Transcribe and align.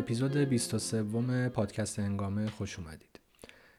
اپیزود 0.00 0.36
23 0.36 1.48
پادکست 1.48 1.98
هنگامه 1.98 2.46
خوش 2.46 2.78
اومدید. 2.78 3.20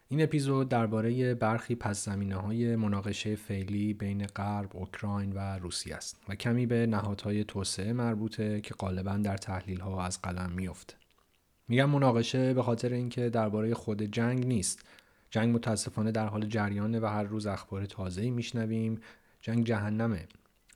این 0.07 0.21
اپیزود 0.21 0.70
درباره 0.70 1.36
برخی 1.36 1.75
پس 1.75 2.05
زمینه 2.05 2.36
های 2.36 2.75
مناقشه 2.75 3.36
فعلی 3.36 3.93
بین 3.93 4.25
غرب، 4.25 4.70
اوکراین 4.73 5.34
و 5.34 5.39
روسیه 5.60 5.96
است 5.96 6.18
و 6.29 6.36
کمی 6.36 6.65
به 6.65 6.86
نهادهای 6.86 7.43
توسعه 7.43 7.93
مربوطه 7.93 8.61
که 8.61 8.73
غالبا 8.73 9.18
در 9.18 9.38
تحلیل 9.38 9.79
ها 9.79 10.05
از 10.05 10.21
قلم 10.21 10.52
میفته. 10.55 10.93
میگم 11.68 11.89
مناقشه 11.89 12.54
به 12.54 12.64
خاطر 12.64 12.93
اینکه 12.93 13.29
درباره 13.29 13.74
خود 13.74 14.01
جنگ 14.01 14.46
نیست. 14.46 14.86
جنگ 15.29 15.56
متاسفانه 15.56 16.11
در 16.11 16.28
حال 16.28 16.46
جریانه 16.46 17.00
و 17.00 17.06
هر 17.06 17.24
روز 17.24 17.47
اخبار 17.47 17.86
تازه‌ای 17.86 18.29
میشنویم. 18.29 19.01
جنگ 19.42 19.65
جهنمه. 19.65 20.28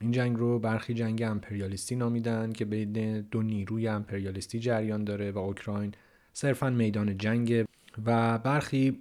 این 0.02 0.12
جنگ 0.12 0.38
رو 0.38 0.60
برخی 0.60 0.94
جنگ 0.94 1.24
امپریالیستی 1.24 1.96
نامیدن 1.96 2.52
که 2.52 2.66
بین 2.66 3.22
دو 3.22 3.42
نیروی 3.42 3.88
امپریالیستی 3.88 4.60
جریان 4.60 5.04
داره 5.04 5.32
و 5.32 5.38
اوکراین 5.38 5.92
صرفا 6.34 6.70
میدان 6.70 7.18
جنگ 7.18 7.66
و 8.06 8.38
برخی 8.38 9.00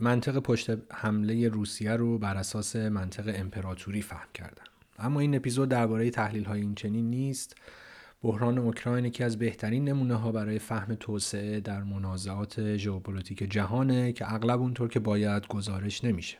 منطق 0.00 0.38
پشت 0.38 0.70
حمله 0.92 1.48
روسیه 1.48 1.92
رو 1.92 2.18
بر 2.18 2.36
اساس 2.36 2.76
منطق 2.76 3.32
امپراتوری 3.36 4.02
فهم 4.02 4.28
کردن. 4.34 4.64
اما 4.98 5.20
این 5.20 5.34
اپیزود 5.34 5.68
درباره 5.68 6.10
تحلیل 6.10 6.44
های 6.44 6.60
این 6.60 6.74
چنین 6.74 7.10
نیست. 7.10 7.56
بحران 8.22 8.58
اوکراین 8.58 9.04
یکی 9.04 9.24
از 9.24 9.38
بهترین 9.38 9.88
نمونه 9.88 10.14
ها 10.14 10.32
برای 10.32 10.58
فهم 10.58 10.94
توسعه 10.94 11.60
در 11.60 11.82
منازعات 11.82 12.76
ژئوپلیتیک 12.76 13.38
جهانه 13.38 14.12
که 14.12 14.34
اغلب 14.34 14.60
اونطور 14.60 14.88
که 14.88 15.00
باید 15.00 15.46
گزارش 15.46 16.04
نمیشه. 16.04 16.38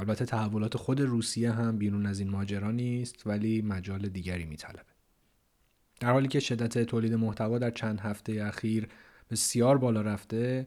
البته 0.00 0.24
تحولات 0.24 0.76
خود 0.76 1.00
روسیه 1.00 1.52
هم 1.52 1.78
بیرون 1.78 2.06
از 2.06 2.20
این 2.20 2.30
ماجرا 2.30 2.70
نیست 2.70 3.26
ولی 3.26 3.62
مجال 3.62 4.08
دیگری 4.08 4.44
میطلبه. 4.44 4.90
در 6.00 6.12
حالی 6.12 6.28
که 6.28 6.40
شدت 6.40 6.78
تولید 6.78 7.14
محتوا 7.14 7.58
در 7.58 7.70
چند 7.70 8.00
هفته 8.00 8.44
اخیر 8.44 8.88
بسیار 9.30 9.78
بالا 9.78 10.00
رفته 10.02 10.66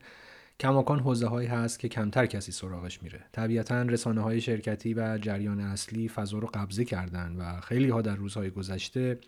کماکان 0.60 1.00
حوزه 1.00 1.28
هایی 1.28 1.48
هست 1.48 1.80
که 1.80 1.90
کمتر 1.90 2.26
کسی 2.26 2.52
سراغش 2.52 3.04
میره. 3.04 3.26
طبیعتا 3.32 3.82
رسانه 3.82 4.22
های 4.22 4.42
شرکتی 4.42 4.94
و 4.94 5.18
جریان 5.18 5.60
اصلی 5.60 6.10
فضا 6.10 6.38
رو 6.38 6.48
قبضه 6.54 6.86
کردن 6.86 7.36
و 7.40 7.62
خیلی 7.62 7.90
ها 7.90 8.02
در 8.02 8.16
روزهای 8.16 8.50
گذشته 8.50 9.20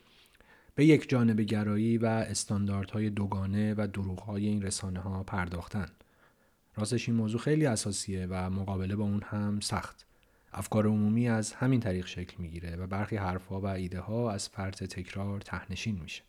به 0.76 0.86
یک 0.86 1.10
جانب 1.10 1.42
گرایی 1.42 1.98
و 1.98 2.06
استانداردهای 2.06 3.10
دوگانه 3.10 3.74
و 3.78 3.88
دروغهای 3.88 4.48
این 4.48 4.62
رسانه 4.62 5.00
ها 5.00 5.24
پرداختن. 5.24 5.88
راستش 6.78 7.10
این 7.10 7.18
موضوع 7.18 7.42
خیلی 7.42 7.66
اساسیه 7.66 8.28
و 8.30 8.50
مقابله 8.50 8.96
با 8.96 9.04
اون 9.04 9.22
هم 9.24 9.60
سخت. 9.60 10.06
افکار 10.54 10.86
عمومی 10.86 11.30
از 11.30 11.54
همین 11.54 11.80
طریق 11.80 12.06
شکل 12.06 12.36
می‌گیره 12.40 12.76
و 12.76 12.88
برخی 12.88 13.16
حرفها 13.16 13.62
و 13.62 13.66
ایده 13.66 14.00
ها 14.00 14.32
از 14.32 14.50
فرط 14.50 14.84
تکرار 14.84 15.42
تهنشین 15.42 16.00
میشه. 16.04 16.24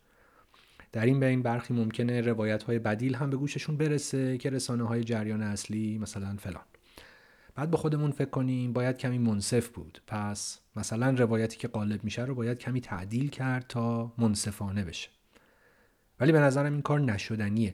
در 0.91 1.05
این 1.05 1.19
بین 1.19 1.41
برخی 1.41 1.73
ممکنه 1.73 2.21
روایت 2.21 2.63
های 2.63 2.79
بدیل 2.79 3.15
هم 3.15 3.29
به 3.29 3.37
گوششون 3.37 3.77
برسه 3.77 4.37
که 4.37 4.49
رسانه 4.49 4.87
های 4.87 5.03
جریان 5.03 5.41
اصلی 5.41 5.97
مثلا 5.97 6.35
فلان. 6.39 6.65
بعد 7.55 7.71
به 7.71 7.77
خودمون 7.77 8.11
فکر 8.11 8.29
کنیم 8.29 8.73
باید 8.73 8.97
کمی 8.97 9.17
منصف 9.17 9.67
بود. 9.67 10.01
پس 10.07 10.59
مثلا 10.75 11.09
روایتی 11.09 11.57
که 11.57 11.67
غالب 11.67 12.03
میشه 12.03 12.25
رو 12.25 12.35
باید 12.35 12.59
کمی 12.59 12.81
تعدیل 12.81 13.29
کرد 13.29 13.65
تا 13.67 14.13
منصفانه 14.17 14.83
بشه. 14.83 15.09
ولی 16.19 16.31
به 16.31 16.39
نظرم 16.39 16.73
این 16.73 16.81
کار 16.81 16.99
نشدنیه. 16.99 17.73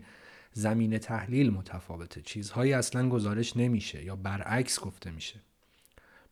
زمین 0.54 0.98
تحلیل 0.98 1.50
متفاوته. 1.50 2.22
چیزهایی 2.22 2.73
اصلا 2.73 3.09
گزارش 3.09 3.58
نمیشه 3.58 4.04
یا 4.04 4.16
برعکس 4.16 4.80
گفته 4.80 5.12
میشه. 5.12 5.40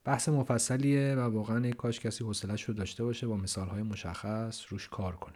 بحث 0.03 0.29
مفصلیه 0.29 1.15
و 1.15 1.19
واقعا 1.19 1.71
کاش 1.71 1.99
کسی 1.99 2.23
حوصلش 2.23 2.63
رو 2.63 2.73
داشته 2.73 3.03
باشه 3.03 3.27
با 3.27 3.37
مثالهای 3.37 3.83
مشخص 3.83 4.65
روش 4.69 4.89
کار 4.89 5.15
کنه. 5.15 5.35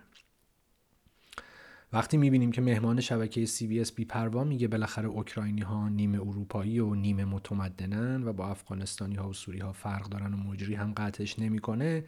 وقتی 1.93 2.17
می‌بینیم 2.17 2.51
که 2.51 2.61
مهمان 2.61 3.01
شبکه 3.01 3.45
سی 3.45 3.67
بی 3.67 3.79
اس 3.79 3.91
پروا 3.91 4.43
میگه 4.43 4.67
بالاخره 4.67 5.07
اوکراینی 5.07 5.61
ها 5.61 5.89
نیمه 5.89 6.19
اروپایی 6.19 6.79
و 6.79 6.95
نیمه 6.95 7.25
متمدنن 7.25 8.23
و 8.23 8.33
با 8.33 8.47
افغانستانی 8.47 9.15
ها 9.15 9.29
و 9.29 9.33
سوری 9.33 9.59
ها 9.59 9.73
فرق 9.73 10.09
دارن 10.09 10.33
و 10.33 10.37
مجری 10.37 10.75
هم 10.75 10.93
قطعش 10.93 11.39
نمی‌کنه 11.39 12.05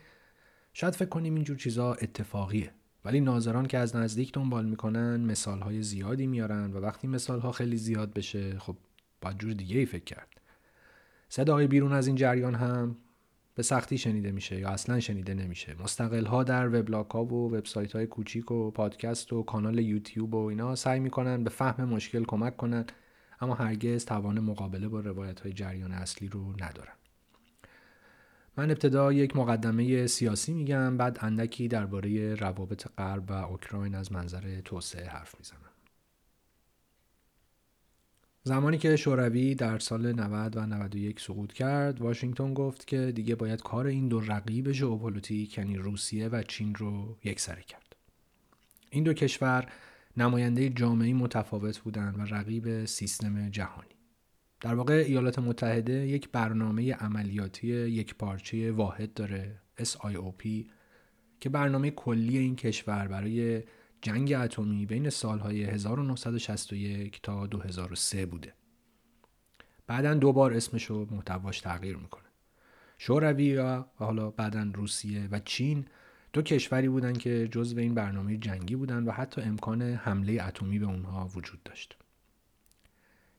شاید 0.73 0.95
فکر 0.95 1.09
کنیم 1.09 1.35
اینجور 1.35 1.57
چیزا 1.57 1.93
اتفاقیه. 1.93 2.71
ولی 3.07 3.21
ناظران 3.21 3.65
که 3.65 3.77
از 3.77 3.95
نزدیک 3.95 4.33
دنبال 4.33 4.65
می‌کنن 4.65 5.19
مثال 5.19 5.59
های 5.59 5.83
زیادی 5.83 6.27
میارن 6.27 6.73
و 6.73 6.79
وقتی 6.79 7.07
مثال 7.07 7.39
ها 7.39 7.51
خیلی 7.51 7.77
زیاد 7.77 8.13
بشه 8.13 8.59
خب 8.59 8.75
باید 9.21 9.37
جور 9.37 9.53
دیگه 9.53 9.79
ای 9.79 9.85
فکر 9.85 10.03
کرد. 10.03 10.41
صدای 11.29 11.67
بیرون 11.67 11.93
از 11.93 12.07
این 12.07 12.15
جریان 12.15 12.55
هم 12.55 12.97
به 13.55 13.63
سختی 13.63 13.97
شنیده 13.97 14.31
میشه 14.31 14.59
یا 14.59 14.69
اصلا 14.69 14.99
شنیده 14.99 15.33
نمیشه. 15.33 15.75
مستقل 15.83 16.25
ها 16.25 16.43
در 16.43 16.79
وبلاگ 16.79 17.11
ها 17.11 17.25
و 17.25 17.55
وبسایت 17.55 17.95
های 17.95 18.07
کوچیک 18.07 18.51
و 18.51 18.71
پادکست 18.71 19.33
و 19.33 19.43
کانال 19.43 19.79
یوتیوب 19.79 20.35
و 20.35 20.45
اینا 20.45 20.75
سعی 20.75 20.99
می‌کنن 20.99 21.43
به 21.43 21.49
فهم 21.49 21.89
مشکل 21.89 22.23
کمک 22.23 22.57
کنن 22.57 22.85
اما 23.41 23.53
هرگز 23.53 24.05
توان 24.05 24.39
مقابله 24.39 24.87
با 24.87 24.99
روایت 24.99 25.39
های 25.39 25.53
جریان 25.53 25.91
اصلی 25.91 26.27
رو 26.27 26.51
ندارن. 26.51 26.93
من 28.57 28.71
ابتدا 28.71 29.13
یک 29.13 29.35
مقدمه 29.35 30.07
سیاسی 30.07 30.53
میگم 30.53 30.97
بعد 30.97 31.17
اندکی 31.21 31.67
درباره 31.67 32.35
روابط 32.35 32.87
غرب 32.97 33.31
و 33.31 33.33
اوکراین 33.33 33.95
از 33.95 34.11
منظر 34.11 34.61
توسعه 34.61 35.07
حرف 35.07 35.35
می‌زنم. 35.39 35.59
زمانی 38.43 38.77
که 38.77 38.95
شوروی 38.95 39.55
در 39.55 39.79
سال 39.79 40.13
90 40.13 40.57
و 40.57 40.65
91 40.65 41.19
سقوط 41.19 41.53
کرد 41.53 42.01
واشنگتن 42.01 42.53
گفت 42.53 42.87
که 42.87 43.11
دیگه 43.15 43.35
باید 43.35 43.61
کار 43.61 43.87
این 43.87 44.07
دو 44.07 44.19
رقیب 44.19 44.71
ژئوپلیتیک 44.71 45.57
یعنی 45.57 45.77
روسیه 45.77 46.27
و 46.27 46.43
چین 46.43 46.75
رو 46.75 47.17
یکسره 47.23 47.61
کرد. 47.61 47.95
این 48.89 49.03
دو 49.03 49.13
کشور 49.13 49.71
نماینده 50.17 50.69
جامعه 50.69 51.13
متفاوت 51.13 51.77
بودند 51.77 52.19
و 52.19 52.21
رقیب 52.21 52.85
سیستم 52.85 53.49
جهانی. 53.49 53.96
در 54.61 54.75
واقع 54.75 54.93
ایالات 54.93 55.39
متحده 55.39 55.93
یک 55.93 56.29
برنامه 56.29 56.93
عملیاتی 56.93 57.67
یک 57.67 58.15
پارچه 58.15 58.71
واحد 58.71 59.13
داره 59.13 59.59
SIOP 59.79 60.65
که 61.39 61.49
برنامه 61.49 61.91
کلی 61.91 62.37
این 62.37 62.55
کشور 62.55 63.07
برای 63.07 63.63
جنگ 64.01 64.33
اتمی 64.33 64.85
بین 64.85 65.09
سالهای 65.09 65.63
1961 65.63 67.21
تا 67.23 67.47
2003 67.47 68.25
بوده. 68.25 68.53
بعدا 69.87 70.13
دوبار 70.13 70.53
اسمش 70.53 70.91
و 70.91 71.07
محتواش 71.11 71.61
تغییر 71.61 71.97
می‌کنه. 71.97 72.23
شوروی 72.97 73.55
و 73.55 73.83
حالا 73.95 74.29
بعدا 74.29 74.71
روسیه 74.73 75.27
و 75.31 75.39
چین 75.39 75.85
دو 76.33 76.41
کشوری 76.41 76.89
بودن 76.89 77.13
که 77.13 77.47
جزو 77.51 77.79
این 77.79 77.93
برنامه 77.93 78.37
جنگی 78.37 78.75
بودن 78.75 79.03
و 79.03 79.11
حتی 79.11 79.41
امکان 79.41 79.81
حمله 79.81 80.43
اتمی 80.43 80.79
به 80.79 80.85
اونها 80.85 81.29
وجود 81.35 81.63
داشت. 81.63 81.97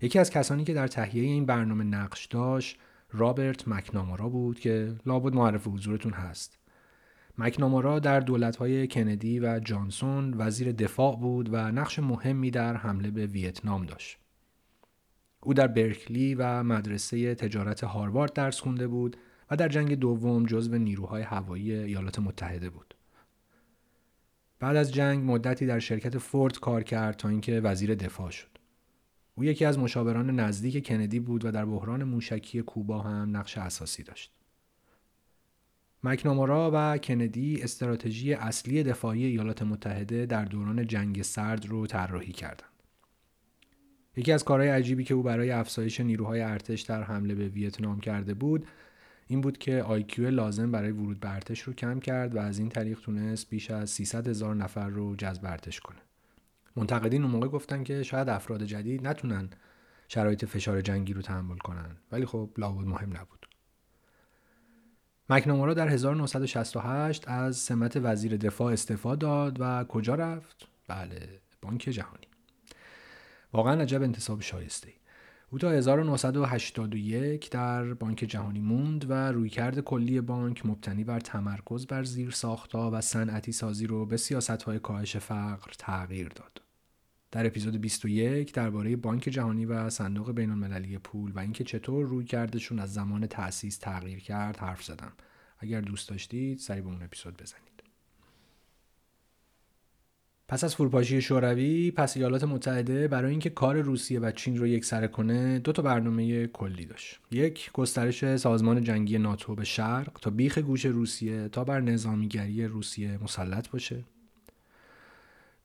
یکی 0.00 0.18
از 0.18 0.30
کسانی 0.30 0.64
که 0.64 0.74
در 0.74 0.86
تهیه 0.86 1.22
این 1.22 1.46
برنامه 1.46 1.84
نقش 1.84 2.26
داشت 2.26 2.78
رابرت 3.12 3.68
مکنامارا 3.68 4.28
بود 4.28 4.60
که 4.60 4.94
لابد 5.06 5.34
معرف 5.34 5.66
حضورتون 5.66 6.12
هست. 6.12 6.58
مکنامارا 7.38 7.98
در 7.98 8.20
دولتهای 8.20 8.86
کندی 8.86 9.40
و 9.40 9.60
جانسون 9.60 10.34
وزیر 10.38 10.72
دفاع 10.72 11.16
بود 11.16 11.48
و 11.52 11.72
نقش 11.72 11.98
مهمی 11.98 12.50
در 12.50 12.76
حمله 12.76 13.10
به 13.10 13.26
ویتنام 13.26 13.86
داشت. 13.86 14.18
او 15.40 15.54
در 15.54 15.66
برکلی 15.66 16.34
و 16.34 16.62
مدرسه 16.62 17.34
تجارت 17.34 17.84
هاروارد 17.84 18.32
درس 18.32 18.60
خونده 18.60 18.88
بود 18.88 19.16
و 19.50 19.56
در 19.56 19.68
جنگ 19.68 19.94
دوم 19.94 20.46
جزو 20.46 20.78
نیروهای 20.78 21.22
هوایی 21.22 21.72
ایالات 21.72 22.18
متحده 22.18 22.70
بود. 22.70 22.94
بعد 24.60 24.76
از 24.76 24.92
جنگ 24.92 25.30
مدتی 25.30 25.66
در 25.66 25.78
شرکت 25.78 26.18
فورد 26.18 26.58
کار 26.58 26.82
کرد 26.82 27.16
تا 27.16 27.28
اینکه 27.28 27.60
وزیر 27.60 27.94
دفاع 27.94 28.30
شد. 28.30 28.57
او 29.38 29.44
یکی 29.44 29.64
از 29.64 29.78
مشاوران 29.78 30.40
نزدیک 30.40 30.86
کندی 30.86 31.20
بود 31.20 31.44
و 31.44 31.50
در 31.50 31.64
بحران 31.64 32.04
موشکی 32.04 32.62
کوبا 32.62 33.00
هم 33.00 33.36
نقش 33.36 33.58
اساسی 33.58 34.02
داشت. 34.02 34.32
مکنامورا 36.04 36.70
و 36.74 36.98
کندی 36.98 37.62
استراتژی 37.62 38.34
اصلی 38.34 38.82
دفاعی 38.82 39.24
ایالات 39.24 39.62
متحده 39.62 40.26
در 40.26 40.44
دوران 40.44 40.86
جنگ 40.86 41.22
سرد 41.22 41.66
رو 41.66 41.86
طراحی 41.86 42.32
کردند. 42.32 42.82
یکی 44.16 44.32
از 44.32 44.44
کارهای 44.44 44.68
عجیبی 44.68 45.04
که 45.04 45.14
او 45.14 45.22
برای 45.22 45.50
افزایش 45.50 46.00
نیروهای 46.00 46.40
ارتش 46.40 46.82
در 46.82 47.02
حمله 47.02 47.34
به 47.34 47.48
ویتنام 47.48 48.00
کرده 48.00 48.34
بود 48.34 48.66
این 49.26 49.40
بود 49.40 49.58
که 49.58 49.82
آیکیو 49.82 50.30
لازم 50.30 50.70
برای 50.70 50.90
ورود 50.90 51.20
به 51.20 51.34
ارتش 51.34 51.60
رو 51.60 51.72
کم 51.72 52.00
کرد 52.00 52.34
و 52.34 52.38
از 52.38 52.58
این 52.58 52.68
طریق 52.68 53.00
تونست 53.00 53.50
بیش 53.50 53.70
از 53.70 53.90
300 53.90 54.28
هزار 54.28 54.54
نفر 54.54 54.88
رو 54.88 55.16
جذب 55.16 55.44
ارتش 55.44 55.80
کنه. 55.80 56.07
منتقدین 56.76 57.22
اون 57.22 57.30
موقع 57.30 57.48
گفتن 57.48 57.84
که 57.84 58.02
شاید 58.02 58.28
افراد 58.28 58.64
جدید 58.64 59.06
نتونن 59.06 59.50
شرایط 60.08 60.44
فشار 60.44 60.80
جنگی 60.80 61.12
رو 61.12 61.22
تحمل 61.22 61.58
کنن. 61.58 61.96
ولی 62.12 62.26
خب 62.26 62.50
لابد 62.58 62.86
مهم 62.86 63.16
نبود. 63.16 63.46
مکنامورا 65.30 65.74
در 65.74 65.88
1968 65.88 67.28
از 67.28 67.56
سمت 67.56 67.96
وزیر 67.96 68.36
دفاع 68.36 68.72
استعفا 68.72 69.14
داد 69.14 69.56
و 69.60 69.84
کجا 69.84 70.14
رفت؟ 70.14 70.68
بله 70.88 71.40
بانک 71.62 71.80
جهانی. 71.80 72.26
واقعا 73.52 73.82
عجب 73.82 74.02
انتصاب 74.02 74.40
شایسته 74.40 74.92
او 75.50 75.58
تا 75.58 75.70
1981 75.70 77.50
در 77.50 77.94
بانک 77.94 78.18
جهانی 78.18 78.60
موند 78.60 79.10
و 79.10 79.12
رویکرد 79.12 79.80
کلی 79.80 80.20
بانک 80.20 80.66
مبتنی 80.66 81.04
بر 81.04 81.20
تمرکز 81.20 81.86
بر 81.86 82.04
زیر 82.04 82.30
ساختا 82.30 82.90
و 82.90 83.00
صنعتی 83.00 83.52
سازی 83.52 83.86
رو 83.86 84.06
به 84.06 84.16
سیاست 84.16 84.62
های 84.62 84.78
کاهش 84.78 85.16
فقر 85.16 85.72
تغییر 85.78 86.28
داد. 86.28 86.62
در 87.30 87.46
اپیزود 87.46 87.80
21 87.80 88.52
درباره 88.52 88.96
بانک 88.96 89.22
جهانی 89.22 89.64
و 89.64 89.90
صندوق 89.90 90.32
بین 90.32 90.50
المللی 90.50 90.98
پول 90.98 91.32
و 91.32 91.38
اینکه 91.38 91.64
چطور 91.64 92.06
روی 92.06 92.24
کردشون 92.24 92.78
از 92.78 92.94
زمان 92.94 93.26
تأسیس 93.26 93.78
تغییر 93.78 94.20
کرد 94.20 94.56
حرف 94.56 94.84
زدم. 94.84 95.12
اگر 95.58 95.80
دوست 95.80 96.08
داشتید 96.08 96.58
سری 96.58 96.80
به 96.80 96.88
اون 96.88 97.02
اپیزود 97.02 97.36
بزنید. 97.36 97.67
پس 100.48 100.64
از 100.64 100.74
فروپاشی 100.74 101.20
شوروی 101.20 101.90
پس 101.90 102.16
ایالات 102.16 102.44
متحده 102.44 103.08
برای 103.08 103.30
اینکه 103.30 103.50
کار 103.50 103.80
روسیه 103.80 104.20
و 104.20 104.30
چین 104.30 104.58
رو 104.58 104.66
یک 104.66 104.84
سره 104.84 105.08
کنه 105.08 105.58
دو 105.58 105.72
تا 105.72 105.82
برنامه 105.82 106.46
کلی 106.46 106.84
داشت. 106.84 107.20
یک 107.30 107.70
گسترش 107.72 108.36
سازمان 108.36 108.84
جنگی 108.84 109.18
ناتو 109.18 109.54
به 109.54 109.64
شرق 109.64 110.18
تا 110.22 110.30
بیخ 110.30 110.58
گوش 110.58 110.86
روسیه 110.86 111.48
تا 111.48 111.64
بر 111.64 111.80
نظامیگری 111.80 112.64
روسیه 112.64 113.18
مسلط 113.22 113.68
باشه. 113.68 114.04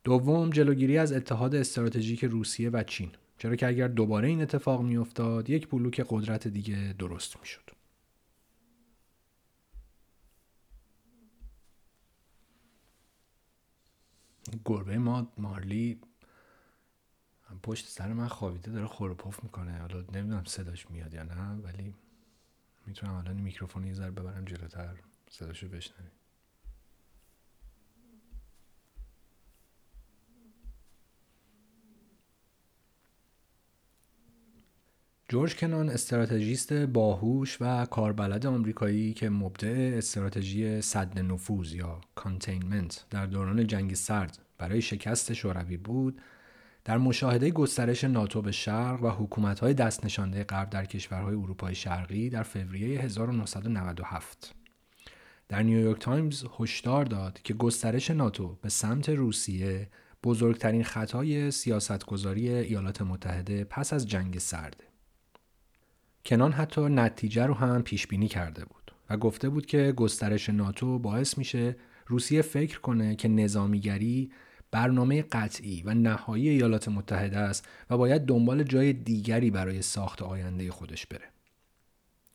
دوم 0.04 0.50
جلوگیری 0.50 0.98
از 0.98 1.12
اتحاد 1.12 1.54
استراتژیک 1.54 2.24
روسیه 2.24 2.70
و 2.70 2.82
چین. 2.82 3.10
چرا 3.38 3.56
که 3.56 3.66
اگر 3.66 3.88
دوباره 3.88 4.28
این 4.28 4.42
اتفاق 4.42 4.82
میافتاد 4.82 5.50
یک 5.50 5.68
بلوک 5.68 6.06
قدرت 6.08 6.48
دیگه 6.48 6.94
درست 6.98 7.36
می‌شد. 7.40 7.73
گربه 14.64 14.98
ما 14.98 15.32
مارلی 15.38 16.00
پشت 17.62 17.88
سر 17.88 18.12
من 18.12 18.28
خوابیده 18.28 18.72
داره 18.72 19.14
پف 19.14 19.42
می‌کنه. 19.44 19.78
حالا 19.78 20.00
نمی‌دونم 20.00 20.44
صداش 20.44 20.90
میاد 20.90 21.14
یا 21.14 21.22
نه 21.22 21.54
ولی 21.54 21.94
می‌تونم 22.86 23.14
الان 23.14 23.36
میکروفون 23.36 23.84
یه 23.84 23.94
ذره 23.94 24.10
ببرم 24.10 24.44
جلوتر 24.44 24.96
صداشو 25.30 25.68
بشنوید 25.68 26.23
جورج 35.34 35.56
کنان 35.56 35.88
استراتژیست 35.88 36.72
باهوش 36.72 37.56
و 37.60 37.86
کاربلد 37.86 38.46
آمریکایی 38.46 39.12
که 39.12 39.30
مبدع 39.30 39.94
استراتژی 39.96 40.80
صد 40.80 41.18
نفوذ 41.18 41.74
یا 41.74 42.00
کانتینمنت 42.14 43.04
در 43.10 43.26
دوران 43.26 43.66
جنگ 43.66 43.94
سرد 43.94 44.38
برای 44.58 44.82
شکست 44.82 45.32
شوروی 45.32 45.76
بود 45.76 46.20
در 46.84 46.98
مشاهده 46.98 47.50
گسترش 47.50 48.04
ناتو 48.04 48.42
به 48.42 48.52
شرق 48.52 49.02
و 49.02 49.08
حکومت‌های 49.08 49.74
دست 49.74 50.04
نشانده 50.04 50.44
غرب 50.44 50.70
در 50.70 50.84
کشورهای 50.84 51.34
اروپای 51.34 51.74
شرقی 51.74 52.30
در 52.30 52.42
فوریه 52.42 53.00
1997 53.00 54.54
در 55.48 55.62
نیویورک 55.62 56.00
تایمز 56.00 56.44
هشدار 56.58 57.04
داد 57.04 57.40
که 57.42 57.54
گسترش 57.54 58.10
ناتو 58.10 58.58
به 58.62 58.68
سمت 58.68 59.08
روسیه 59.08 59.88
بزرگترین 60.24 60.84
خطای 60.84 61.50
سیاستگذاری 61.50 62.48
ایالات 62.48 63.02
متحده 63.02 63.64
پس 63.64 63.92
از 63.92 64.08
جنگ 64.08 64.38
سرده. 64.38 64.93
کنان 66.26 66.52
حتی 66.52 66.80
نتیجه 66.80 67.46
رو 67.46 67.54
هم 67.54 67.82
پیش 67.82 68.06
بینی 68.06 68.28
کرده 68.28 68.64
بود 68.64 68.92
و 69.10 69.16
گفته 69.16 69.48
بود 69.48 69.66
که 69.66 69.92
گسترش 69.96 70.48
ناتو 70.48 70.98
باعث 70.98 71.38
میشه 71.38 71.76
روسیه 72.06 72.42
فکر 72.42 72.80
کنه 72.80 73.16
که 73.16 73.28
نظامیگری 73.28 74.30
برنامه 74.70 75.22
قطعی 75.22 75.82
و 75.82 75.94
نهایی 75.94 76.48
ایالات 76.48 76.88
متحده 76.88 77.38
است 77.38 77.68
و 77.90 77.96
باید 77.96 78.22
دنبال 78.22 78.62
جای 78.62 78.92
دیگری 78.92 79.50
برای 79.50 79.82
ساخت 79.82 80.22
آینده 80.22 80.70
خودش 80.70 81.06
بره. 81.06 81.28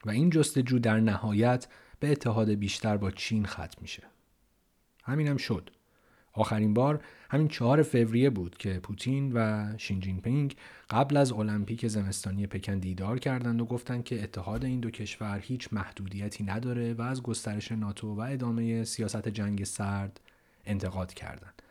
و 0.05 0.09
این 0.09 0.29
جستجو 0.29 0.79
در 0.79 0.99
نهایت 0.99 1.67
به 1.99 2.11
اتحاد 2.11 2.49
بیشتر 2.49 2.97
با 2.97 3.11
چین 3.11 3.45
ختم 3.45 3.81
میشه. 3.81 4.03
همینم 5.03 5.37
شد. 5.37 5.69
آخرین 6.39 6.73
بار 6.73 7.03
همین 7.29 7.47
چهار 7.47 7.81
فوریه 7.81 8.29
بود 8.29 8.57
که 8.57 8.79
پوتین 8.79 9.31
و 9.33 9.67
شین 9.77 9.99
جین 9.99 10.21
پینگ 10.21 10.55
قبل 10.89 11.17
از 11.17 11.31
المپیک 11.31 11.87
زمستانی 11.87 12.47
پکن 12.47 12.79
دیدار 12.79 13.19
کردند 13.19 13.61
و 13.61 13.65
گفتند 13.65 14.03
که 14.03 14.23
اتحاد 14.23 14.65
این 14.65 14.79
دو 14.79 14.89
کشور 14.91 15.39
هیچ 15.39 15.73
محدودیتی 15.73 16.43
نداره 16.43 16.93
و 16.93 17.01
از 17.01 17.23
گسترش 17.23 17.71
ناتو 17.71 18.15
و 18.15 18.19
ادامه 18.19 18.83
سیاست 18.83 19.27
جنگ 19.27 19.63
سرد 19.63 20.19
انتقاد 20.65 21.13
کردند. 21.13 21.61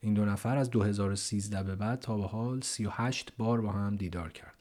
این 0.00 0.14
دو 0.14 0.24
نفر 0.24 0.56
از 0.56 0.70
2013 0.70 1.62
به 1.62 1.76
بعد 1.76 2.00
تا 2.00 2.16
به 2.16 2.26
حال 2.26 2.60
38 2.60 3.32
بار 3.38 3.60
با 3.60 3.72
هم 3.72 3.96
دیدار 3.96 4.32
کردند. 4.32 4.55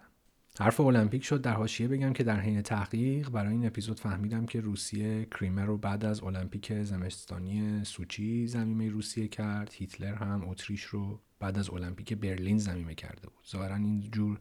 حرف 0.59 0.79
المپیک 0.79 1.23
شد 1.23 1.41
در 1.41 1.53
حاشیه 1.53 1.87
بگم 1.87 2.13
که 2.13 2.23
در 2.23 2.39
حین 2.39 2.61
تحقیق 2.61 3.29
برای 3.29 3.51
این 3.51 3.65
اپیزود 3.65 3.99
فهمیدم 3.99 4.45
که 4.45 4.61
روسیه 4.61 5.25
کریمر 5.25 5.65
رو 5.65 5.77
بعد 5.77 6.05
از 6.05 6.23
المپیک 6.23 6.83
زمستانی 6.83 7.83
سوچی 7.83 8.47
زمینه 8.47 8.89
روسیه 8.89 9.27
کرد. 9.27 9.73
هیتلر 9.73 10.13
هم 10.13 10.49
اتریش 10.49 10.83
رو 10.83 11.19
بعد 11.39 11.59
از 11.59 11.69
المپیک 11.69 12.13
برلین 12.13 12.57
زمینه 12.57 12.95
کرده 12.95 13.27
بود. 13.27 13.47
ظاهرا 13.51 13.75
این 13.75 14.01
جور 14.11 14.39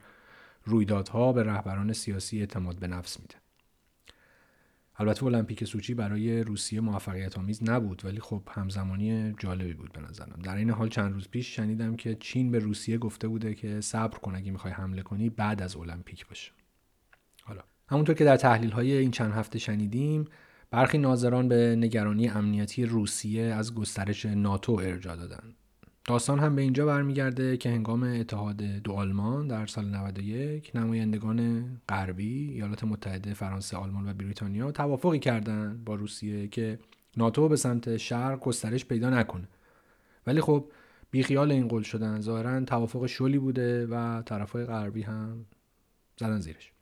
رویدادها 0.65 1.33
به 1.33 1.43
رهبران 1.43 1.93
سیاسی 1.93 2.41
اعتماد 2.41 2.79
به 2.79 2.87
نفس 2.87 3.21
میده. 3.21 3.44
البته 4.97 5.25
المپیک 5.25 5.65
سوچی 5.65 5.95
برای 5.95 6.43
روسیه 6.43 6.81
موفقیت 6.81 7.39
آمیز 7.39 7.63
نبود 7.63 8.05
ولی 8.05 8.21
خب 8.21 8.43
همزمانی 8.51 9.35
جالبی 9.39 9.75
بود 9.75 9.93
به 9.93 10.01
نظرم. 10.01 10.39
در 10.45 10.57
این 10.57 10.71
حال 10.71 10.89
چند 10.89 11.13
روز 11.13 11.29
پیش 11.29 11.57
شنیدم 11.57 11.97
که 11.97 12.15
چین 12.15 12.51
به 12.51 12.59
روسیه 12.59 12.99
گفته 12.99 13.29
بوده 13.29 13.55
که 13.55 13.81
صبر 13.81 14.19
کن 14.19 14.35
اگه 14.35 14.53
می‌خوای 14.53 14.73
حمله 14.73 15.03
کنی 15.03 15.31
بعد 15.31 15.63
از 15.63 15.77
المپیک 15.77 16.27
باشه. 16.27 16.53
حالا 17.43 17.61
همونطور 17.89 18.15
که 18.15 18.25
در 18.25 18.37
تحلیل 18.37 18.71
های 18.71 18.93
این 18.93 19.11
چند 19.11 19.33
هفته 19.33 19.59
شنیدیم 19.59 20.25
برخی 20.71 20.99
ناظران 20.99 21.49
به 21.49 21.77
نگرانی 21.79 22.29
امنیتی 22.29 22.87
روسیه 22.87 23.43
از 23.43 23.75
گسترش 23.75 24.27
ناتو 24.27 24.73
ارجا 24.73 25.17
دادند. 25.17 25.55
داستان 26.07 26.39
هم 26.39 26.57
به 26.57 26.63
اینجا 26.63 26.87
برمیگرده 26.87 27.57
که 27.57 27.69
هنگام 27.69 28.03
اتحاد 28.03 28.57
دو 28.57 28.93
آلمان 28.93 29.49
در 29.49 29.67
سال 29.67 29.85
91 29.85 30.77
نمایندگان 30.77 31.67
غربی 31.89 32.51
ایالات 32.53 32.85
متحده 32.85 33.35
فرانسه 33.35 33.77
آلمان 33.77 34.09
و 34.09 34.15
بریتانیا 34.15 34.73
توافقی 34.73 35.19
کردند 35.19 35.85
با 35.85 35.95
روسیه 35.95 36.49
که 36.49 36.79
ناتو 37.17 37.49
به 37.49 37.57
سمت 37.57 37.97
شرق 37.97 38.41
گسترش 38.41 38.85
پیدا 38.85 39.11
نکنه. 39.11 39.49
ولی 40.27 40.41
خب 40.41 40.71
بیخیال 41.11 41.53
این 41.53 41.69
قول 41.69 41.83
شدن 41.83 42.21
ظاهرا 42.21 42.65
توافق 42.65 43.07
شلی 43.07 43.39
بوده 43.39 43.87
و 43.87 44.23
طرفای 44.23 44.65
غربی 44.65 45.03
هم 45.03 45.47
زدن 46.17 46.41
زیرش. 46.41 46.73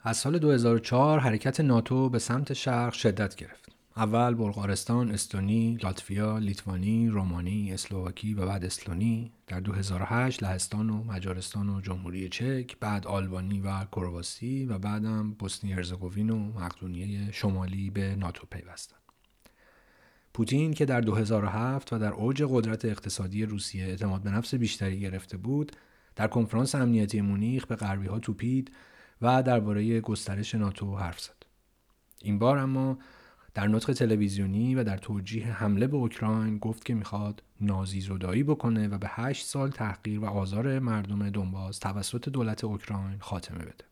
از 0.00 0.16
سال 0.16 0.38
2004 0.38 1.18
حرکت 1.18 1.60
ناتو 1.60 2.08
به 2.08 2.18
سمت 2.18 2.52
شرق 2.52 2.92
شدت 2.92 3.36
گرفت. 3.36 3.72
اول 3.96 4.34
بلغارستان، 4.34 5.10
استونی، 5.10 5.78
لاتویا، 5.82 6.38
لیتوانی، 6.38 7.08
رومانی، 7.08 7.72
اسلوواکی 7.72 8.34
و 8.34 8.46
بعد 8.46 8.64
اسلونی 8.64 9.32
در 9.46 9.60
2008 9.60 10.42
لهستان 10.42 10.90
و 10.90 11.04
مجارستان 11.04 11.68
و 11.68 11.80
جمهوری 11.80 12.28
چک 12.28 12.76
بعد 12.80 13.06
آلبانی 13.06 13.60
و 13.60 13.84
کرواسی 13.84 14.66
و 14.66 14.78
بعدم 14.78 15.30
بوسنی 15.30 15.72
هرزگوین 15.72 16.30
و 16.30 16.38
مقدونیه 16.38 17.32
شمالی 17.32 17.90
به 17.90 18.16
ناتو 18.16 18.46
پیوستند. 18.50 19.00
پوتین 20.34 20.74
که 20.74 20.84
در 20.84 21.00
2007 21.00 21.92
و 21.92 21.98
در 21.98 22.12
اوج 22.12 22.44
قدرت 22.48 22.84
اقتصادی 22.84 23.44
روسیه 23.44 23.84
اعتماد 23.84 24.22
به 24.22 24.30
نفس 24.30 24.54
بیشتری 24.54 25.00
گرفته 25.00 25.36
بود 25.36 25.72
در 26.16 26.26
کنفرانس 26.26 26.74
امنیتی 26.74 27.20
مونیخ 27.20 27.66
به 27.66 27.76
غربی 27.76 28.06
ها 28.06 28.18
توپید 28.18 28.72
و 29.22 29.42
درباره 29.42 30.00
گسترش 30.00 30.54
ناتو 30.54 30.96
حرف 30.96 31.20
زد. 31.20 31.42
این 32.22 32.38
بار 32.38 32.58
اما 32.58 32.98
در 33.54 33.68
نطق 33.68 33.92
تلویزیونی 33.92 34.74
و 34.74 34.84
در 34.84 34.96
توجیه 34.96 35.46
حمله 35.46 35.86
به 35.86 35.96
اوکراین 35.96 36.58
گفت 36.58 36.84
که 36.84 36.94
می‌خواد 36.94 37.42
نازی 37.60 38.00
زدایی 38.00 38.42
بکنه 38.42 38.88
و 38.88 38.98
به 38.98 39.06
هشت 39.10 39.46
سال 39.46 39.70
تحقیر 39.70 40.20
و 40.20 40.24
آزار 40.24 40.78
مردم 40.78 41.30
دنباز 41.30 41.80
توسط 41.80 42.28
دولت 42.28 42.64
اوکراین 42.64 43.18
خاتمه 43.20 43.58
بده. 43.58 43.84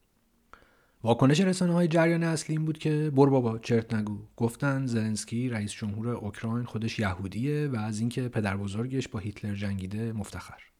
واکنش 1.05 1.41
رسانه 1.41 1.73
های 1.73 1.89
جریان 1.89 2.23
اصلی 2.23 2.57
این 2.57 2.65
بود 2.65 2.79
که 2.79 3.13
بر 3.17 3.27
بابا 3.27 3.59
چرت 3.59 3.95
نگو 3.95 4.19
گفتن 4.37 4.87
زلنسکی 4.87 5.49
رئیس 5.49 5.73
جمهور 5.73 6.09
اوکراین 6.09 6.65
خودش 6.65 6.99
یهودیه 6.99 7.69
و 7.69 7.77
از 7.77 8.01
اینکه 8.01 8.29
پدر 8.29 8.57
بزرگش 8.57 9.09
با 9.09 9.19
هیتلر 9.19 9.55
جنگیده 9.55 10.13
مفتخر 10.13 10.72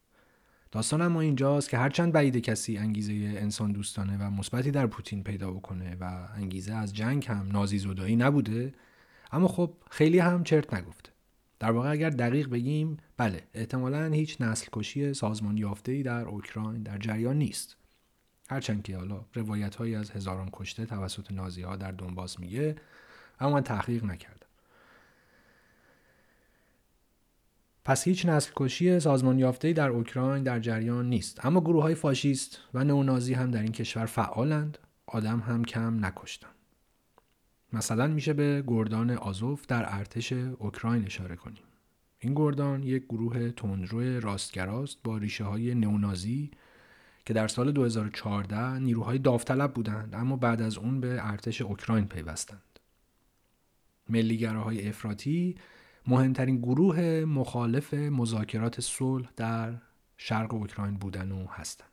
داستان 0.73 1.01
اما 1.01 1.21
اینجاست 1.21 1.69
که 1.69 1.77
هرچند 1.77 2.13
بعید 2.13 2.37
کسی 2.37 2.77
انگیزه 2.77 3.13
انسان 3.13 3.71
دوستانه 3.71 4.17
و 4.17 4.29
مثبتی 4.29 4.71
در 4.71 4.87
پوتین 4.87 5.23
پیدا 5.23 5.51
بکنه 5.51 5.97
و 5.99 6.27
انگیزه 6.35 6.73
از 6.73 6.93
جنگ 6.93 7.25
هم 7.25 7.47
نازی 7.51 7.77
زدایی 7.79 8.15
نبوده 8.15 8.73
اما 9.31 9.47
خب 9.47 9.73
خیلی 9.91 10.19
هم 10.19 10.43
چرت 10.43 10.73
نگفته. 10.73 11.11
در 11.59 11.71
واقع 11.71 11.91
اگر 11.91 12.09
دقیق 12.09 12.49
بگیم 12.49 12.97
بله 13.17 13.43
احتمالا 13.53 14.05
هیچ 14.05 14.41
نسل 14.41 14.67
کشی 14.73 15.13
سازمان 15.13 15.57
یافته 15.57 16.03
در 16.03 16.25
اوکراین 16.25 16.83
در 16.83 16.97
جریان 16.97 17.37
نیست. 17.37 17.77
هرچند 18.49 18.83
که 18.83 18.97
حالا 18.97 19.25
روایت 19.33 19.75
هایی 19.75 19.95
از 19.95 20.11
هزاران 20.11 20.49
کشته 20.53 20.85
توسط 20.85 21.31
نازی 21.31 21.61
ها 21.61 21.75
در 21.75 21.91
دنباس 21.91 22.39
میگه 22.39 22.75
اما 23.39 23.61
تحقیق 23.61 24.03
نکردم. 24.03 24.42
پس 27.85 28.03
هیچ 28.03 28.25
نسل 28.25 28.51
کشی 28.55 28.99
سازمان 28.99 29.39
یافته 29.39 29.73
در 29.73 29.89
اوکراین 29.89 30.43
در 30.43 30.59
جریان 30.59 31.09
نیست. 31.09 31.45
اما 31.45 31.61
گروه 31.61 31.83
های 31.83 31.95
فاشیست 31.95 32.59
و 32.73 32.83
نئونازی 32.83 33.33
هم 33.33 33.51
در 33.51 33.61
این 33.61 33.71
کشور 33.71 34.05
فعالند. 34.05 34.77
آدم 35.07 35.39
هم 35.39 35.65
کم 35.65 36.05
نکشتن. 36.05 36.47
مثلا 37.73 38.07
میشه 38.07 38.33
به 38.33 38.63
گردان 38.67 39.11
آزوف 39.11 39.67
در 39.67 39.85
ارتش 39.87 40.33
اوکراین 40.33 41.05
اشاره 41.05 41.35
کنیم. 41.35 41.63
این 42.19 42.33
گردان 42.33 42.83
یک 42.83 43.03
گروه 43.03 43.51
تندرو 43.51 44.19
راستگراست 44.19 44.97
با 45.03 45.17
ریشه 45.17 45.43
های 45.43 45.75
نئونازی 45.75 46.51
که 47.25 47.33
در 47.33 47.47
سال 47.47 47.71
2014 47.71 48.79
نیروهای 48.79 49.17
داوطلب 49.17 49.73
بودند 49.73 50.15
اما 50.15 50.35
بعد 50.35 50.61
از 50.61 50.77
اون 50.77 51.01
به 51.01 51.17
ارتش 51.19 51.61
اوکراین 51.61 52.05
پیوستند. 52.05 52.79
ملیگراهای 54.09 54.87
افراطی 54.87 55.55
مهمترین 56.07 56.57
گروه 56.57 57.25
مخالف 57.25 57.93
مذاکرات 57.93 58.81
صلح 58.81 59.29
در 59.35 59.73
شرق 60.17 60.53
اوکراین 60.53 60.93
بودن 60.93 61.31
و 61.31 61.45
هستند. 61.47 61.89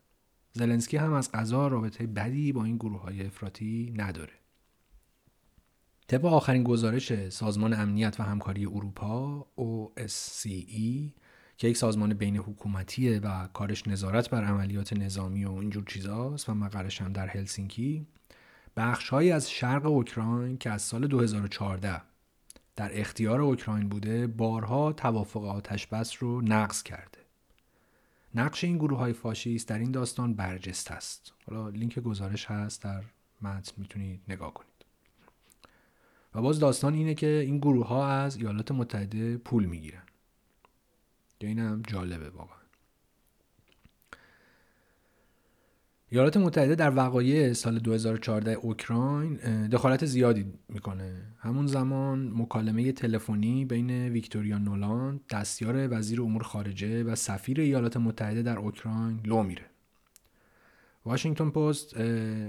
زلنسکی 0.52 0.96
هم 0.96 1.12
از 1.12 1.32
قضا 1.32 1.68
رابطه 1.68 2.06
بدی 2.06 2.52
با 2.52 2.64
این 2.64 2.76
گروه 2.76 3.00
های 3.00 3.26
افراطی 3.26 3.94
نداره. 3.96 4.32
طبق 6.08 6.24
آخرین 6.24 6.64
گزارش 6.64 7.28
سازمان 7.28 7.72
امنیت 7.72 8.20
و 8.20 8.22
همکاری 8.22 8.66
اروپا 8.66 9.46
OSCE 9.58 11.12
که 11.56 11.68
یک 11.68 11.76
سازمان 11.76 12.14
بین 12.14 12.36
حکومتیه 12.36 13.20
و 13.20 13.46
کارش 13.46 13.88
نظارت 13.88 14.30
بر 14.30 14.44
عملیات 14.44 14.92
نظامی 14.92 15.44
و 15.44 15.52
اینجور 15.52 15.84
چیزاست 15.84 16.48
و 16.48 16.54
مقرش 16.54 17.02
هم 17.02 17.12
در 17.12 17.26
هلسینکی 17.26 18.06
بخشهایی 18.76 19.32
از 19.32 19.50
شرق 19.50 19.86
اوکراین 19.86 20.58
که 20.58 20.70
از 20.70 20.82
سال 20.82 21.06
2014 21.06 22.09
در 22.80 23.00
اختیار 23.00 23.40
اوکراین 23.40 23.88
بوده 23.88 24.26
بارها 24.26 24.92
توافق 24.92 25.44
آتش 25.44 25.86
بس 25.86 26.22
رو 26.22 26.40
نقض 26.40 26.82
کرده. 26.82 27.18
نقش 28.34 28.64
این 28.64 28.78
گروه 28.78 28.98
های 28.98 29.12
فاشیست 29.12 29.68
در 29.68 29.78
این 29.78 29.90
داستان 29.90 30.34
برجست 30.34 30.90
است. 30.90 31.32
حالا 31.46 31.68
لینک 31.68 31.98
گزارش 31.98 32.46
هست 32.46 32.82
در 32.82 33.04
متن 33.42 33.72
می‌تونید 33.76 34.20
نگاه 34.28 34.54
کنید. 34.54 34.84
و 36.34 36.42
باز 36.42 36.60
داستان 36.60 36.94
اینه 36.94 37.14
که 37.14 37.26
این 37.26 37.58
گروه 37.58 37.86
ها 37.86 38.08
از 38.08 38.36
ایالات 38.36 38.72
متحده 38.72 39.36
پول 39.36 39.64
می‌گیرن. 39.64 40.02
که 41.40 41.46
این 41.46 41.58
هم 41.58 41.82
جالبه 41.86 42.30
واقعا. 42.30 42.59
ایالات 46.12 46.36
متحده 46.36 46.74
در 46.74 46.96
وقایع 46.96 47.52
سال 47.52 47.78
2014 47.78 48.52
اوکراین 48.52 49.36
دخالت 49.68 50.04
زیادی 50.04 50.46
می‌کنه. 50.68 51.12
همون 51.38 51.66
زمان 51.66 52.32
مکالمه 52.34 52.92
تلفنی 52.92 53.64
بین 53.64 53.90
ویکتوریا 53.90 54.58
نولاند 54.58 55.20
دستیار 55.30 55.98
وزیر 55.98 56.22
امور 56.22 56.42
خارجه 56.42 57.04
و 57.04 57.14
سفیر 57.14 57.60
ایالات 57.60 57.96
متحده 57.96 58.42
در 58.42 58.58
اوکراین 58.58 59.20
لو 59.24 59.42
میره. 59.42 59.62
واشنگتن 61.04 61.50
پست 61.50 61.96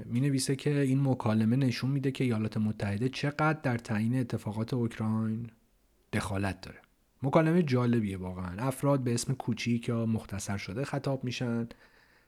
می 0.05 0.21
نویسه 0.21 0.55
که 0.55 0.79
این 0.79 1.01
مکالمه 1.01 1.55
نشون 1.55 1.91
میده 1.91 2.11
که 2.11 2.23
ایالات 2.23 2.57
متحده 2.57 3.09
چقدر 3.09 3.59
در 3.63 3.77
تعیین 3.77 4.19
اتفاقات 4.19 4.73
اوکراین 4.73 5.47
دخالت 6.13 6.61
داره. 6.61 6.79
مکالمه 7.23 7.63
جالبیه 7.63 8.17
واقعا. 8.17 8.67
افراد 8.67 9.03
به 9.03 9.13
اسم 9.13 9.33
کوچیک 9.33 9.89
یا 9.89 10.05
مختصر 10.05 10.57
شده 10.57 10.85
خطاب 10.85 11.23
میشن. 11.23 11.67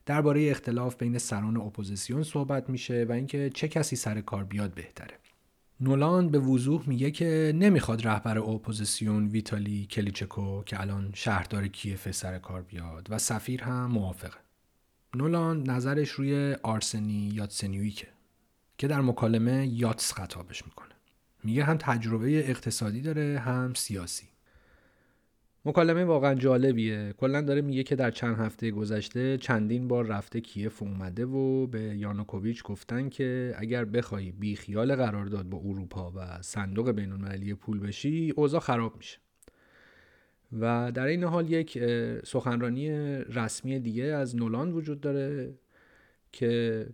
درباره 0.06 0.52
اختلاف 0.52 0.96
بین 0.96 1.18
سران 1.18 1.58
اپوزیسیون 1.58 2.24
صحبت 2.24 2.70
میشه 2.70 3.06
و 3.10 3.12
اینکه 3.12 3.50
چه 3.54 3.68
کسی 3.68 3.96
سر 3.96 4.22
کار 4.22 4.44
بیاد 4.44 4.74
بهتره. 4.74 5.20
نولاند 5.80 6.30
به 6.30 6.40
وضوح 6.40 6.84
میگه 6.90 7.12
که 7.12 7.54
نمی‌خواد 7.56 8.08
رهبر 8.08 8.40
اپوزیسیون 8.40 9.28
ویتالی 9.28 9.86
کلیچکو 9.86 10.64
که 10.64 10.82
الان 10.82 11.12
شهردار 11.14 11.68
کیف 11.68 12.12
سر 12.12 12.40
کار 12.40 12.62
بیاد 12.62 13.08
و 13.10 13.18
سفیر 13.18 13.64
هم 13.64 13.86
موافقه. 13.86 14.38
نولاند 15.16 15.70
نظرش 15.70 16.10
روی 16.10 16.56
آرسنی 16.64 17.30
یاتسنیوکه 17.34 18.08
که 18.78 18.88
در 18.88 19.02
مکالمه 19.02 19.68
یاتس 19.68 20.14
خطابش 20.14 20.66
می‌کنه. 20.66 20.94
میگه 21.44 21.64
هم 21.64 21.78
تجربه 21.78 22.50
اقتصادی 22.50 23.02
داره 23.02 23.40
هم 23.40 23.74
سیاسی. 23.74 24.33
مکالمه 25.66 26.04
واقعا 26.04 26.36
جالبیه. 26.36 27.14
کلا 27.18 27.42
داره 27.42 27.62
میگه 27.62 27.84
که 27.84 27.96
در 27.96 28.12
چند 28.12 28.38
هفته 28.38 28.72
گذشته 28.72 29.38
چندین 29.38 29.88
بار 29.88 30.06
رفته 30.06 30.42
کیف 30.42 30.82
اومده 30.82 31.26
و 31.26 31.68
به 31.68 31.80
یانوکوویچ 31.80 32.64
گفتن 32.64 33.10
که 33.10 33.56
اگر 33.58 33.86
بخوای 33.86 34.32
بی 34.32 34.56
خیال 34.56 34.96
قرارداد 34.96 35.46
با 35.46 35.58
اروپا 35.58 36.14
و 36.16 36.42
صندوق 36.42 36.92
بین 36.92 37.56
پول 37.56 37.80
بشی 37.80 38.34
اوضاع 38.36 38.60
خراب 38.60 38.98
میشه. 38.98 39.18
و 40.60 40.92
در 40.92 41.06
این 41.06 41.24
حال 41.24 41.52
یک 41.52 41.80
سخنرانی 42.26 42.90
رسمی 43.18 43.80
دیگه 43.80 44.04
از 44.04 44.36
نولان 44.36 44.72
وجود 44.72 45.02
داره 45.02 45.54
که 46.32 46.86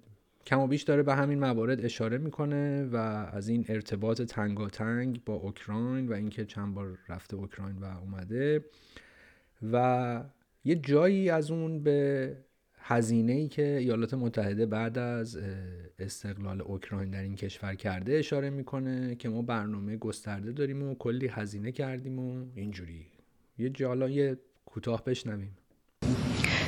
کم 0.49 0.59
و 0.59 0.67
بیش 0.67 0.83
داره 0.83 1.03
به 1.03 1.15
همین 1.15 1.39
موارد 1.39 1.85
اشاره 1.85 2.17
می‌کنه 2.17 2.85
و 2.85 2.95
از 2.95 3.49
این 3.49 3.65
ارتباط 3.67 4.21
تنگاتنگ 4.21 5.21
با 5.25 5.33
اوکراین 5.33 6.07
و 6.07 6.13
اینکه 6.13 6.45
چند 6.45 6.73
بار 6.73 6.97
رفته 7.09 7.35
اوکراین 7.35 7.77
و 7.77 7.85
اومده 7.85 8.65
و 9.71 10.23
یه 10.65 10.75
جایی 10.75 11.29
از 11.29 11.51
اون 11.51 11.83
به 11.83 12.37
هزینه 12.77 13.33
ای 13.33 13.47
که 13.47 13.77
ایالات 13.77 14.13
متحده 14.13 14.65
بعد 14.65 14.97
از 14.97 15.39
استقلال 15.99 16.61
اوکراین 16.61 17.09
در 17.09 17.21
این 17.21 17.35
کشور 17.35 17.75
کرده 17.75 18.13
اشاره 18.13 18.49
می‌کنه 18.49 19.15
که 19.15 19.29
ما 19.29 19.41
برنامه 19.41 19.97
گسترده 19.97 20.51
داریم 20.51 20.83
و 20.83 20.95
کلی 20.95 21.27
هزینه 21.27 21.71
کردیم 21.71 22.19
و 22.19 22.45
اینجوری. 22.55 23.05
یه 23.57 23.69
جالا 23.69 24.09
یه 24.09 24.37
کوتاه 24.65 25.03
بشنویم. 25.03 25.57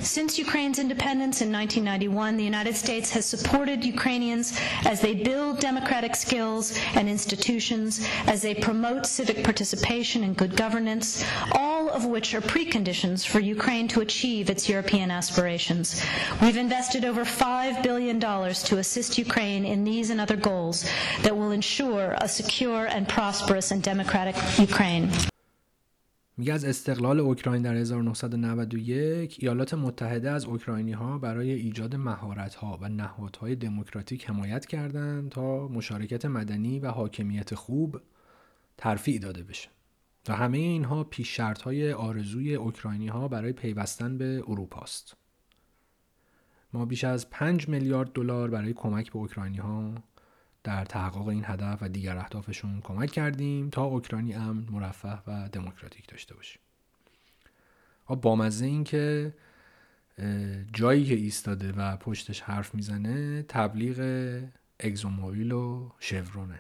Since 0.04 0.40
Ukraine's 0.40 0.80
independence 0.80 1.42
in 1.42 1.52
1991, 1.52 2.36
the 2.36 2.44
United 2.44 2.76
States 2.76 3.12
has 3.12 3.24
supported 3.26 3.86
Ukrainians 3.86 4.60
as 4.84 5.00
they 5.00 5.14
build 5.14 5.60
democratic 5.60 6.16
skills 6.16 6.76
and 6.96 7.08
institutions, 7.08 8.06
as 8.26 8.42
they 8.42 8.56
promote 8.56 9.06
civic 9.06 9.44
participation 9.44 10.24
and 10.24 10.36
good 10.36 10.58
governance, 10.58 11.24
all 11.52 11.90
of 11.90 12.06
which 12.06 12.34
are 12.34 12.42
preconditions 12.42 13.26
for 13.26 13.40
Ukraine 13.40 13.88
to 13.90 14.02
achieve 14.02 14.50
its 14.50 14.68
European 14.68 15.12
aspirations. 15.12 16.04
We've 16.42 16.58
invested 16.58 17.06
over 17.06 17.24
$5 17.24 17.84
billion 17.84 18.20
to 18.20 18.78
assist 18.80 19.20
Ukraine 19.20 19.66
in 19.66 19.84
these 19.84 20.10
and 20.10 20.20
other 20.20 20.36
goals 20.36 20.84
that 21.22 21.38
will 21.38 21.52
ensure 21.52 22.16
a 22.20 22.28
secure 22.28 22.86
and 22.86 23.08
prosperous 23.08 23.70
and 23.72 23.84
democratic 23.84 24.36
Ukraine. 24.58 25.12
میگه 26.38 26.54
از 26.54 26.66
استقلال 26.66 27.20
اوکراین 27.20 27.62
در 27.62 27.76
1991 27.76 29.38
ایالات 29.40 29.74
متحده 29.74 30.32
از 30.32 30.46
اوکراینی 30.46 30.92
ها 30.92 31.18
برای 31.18 31.52
ایجاد 31.52 31.96
مهارت 31.96 32.56
ها 32.56 32.78
و 32.82 32.90
نهادهای 32.90 33.56
دموکراتیک 33.56 34.30
حمایت 34.30 34.66
کردند 34.66 35.30
تا 35.30 35.68
مشارکت 35.68 36.26
مدنی 36.26 36.80
و 36.80 36.88
حاکمیت 36.88 37.56
خوب 37.56 38.02
ترفیع 38.78 39.20
داده 39.20 39.44
بشه 39.44 39.70
و 40.28 40.36
همه 40.36 40.58
اینها 40.58 41.04
پیش 41.04 41.36
شرط 41.36 41.62
های 41.62 41.94
آرزوی 41.94 42.56
اوکراینی 42.56 43.08
ها 43.08 43.28
برای 43.28 43.54
پیوستن 43.54 44.18
به 44.18 44.44
اروپا 44.48 44.82
است. 44.82 45.18
ما 46.74 46.86
بیش 46.86 47.04
از 47.04 47.30
5 47.30 47.70
میلیارد 47.70 48.14
دلار 48.14 48.50
برای 48.50 48.74
کمک 48.74 49.12
به 49.12 49.20
اوکراینی 49.20 49.58
ها 49.58 49.94
در 50.64 50.86
تحقق 50.86 51.28
این 51.28 51.44
هدف 51.46 51.78
و 51.82 51.90
دیگر 51.90 52.18
اهدافشون 52.18 52.82
کمک 52.82 53.12
کردیم 53.12 53.70
تا 53.70 53.84
اوکراینی 53.84 54.34
امن 54.34 54.68
مرفه 54.72 55.20
و 55.28 55.50
دموکراتیک 55.52 56.08
داشته 56.08 56.36
باشیم. 56.36 56.62
بامزه 58.08 58.66
این 58.66 58.84
که 58.84 59.34
جایی 60.74 61.06
که 61.06 61.14
ایستاده 61.14 61.72
و 61.72 61.98
پشتش 61.98 62.42
حرف 62.42 62.76
می‌زنه 62.76 63.44
تبلیغ 63.44 64.42
اگزوموبیل 64.80 65.52
و 65.52 65.92
شورونه. 66.00 66.60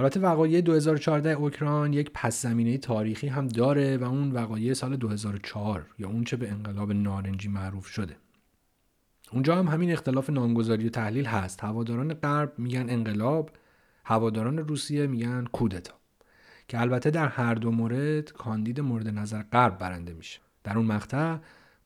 البته 0.00 0.20
وقایع 0.20 0.60
2014 0.60 1.30
اوکراین 1.30 1.92
یک 1.92 2.10
پس 2.14 2.42
زمینه 2.42 2.78
تاریخی 2.78 3.28
هم 3.28 3.48
داره 3.48 3.96
و 3.96 4.04
اون 4.04 4.32
وقایع 4.32 4.74
سال 4.74 4.96
2004 4.96 5.86
یا 5.98 6.08
اون 6.08 6.24
چه 6.24 6.36
به 6.36 6.50
انقلاب 6.50 6.92
نارنجی 6.92 7.48
معروف 7.48 7.86
شده. 7.86 8.16
اونجا 9.32 9.56
هم 9.56 9.68
همین 9.68 9.92
اختلاف 9.92 10.30
نامگذاری 10.30 10.86
و 10.86 10.90
تحلیل 10.90 11.26
هست. 11.26 11.64
هواداران 11.64 12.14
غرب 12.14 12.52
میگن 12.58 12.90
انقلاب 12.90 13.50
هواداران 14.04 14.58
روسیه 14.58 15.06
میگن 15.06 15.44
کودتا 15.52 15.94
که 16.68 16.80
البته 16.80 17.10
در 17.10 17.28
هر 17.28 17.54
دو 17.54 17.70
مورد 17.70 18.32
کاندید 18.32 18.80
مورد 18.80 19.08
نظر 19.08 19.42
غرب 19.42 19.78
برنده 19.78 20.12
میشه. 20.12 20.40
در 20.64 20.76
اون 20.76 20.86
مقطع 20.86 21.36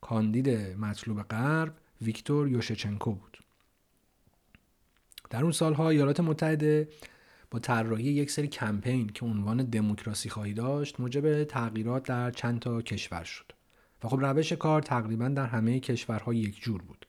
کاندید 0.01 0.49
مطلوب 0.79 1.23
غرب 1.23 1.75
ویکتور 2.03 2.49
یوشچنکو 2.49 3.13
بود. 3.13 3.39
در 5.31 5.43
اون 5.43 5.53
سالها 5.53 5.91
ایالات 5.91 6.21
متحده 6.21 6.89
طراحی 7.59 8.05
یک 8.05 8.31
سری 8.31 8.49
کمپین 8.49 9.07
که 9.07 9.25
عنوان 9.25 9.57
دموکراسی 9.57 10.29
خواهی 10.29 10.55
داشت 10.55 11.01
موجب 11.01 11.45
تغییرات 11.45 12.03
در 12.03 12.31
چند 12.31 12.61
تا 12.61 12.83
کشور 12.83 13.25
شد. 13.25 13.53
و 14.05 14.09
خب 14.09 14.21
روش 14.21 14.53
کار 14.53 14.83
تقریبا 14.83 15.29
در 15.29 15.47
همه 15.47 15.81
کشورها 15.81 16.35
یک 16.35 16.61
جور 16.61 16.83
بود. 16.83 17.07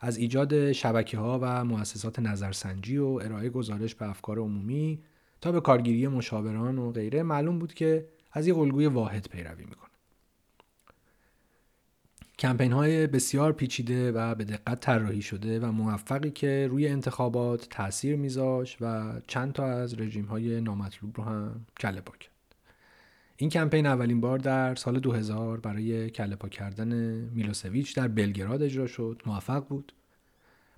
از 0.00 0.16
ایجاد 0.16 0.72
شبکه 0.72 1.18
ها 1.18 1.38
و 1.42 1.64
مؤسسات 1.64 2.18
نظرسنجی 2.18 2.96
و 2.96 3.06
ارائه 3.06 3.50
گزارش 3.50 3.94
به 3.94 4.10
افکار 4.10 4.38
عمومی 4.38 5.02
تا 5.40 5.52
به 5.52 5.60
کارگیری 5.60 6.08
مشاوران 6.08 6.78
و 6.78 6.92
غیره 6.92 7.22
معلوم 7.22 7.58
بود 7.58 7.74
که 7.74 8.08
از 8.32 8.46
یک 8.46 8.58
الگوی 8.58 8.86
واحد 8.86 9.28
پیروی 9.30 9.64
می‌کنه. 9.64 9.91
کمپین 12.42 12.72
های 12.72 13.06
بسیار 13.06 13.52
پیچیده 13.52 14.12
و 14.12 14.34
به 14.34 14.44
دقت 14.44 14.80
طراحی 14.80 15.22
شده 15.22 15.60
و 15.60 15.72
موفقی 15.72 16.30
که 16.30 16.66
روی 16.70 16.88
انتخابات 16.88 17.68
تاثیر 17.70 18.16
میذاشت 18.16 18.76
و 18.80 19.12
چند 19.26 19.52
تا 19.52 19.66
از 19.66 20.00
رژیم 20.00 20.24
های 20.24 20.60
نامطلوب 20.60 21.16
رو 21.16 21.24
هم 21.24 21.66
کله 21.80 22.00
پا 22.00 22.12
کرد. 22.20 22.32
این 23.36 23.50
کمپین 23.50 23.86
اولین 23.86 24.20
بار 24.20 24.38
در 24.38 24.74
سال 24.74 25.00
2000 25.00 25.60
برای 25.60 26.10
کله 26.10 26.36
پا 26.36 26.48
کردن 26.48 26.94
میلوسویچ 27.34 27.96
در 27.96 28.08
بلگراد 28.08 28.62
اجرا 28.62 28.86
شد 28.86 29.22
موفق 29.26 29.66
بود. 29.68 29.92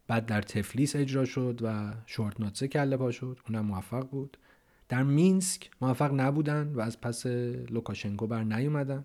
بعد 0.06 0.26
در 0.26 0.42
تفلیس 0.42 0.96
اجرا 0.96 1.24
شد 1.24 1.60
و 1.62 1.92
شواردنادزه 2.06 2.68
کله 2.68 2.96
پا 2.96 3.10
شد 3.10 3.38
اونم 3.48 3.66
موفق 3.66 4.08
بود. 4.08 4.36
در 4.88 5.02
مینسک 5.02 5.70
موفق 5.80 6.12
نبودن 6.20 6.72
و 6.74 6.80
از 6.80 7.00
پس 7.00 7.26
لوکاشنکو 7.70 8.26
بر 8.26 8.42
نیومدن 8.42 9.04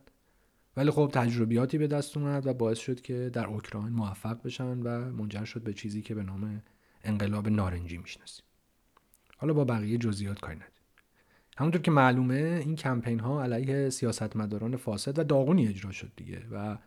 ولی 0.79 0.91
خب 0.91 1.09
تجربیاتی 1.13 1.77
به 1.77 1.87
دست 1.87 2.17
اومد 2.17 2.47
و 2.47 2.53
باعث 2.53 2.77
شد 2.77 3.01
که 3.01 3.29
در 3.33 3.45
اوکراین 3.47 3.89
موفق 3.89 4.43
بشن 4.43 4.79
و 4.79 5.11
منجر 5.11 5.45
شد 5.45 5.61
به 5.61 5.73
چیزی 5.73 6.01
که 6.01 6.15
به 6.15 6.23
نام 6.23 6.61
انقلاب 7.03 7.49
نارنجی 7.49 7.97
می‌شناسیم. 7.97 8.45
حالا 9.37 9.53
با 9.53 9.63
بقیه 9.63 9.97
جزئیات 9.97 10.39
کاری 10.39 10.55
نداریم. 10.55 10.73
همونطور 11.57 11.81
که 11.81 11.91
معلومه 11.91 12.61
این 12.65 12.75
کمپین 12.75 13.19
ها 13.19 13.43
علیه 13.43 13.89
سیاستمداران 13.89 14.75
فاسد 14.75 15.19
و 15.19 15.23
داغونی 15.23 15.67
اجرا 15.67 15.91
شد 15.91 16.11
دیگه 16.15 16.43
و 16.51 16.77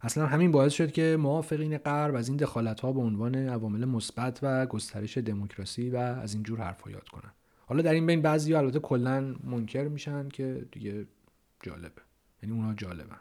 اصلا 0.00 0.26
همین 0.26 0.50
باعث 0.50 0.72
شد 0.72 0.92
که 0.92 1.16
موافقین 1.20 1.78
غرب 1.78 2.14
از 2.14 2.28
این 2.28 2.36
دخالت 2.36 2.80
ها 2.80 2.92
به 2.92 3.00
عنوان 3.00 3.34
عوامل 3.34 3.84
مثبت 3.84 4.38
و 4.42 4.66
گسترش 4.66 5.18
دموکراسی 5.18 5.90
و 5.90 5.96
از 5.96 6.34
این 6.34 6.42
جور 6.42 6.60
حرفا 6.60 6.90
یاد 6.90 7.08
کنن. 7.08 7.32
حالا 7.66 7.82
در 7.82 7.92
این 7.92 8.06
بین 8.06 8.22
بعضی 8.22 8.54
البته 8.54 8.78
کلا 8.78 9.34
منکر 9.44 9.88
میشن 9.88 10.28
که 10.28 10.66
دیگه 10.72 11.06
جالبه. 11.62 12.02
یعنی 12.42 12.54
اونا 12.54 12.74
جالبن. 12.74 13.18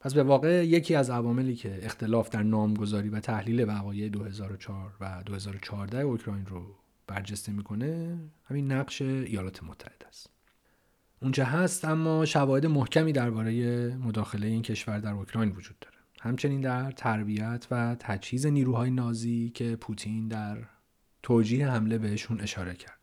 پس 0.00 0.14
به 0.14 0.22
واقع 0.22 0.66
یکی 0.66 0.94
از 0.94 1.10
عواملی 1.10 1.56
که 1.56 1.78
اختلاف 1.82 2.28
در 2.28 2.42
نامگذاری 2.42 3.08
و 3.08 3.20
تحلیل 3.20 3.68
وقایع 3.68 4.08
2004 4.08 4.92
و 5.00 5.22
2014 5.26 5.98
اوکراین 6.00 6.46
رو 6.46 6.76
برجسته 7.06 7.52
می‌کنه 7.52 8.18
همین 8.44 8.72
نقش 8.72 9.02
ایالات 9.02 9.62
متحده 9.62 10.06
است. 10.08 10.30
اونچه 11.22 11.44
هست 11.44 11.84
اما 11.84 12.24
شواهد 12.24 12.66
محکمی 12.66 13.12
درباره 13.12 13.96
مداخله 13.96 14.46
این 14.46 14.62
کشور 14.62 14.98
در 14.98 15.12
اوکراین 15.12 15.52
وجود 15.52 15.78
داره. 15.78 15.96
همچنین 16.20 16.60
در 16.60 16.90
تربیت 16.90 17.66
و 17.70 17.96
تجهیز 17.98 18.46
نیروهای 18.46 18.90
نازی 18.90 19.50
که 19.54 19.76
پوتین 19.76 20.28
در 20.28 20.58
توجیه 21.22 21.68
حمله 21.68 21.98
بهشون 21.98 22.40
اشاره 22.40 22.74
کرد. 22.74 23.00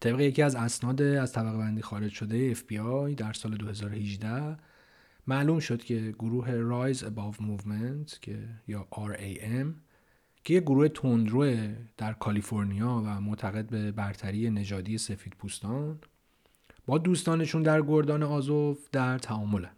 طبق 0.00 0.20
یکی 0.20 0.42
از 0.42 0.54
اسناد 0.54 1.02
از 1.02 1.32
طبقه 1.32 1.58
بندی 1.58 1.82
خارج 1.82 2.10
شده 2.10 2.54
FBI 2.54 3.14
در 3.16 3.32
سال 3.32 3.56
2018 3.56 4.56
معلوم 5.28 5.58
شد 5.58 5.82
که 5.82 6.14
گروه 6.18 6.46
Rise 6.92 6.98
Above 6.98 7.36
Movement 7.36 8.18
که 8.20 8.48
یا 8.68 8.86
RAM 8.92 9.66
که 10.44 10.54
یک 10.54 10.62
گروه 10.62 10.88
تندرو 10.88 11.68
در 11.96 12.12
کالیفرنیا 12.12 13.02
و 13.06 13.20
معتقد 13.20 13.66
به 13.66 13.92
برتری 13.92 14.50
نژادی 14.50 14.98
سفید 14.98 15.34
پوستان 15.38 15.98
با 16.86 16.98
دوستانشون 16.98 17.62
در 17.62 17.82
گردان 17.82 18.22
آزوف 18.22 18.78
در 18.92 19.18
تعاملن 19.18 19.70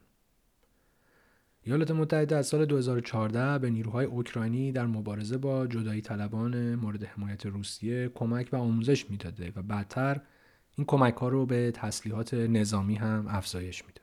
ایالات 1.62 1.90
متحده 1.90 2.36
از 2.36 2.46
سال 2.46 2.64
2014 2.64 3.58
به 3.58 3.70
نیروهای 3.70 4.06
اوکراینی 4.06 4.72
در 4.72 4.86
مبارزه 4.86 5.38
با 5.38 5.66
جدایی 5.66 6.00
طلبان 6.00 6.74
مورد 6.74 7.04
حمایت 7.04 7.46
روسیه 7.46 8.08
کمک 8.08 8.48
و 8.52 8.56
آموزش 8.56 9.10
می‌داده 9.10 9.52
و 9.56 9.62
بعدتر 9.62 10.20
این 10.76 10.84
کمک 10.86 11.14
ها 11.14 11.28
رو 11.28 11.46
به 11.46 11.70
تسلیحات 11.70 12.34
نظامی 12.34 12.94
هم 12.94 13.26
افزایش 13.28 13.86
میده. 13.86 14.00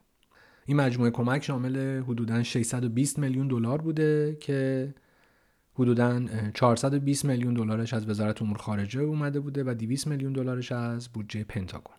این 0.69 0.77
مجموعه 0.77 1.11
کمک 1.11 1.43
شامل 1.43 2.01
حدوداً 2.01 2.43
620 2.43 3.19
میلیون 3.19 3.47
دلار 3.47 3.81
بوده 3.81 4.37
که 4.39 4.93
حدوداً 5.73 6.21
420 6.53 7.25
میلیون 7.25 7.53
دلارش 7.53 7.93
از 7.93 8.09
وزارت 8.09 8.41
امور 8.41 8.57
خارجه 8.57 9.01
اومده 9.01 9.39
بوده 9.39 9.63
و 9.63 9.73
200 9.73 10.07
میلیون 10.07 10.33
دلارش 10.33 10.71
از 10.71 11.09
بودجه 11.09 11.43
پنتاگون. 11.43 11.95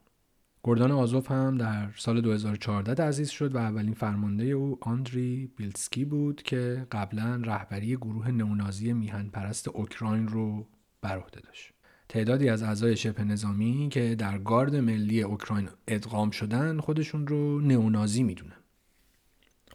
گردان 0.65 0.93
آزوف 0.93 1.31
هم 1.31 1.59
در 1.59 1.89
سال 1.97 2.21
2014 2.21 2.95
تأسیس 2.95 3.31
شد 3.31 3.55
و 3.55 3.59
اولین 3.59 3.95
فرمانده 3.95 4.45
او 4.45 4.79
آندری 4.81 5.51
بیلسکی 5.57 6.05
بود 6.05 6.43
که 6.43 6.87
قبلا 6.93 7.43
رهبری 7.45 7.97
گروه 7.97 8.31
نونازی 8.31 8.93
میهن 8.93 9.29
پرست 9.29 9.69
اوکراین 9.69 10.29
رو 10.29 10.67
بر 11.03 11.19
عهده 11.19 11.41
داشت. 11.41 11.73
تعدادی 12.09 12.49
از 12.49 12.63
اعضای 12.63 12.97
شبه 12.97 13.25
نظامی 13.25 13.89
که 13.93 14.15
در 14.15 14.39
گارد 14.39 14.77
ملی 14.77 15.23
اوکراین 15.23 15.69
ادغام 15.89 16.31
شدن 16.31 16.81
خودشون 16.81 17.27
رو 17.27 17.61
نئونازی 17.61 18.23
می‌دونن. 18.23 18.58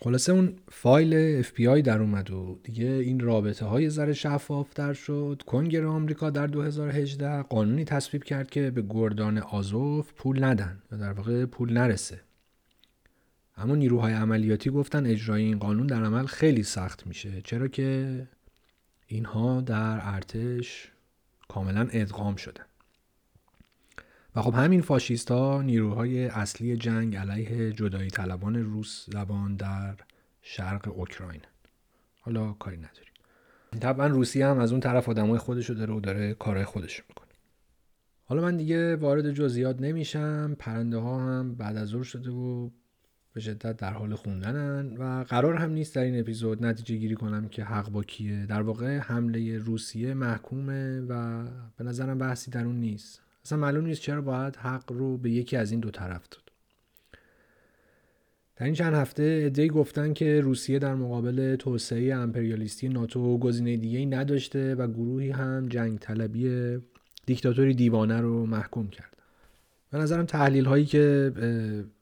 خلاصه 0.03 0.31
اون 0.31 0.55
فایل 0.71 1.43
FBI 1.43 1.81
در 1.81 2.01
اومد 2.01 2.31
و 2.31 2.59
دیگه 2.63 2.85
این 2.85 3.19
رابطه 3.19 3.65
های 3.65 3.89
ذره 3.89 4.13
شفافتر 4.13 4.93
شد. 4.93 5.41
کنگره 5.45 5.87
آمریکا 5.87 6.29
در 6.29 6.47
2018 6.47 7.41
قانونی 7.41 7.85
تصویب 7.85 8.23
کرد 8.23 8.49
که 8.49 8.71
به 8.71 8.81
گردان 8.89 9.37
آزوف 9.37 10.13
پول 10.13 10.43
ندن 10.43 10.81
یا 10.91 10.97
در 10.97 11.13
واقع 11.13 11.45
پول 11.45 11.73
نرسه. 11.73 12.21
اما 13.57 13.75
نیروهای 13.75 14.13
عملیاتی 14.13 14.69
گفتن 14.69 15.05
اجرای 15.05 15.43
این 15.43 15.59
قانون 15.59 15.87
در 15.87 16.03
عمل 16.03 16.25
خیلی 16.25 16.63
سخت 16.63 17.07
میشه 17.07 17.41
چرا 17.41 17.67
که 17.67 18.27
اینها 19.07 19.61
در 19.61 19.99
ارتش 20.01 20.91
کاملا 21.47 21.87
ادغام 21.91 22.35
شدن. 22.35 22.65
و 24.35 24.41
خب 24.41 24.53
همین 24.53 24.81
فاشیست 24.81 25.31
ها 25.31 25.61
نیروهای 25.61 26.25
اصلی 26.25 26.77
جنگ 26.77 27.15
علیه 27.15 27.73
جدایی 27.73 28.09
طلبان 28.09 28.55
روس 28.55 29.05
زبان 29.11 29.55
در 29.55 29.95
شرق 30.41 30.97
اوکراین. 30.97 31.41
حالا 32.21 32.53
کاری 32.53 32.77
نداریم. 32.77 33.13
طبعا 33.79 34.07
روسیه 34.07 34.47
هم 34.47 34.59
از 34.59 34.71
اون 34.71 34.81
طرف 34.81 35.09
آدمای 35.09 35.37
خودش 35.37 35.69
رو 35.69 35.75
داره 35.75 35.93
و 35.93 35.99
داره 35.99 36.33
کارهای 36.33 36.65
خودش 36.65 37.03
می‌کنه. 37.09 37.27
حالا 38.25 38.41
من 38.41 38.57
دیگه 38.57 38.95
وارد 38.95 39.31
جزئیات 39.31 39.81
نمیشم. 39.81 40.55
پرنده 40.59 40.97
ها 40.97 41.19
هم 41.19 41.55
بعد 41.55 41.77
از 41.77 41.87
ظهر 41.87 42.03
شده 42.03 42.31
و 42.31 42.69
به 43.33 43.39
شدت 43.39 43.77
در 43.77 43.93
حال 43.93 44.15
خوندنن 44.15 44.97
و 44.97 45.23
قرار 45.23 45.55
هم 45.55 45.71
نیست 45.71 45.95
در 45.95 46.01
این 46.01 46.19
اپیزود 46.19 46.65
نتیجه 46.65 46.95
گیری 46.95 47.15
کنم 47.15 47.47
که 47.47 47.63
حق 47.63 47.89
با 47.89 48.03
کیه. 48.03 48.45
در 48.45 48.61
واقع 48.61 48.97
حمله 48.97 49.57
روسیه 49.57 50.13
محکومه 50.13 51.01
و 51.01 51.43
به 51.77 51.83
نظرم 51.83 52.17
بحثی 52.17 52.51
در 52.51 52.65
اون 52.65 52.75
نیست. 52.75 53.21
اصلا 53.45 53.57
معلوم 53.57 53.85
نیست 53.85 54.01
چرا 54.01 54.21
باید 54.21 54.55
حق 54.55 54.91
رو 54.91 55.17
به 55.17 55.29
یکی 55.29 55.57
از 55.57 55.71
این 55.71 55.79
دو 55.79 55.91
طرف 55.91 56.27
داد. 56.29 56.43
در 58.55 58.65
این 58.65 58.75
چند 58.75 58.93
هفته 58.93 59.41
ادعی 59.45 59.67
گفتن 59.67 60.13
که 60.13 60.41
روسیه 60.41 60.79
در 60.79 60.95
مقابل 60.95 61.55
توسعه 61.55 62.15
امپریالیستی 62.15 62.89
ناتو 62.89 63.37
گزینه 63.37 63.77
دیگه 63.77 63.99
ای 63.99 64.05
نداشته 64.05 64.75
و 64.75 64.87
گروهی 64.87 65.29
هم 65.31 65.67
جنگ 65.69 65.99
طلبی 65.99 66.77
دیکتاتوری 67.25 67.73
دیوانه 67.73 68.21
رو 68.21 68.45
محکوم 68.45 68.87
کرد. 68.87 69.17
به 69.91 69.97
نظرم 69.97 70.25
تحلیل 70.25 70.65
هایی 70.65 70.85
که 70.85 71.31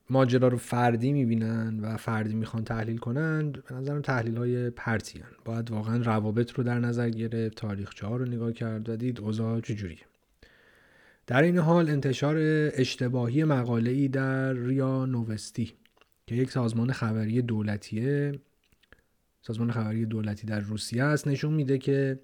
ماجرا 0.09 0.47
رو 0.47 0.57
فردی 0.57 1.13
می‌بینن 1.13 1.79
و 1.79 1.97
فردی 1.97 2.33
می‌خوان 2.33 2.63
تحلیل 2.63 2.97
کنند 2.97 3.63
به 3.63 3.75
نظرم 3.75 4.01
تحلیل 4.01 4.37
های 4.37 4.69
پرتی 4.69 5.19
هن. 5.19 5.31
باید 5.45 5.71
واقعا 5.71 5.97
روابط 5.97 6.51
رو 6.51 6.63
در 6.63 6.79
نظر 6.79 7.09
گرفت 7.09 7.57
تاریخچه 7.57 8.07
ها 8.07 8.15
رو 8.15 8.25
نگاه 8.25 8.53
کرد 8.53 8.89
و 8.89 8.95
دید 8.95 9.19
اوضاع 9.19 9.59
چجوریه. 9.59 10.10
در 11.27 11.41
این 11.41 11.57
حال 11.57 11.89
انتشار 11.89 12.35
اشتباهی 12.73 13.43
مقاله 13.43 13.91
ای 13.91 14.07
در 14.07 14.53
ریا 14.53 15.05
نوستی 15.05 15.73
که 16.27 16.35
یک 16.35 16.51
سازمان 16.51 16.91
خبری 16.91 17.41
دولتیه 17.41 18.39
سازمان 19.41 19.71
خبری 19.71 20.05
دولتی 20.05 20.47
در 20.47 20.59
روسیه 20.59 21.03
است 21.03 21.27
نشون 21.27 21.53
میده 21.53 21.77
که 21.77 22.19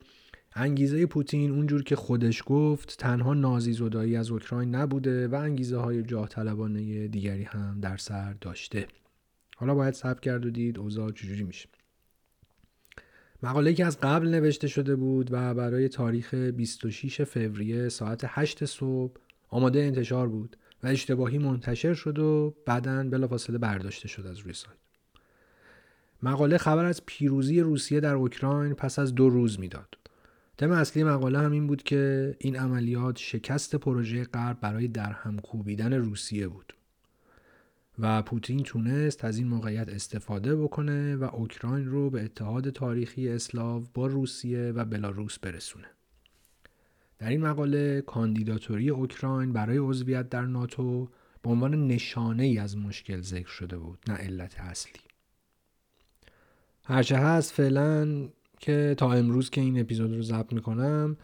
انگیزه 0.54 1.06
پوتین 1.06 1.52
اونجور 1.52 1.84
که 1.84 1.96
خودش 1.96 2.44
گفت 2.46 2.98
تنها 2.98 3.34
نازی 3.34 3.74
زدایی 3.74 4.16
از 4.16 4.32
اوکراین 4.32 4.76
نبوده 4.76 5.28
و 5.28 5.36
انگیزه 5.36 5.78
های 5.78 6.04
جاه 6.04 6.28
طلبانه 6.28 7.08
دیگری 7.08 7.44
هم 7.44 7.80
در 7.80 7.98
سر 7.98 8.34
داشته. 8.34 8.88
حالا 9.56 9.76
باید 9.76 9.94
صبر 9.94 10.20
کرد 10.20 10.46
و 10.46 10.50
دید 10.50 10.80
اوضاع 10.80 11.12
چجوری 11.12 11.44
میشه. 11.44 11.70
مقاله 13.44 13.74
که 13.74 13.86
از 13.86 14.00
قبل 14.00 14.28
نوشته 14.28 14.68
شده 14.68 14.96
بود 14.96 15.30
و 15.32 15.54
برای 15.54 15.90
تاریخ 15.90 16.34
26 16.34 17.22
فوریه 17.22 17.90
ساعت 17.90 18.22
8 18.28 18.66
صبح 18.66 19.14
آماده 19.50 19.80
انتشار 19.80 20.28
بود 20.28 20.58
و 20.84 20.88
اشتباهی 20.88 21.38
منتشر 21.38 21.94
شد 21.94 22.20
و 22.20 22.56
بعدا 22.66 23.04
بلافاصله 23.04 23.58
برداشته 23.58 24.08
شد 24.08 24.28
از 24.28 24.38
روی 24.38 24.54
سایت. 24.54 24.78
مقاله 26.24 26.58
خبر 26.58 26.86
از 26.86 27.06
پیروزی 27.06 27.62
روسیه 27.62 28.00
در 28.00 28.16
اوکراین 28.16 28.74
پس 28.74 29.00
از 29.00 29.16
دو 29.16 29.30
روز 29.30 29.60
می‌داد. 29.60 29.98
تم 30.58 30.72
اصلی 30.72 31.04
مقاله 31.04 31.40
هم 31.40 31.52
این 31.52 31.68
بود 31.68 31.84
که 31.84 32.36
این 32.40 32.56
عملیات 32.56 33.18
شکست 33.18 33.76
پروژه 33.76 34.24
غرب 34.24 34.60
برای 34.62 34.88
درهم 34.88 35.40
کوبیدن 35.40 35.94
روسیه 35.94 36.48
بود. 36.48 36.74
و 38.00 38.22
پوتین 38.22 38.64
تونست 38.64 39.26
از 39.26 39.38
این 39.38 39.48
موقعیت 39.48 39.90
استفاده 39.90 40.56
بکنه 40.56 41.16
و 41.16 41.24
اوکراین 41.24 41.86
رو 41.86 42.10
به 42.10 42.24
اتحاد 42.24 42.70
تاریخی 42.70 43.30
اسلاو 43.30 43.84
با 43.94 44.08
روسیه 44.08 44.72
و 44.76 44.86
بلاروس 44.86 45.40
برسونه. 45.40 45.88
در 47.20 47.30
این 47.30 47.42
مقاله 47.42 48.02
کاندیداتوری 48.02 48.90
اوکراین 48.90 49.54
برای 49.54 49.78
عضویت 49.78 50.30
در 50.30 50.42
ناتو 50.42 51.10
به 51.42 51.50
عنوان 51.50 51.88
نشانه 51.88 52.44
ای 52.44 52.58
از 52.58 52.78
مشکل 52.78 53.22
ذکر 53.22 53.50
شده 53.50 53.78
بود 53.78 54.00
نه 54.08 54.16
علت 54.16 54.60
اصلی 54.60 55.02
هرچه 56.84 57.18
هست 57.18 57.54
فعلا 57.54 58.28
که 58.60 58.96
تا 58.98 59.14
امروز 59.14 59.50
که 59.50 59.62
این 59.62 59.80
اپیزود 59.80 60.16
رو 60.16 60.22
ضبط 60.22 60.54
می‌کنم 60.54 61.18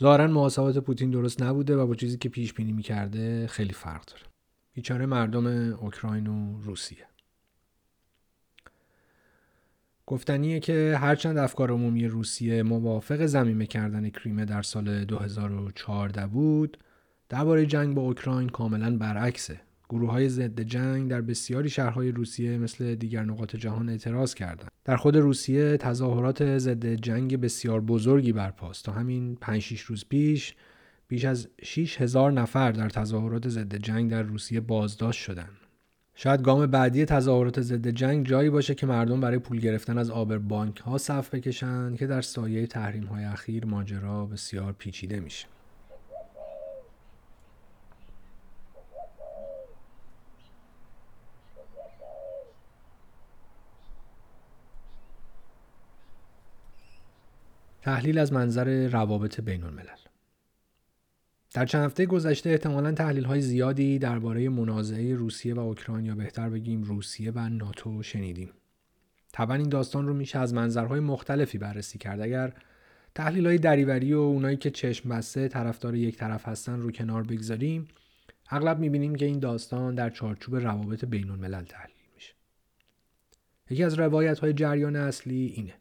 ظاهرا 0.00 0.26
محاسبات 0.26 0.78
پوتین 0.78 1.10
درست 1.10 1.42
نبوده 1.42 1.76
و 1.76 1.86
با 1.86 1.94
چیزی 1.94 2.18
که 2.18 2.28
پیش 2.28 2.54
بینی 2.54 2.72
می‌کرده 2.72 3.46
خیلی 3.46 3.72
فرق 3.72 4.04
داره 4.04 4.29
بیچاره 4.72 5.06
مردم 5.06 5.46
اوکراین 5.72 6.26
و 6.26 6.60
روسیه. 6.60 7.06
گفتنیه 10.06 10.60
که 10.60 10.96
هرچند 11.00 11.38
افکار 11.38 11.70
عمومی 11.70 12.06
روسیه 12.06 12.62
موافق 12.62 13.26
زمینه 13.26 13.66
کردن 13.66 14.10
کریمه 14.10 14.44
در 14.44 14.62
سال 14.62 15.04
2014 15.04 16.26
بود 16.26 16.78
درباره 17.28 17.66
جنگ 17.66 17.94
با 17.94 18.02
اوکراین 18.02 18.48
کاملا 18.48 18.96
برعکسه. 18.96 19.60
گروه 19.88 20.10
های 20.10 20.28
ضد 20.28 20.60
جنگ 20.60 21.10
در 21.10 21.20
بسیاری 21.20 21.70
شهرهای 21.70 22.12
روسیه 22.12 22.58
مثل 22.58 22.94
دیگر 22.94 23.24
نقاط 23.24 23.56
جهان 23.56 23.88
اعتراض 23.88 24.34
کردند. 24.34 24.70
در 24.84 24.96
خود 24.96 25.16
روسیه 25.16 25.76
تظاهرات 25.76 26.58
ضد 26.58 26.86
جنگ 26.86 27.40
بسیار 27.40 27.80
بزرگی 27.80 28.32
برپاست. 28.32 28.84
تا 28.84 28.92
همین 28.92 29.36
5 29.36 29.62
6 29.62 29.80
روز 29.80 30.04
پیش 30.08 30.54
بیش 31.10 31.24
از 31.24 31.48
6 31.62 32.00
هزار 32.00 32.32
نفر 32.32 32.72
در 32.72 32.88
تظاهرات 32.88 33.48
ضد 33.48 33.76
جنگ 33.76 34.10
در 34.10 34.22
روسیه 34.22 34.60
بازداشت 34.60 35.22
شدند. 35.22 35.56
شاید 36.14 36.42
گام 36.42 36.66
بعدی 36.66 37.04
تظاهرات 37.04 37.60
ضد 37.60 37.88
جنگ 37.88 38.26
جایی 38.26 38.50
باشه 38.50 38.74
که 38.74 38.86
مردم 38.86 39.20
برای 39.20 39.38
پول 39.38 39.58
گرفتن 39.58 39.98
از 39.98 40.10
آبر 40.10 40.38
بانک 40.38 40.78
ها 40.78 40.98
صف 40.98 41.34
بکشند 41.34 41.98
که 41.98 42.06
در 42.06 42.20
سایه 42.20 42.66
تحریم 42.66 43.04
های 43.04 43.24
اخیر 43.24 43.64
ماجرا 43.64 44.26
بسیار 44.26 44.72
پیچیده 44.72 45.20
میشه. 45.20 45.46
تحلیل 57.82 58.18
از 58.18 58.32
منظر 58.32 58.88
روابط 58.88 59.40
بین 59.40 59.64
الملل 59.64 60.09
در 61.54 61.66
چند 61.66 61.84
هفته 61.84 62.06
گذشته 62.06 62.50
احتمالا 62.50 62.92
تحلیل 62.92 63.24
های 63.24 63.40
زیادی 63.40 63.98
درباره 63.98 64.48
منازعه 64.48 65.14
روسیه 65.14 65.54
و 65.54 65.58
اوکراین 65.58 66.04
یا 66.04 66.14
بهتر 66.14 66.50
بگیم 66.50 66.82
روسیه 66.82 67.32
و 67.34 67.48
ناتو 67.48 68.02
شنیدیم. 68.02 68.50
طبعا 69.32 69.56
این 69.56 69.68
داستان 69.68 70.06
رو 70.06 70.14
میشه 70.14 70.38
از 70.38 70.54
منظرهای 70.54 71.00
مختلفی 71.00 71.58
بررسی 71.58 71.98
کرد 71.98 72.20
اگر 72.20 72.52
تحلیل 73.14 73.46
های 73.46 73.58
دریوری 73.58 74.14
و 74.14 74.18
اونایی 74.18 74.56
که 74.56 74.70
چشم 74.70 75.08
بسته 75.08 75.48
طرفدار 75.48 75.94
یک 75.94 76.16
طرف 76.16 76.48
هستن 76.48 76.80
رو 76.80 76.90
کنار 76.90 77.22
بگذاریم 77.22 77.88
اغلب 78.50 78.78
می‌بینیم 78.78 79.14
که 79.14 79.24
این 79.24 79.38
داستان 79.38 79.94
در 79.94 80.10
چارچوب 80.10 80.56
روابط 80.56 81.04
بین 81.04 81.30
الملل 81.30 81.64
تحلیل 81.64 82.06
میشه. 82.14 82.34
یکی 83.70 83.84
از 83.84 83.94
روایت 83.94 84.38
های 84.38 84.52
جریان 84.52 84.96
اصلی 84.96 85.46
اینه. 85.46 85.74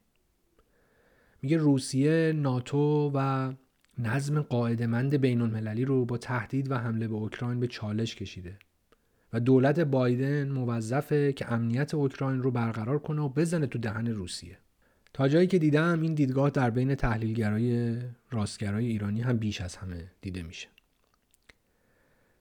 میگه 1.42 1.58
روسیه، 1.58 2.34
ناتو 2.36 3.12
و 3.16 3.52
نظم 4.00 4.42
قاعدمند 4.42 5.16
بین 5.16 5.42
المللی 5.42 5.86
رو 5.86 6.06
با 6.06 6.18
تهدید 6.18 6.72
و 6.72 6.78
حمله 6.78 7.08
به 7.08 7.16
اوکراین 7.16 7.60
به 7.60 7.68
چالش 7.68 8.16
کشیده 8.16 8.58
و 9.34 9.40
دولت 9.40 9.80
بایدن 9.80 10.50
موظفه 10.50 11.34
که 11.34 11.52
امنیت 11.52 11.94
اوکراین 11.94 12.42
رو 12.42 12.52
برقرار 12.52 13.00
کنه 13.00 13.22
و 13.22 13.30
بزنه 13.30 13.68
تو 13.68 13.80
دهن 13.80 14.08
روسیه. 14.08 14.58
تا 15.14 15.28
جایی 15.28 15.48
که 15.48 15.60
دیدم 15.60 16.02
این 16.02 16.14
دیدگاه 16.14 16.50
در 16.50 16.70
بین 16.70 16.96
تحلیلگرای 16.96 17.98
راستگرای 18.32 18.86
ایرانی 18.86 19.22
هم 19.22 19.38
بیش 19.38 19.62
از 19.62 19.76
همه 19.76 20.12
دیده 20.22 20.44
میشه. 20.44 20.68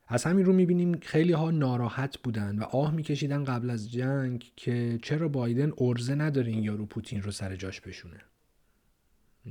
از 0.07 0.25
همین 0.25 0.45
رو 0.45 0.53
می‌بینیم 0.53 0.99
خیلی 1.03 1.33
ها 1.33 1.51
ناراحت 1.51 2.19
بودن 2.19 2.59
و 2.59 2.63
آه 2.63 2.95
میکشیدن 2.95 3.45
قبل 3.45 3.71
از 3.71 3.93
جنگ 3.93 4.53
که 4.57 4.99
چرا 5.03 5.29
بایدن 5.29 5.73
ارزه 5.79 6.15
نداره 6.15 6.51
این 6.51 6.65
یارو 6.65 6.87
پوتین 6.87 7.23
رو 7.23 7.31
سر 7.31 7.57
جاش 7.57 7.81
بشونه. 7.81 8.21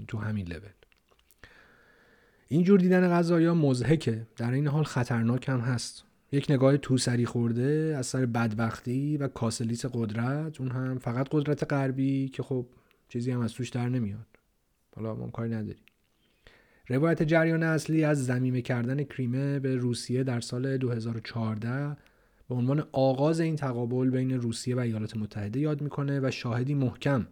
تو 0.07 0.17
همین 0.17 0.47
لول. 0.47 0.69
اینجور 2.49 2.79
دیدن 2.79 3.07
غذایا 3.09 3.53
مزهکه. 3.53 4.27
در 4.37 4.51
این 4.51 4.67
حال 4.67 4.83
خطرناک 4.83 5.49
هم 5.49 5.59
هست. 5.59 6.03
یک 6.31 6.45
نگاه 6.49 6.77
تو 6.77 6.97
سری 6.97 7.25
خورده 7.25 7.95
از 7.97 8.05
سر 8.05 8.25
بدبختی 8.25 9.17
و 9.17 9.27
کاسلیس 9.27 9.85
قدرت 9.85 10.61
اون 10.61 10.71
هم 10.71 10.97
فقط 10.97 11.27
قدرت 11.31 11.73
غربی 11.73 12.29
که 12.29 12.43
خب 12.43 12.65
چیزی 13.09 13.31
هم 13.31 13.39
از 13.39 13.53
توش 13.53 13.69
در 13.69 13.89
نمیاد. 13.89 14.25
حالا 14.95 15.15
ما 15.15 15.27
کاری 15.27 15.49
نداریم. 15.49 15.83
روایت 16.87 17.23
جریان 17.23 17.63
اصلی 17.63 18.03
از 18.03 18.25
زمیمه 18.25 18.61
کردن 18.61 19.03
کریمه 19.03 19.59
به 19.59 19.75
روسیه 19.75 20.23
در 20.23 20.39
سال 20.39 20.77
2014 20.77 21.97
به 22.49 22.55
عنوان 22.55 22.87
آغاز 22.91 23.39
این 23.39 23.55
تقابل 23.55 24.09
بین 24.09 24.31
روسیه 24.31 24.75
و 24.75 24.79
ایالات 24.79 25.17
متحده 25.17 25.59
یاد 25.59 25.81
می‌کنه 25.81 26.19
و 26.19 26.31
شاهدی 26.31 26.73
محکم 26.73 27.27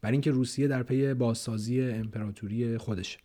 بر 0.00 0.10
اینکه 0.10 0.30
روسیه 0.30 0.68
در 0.68 0.82
پی 0.82 1.14
بازسازی 1.14 1.82
امپراتوری 1.82 2.78
خودشه. 2.78 3.18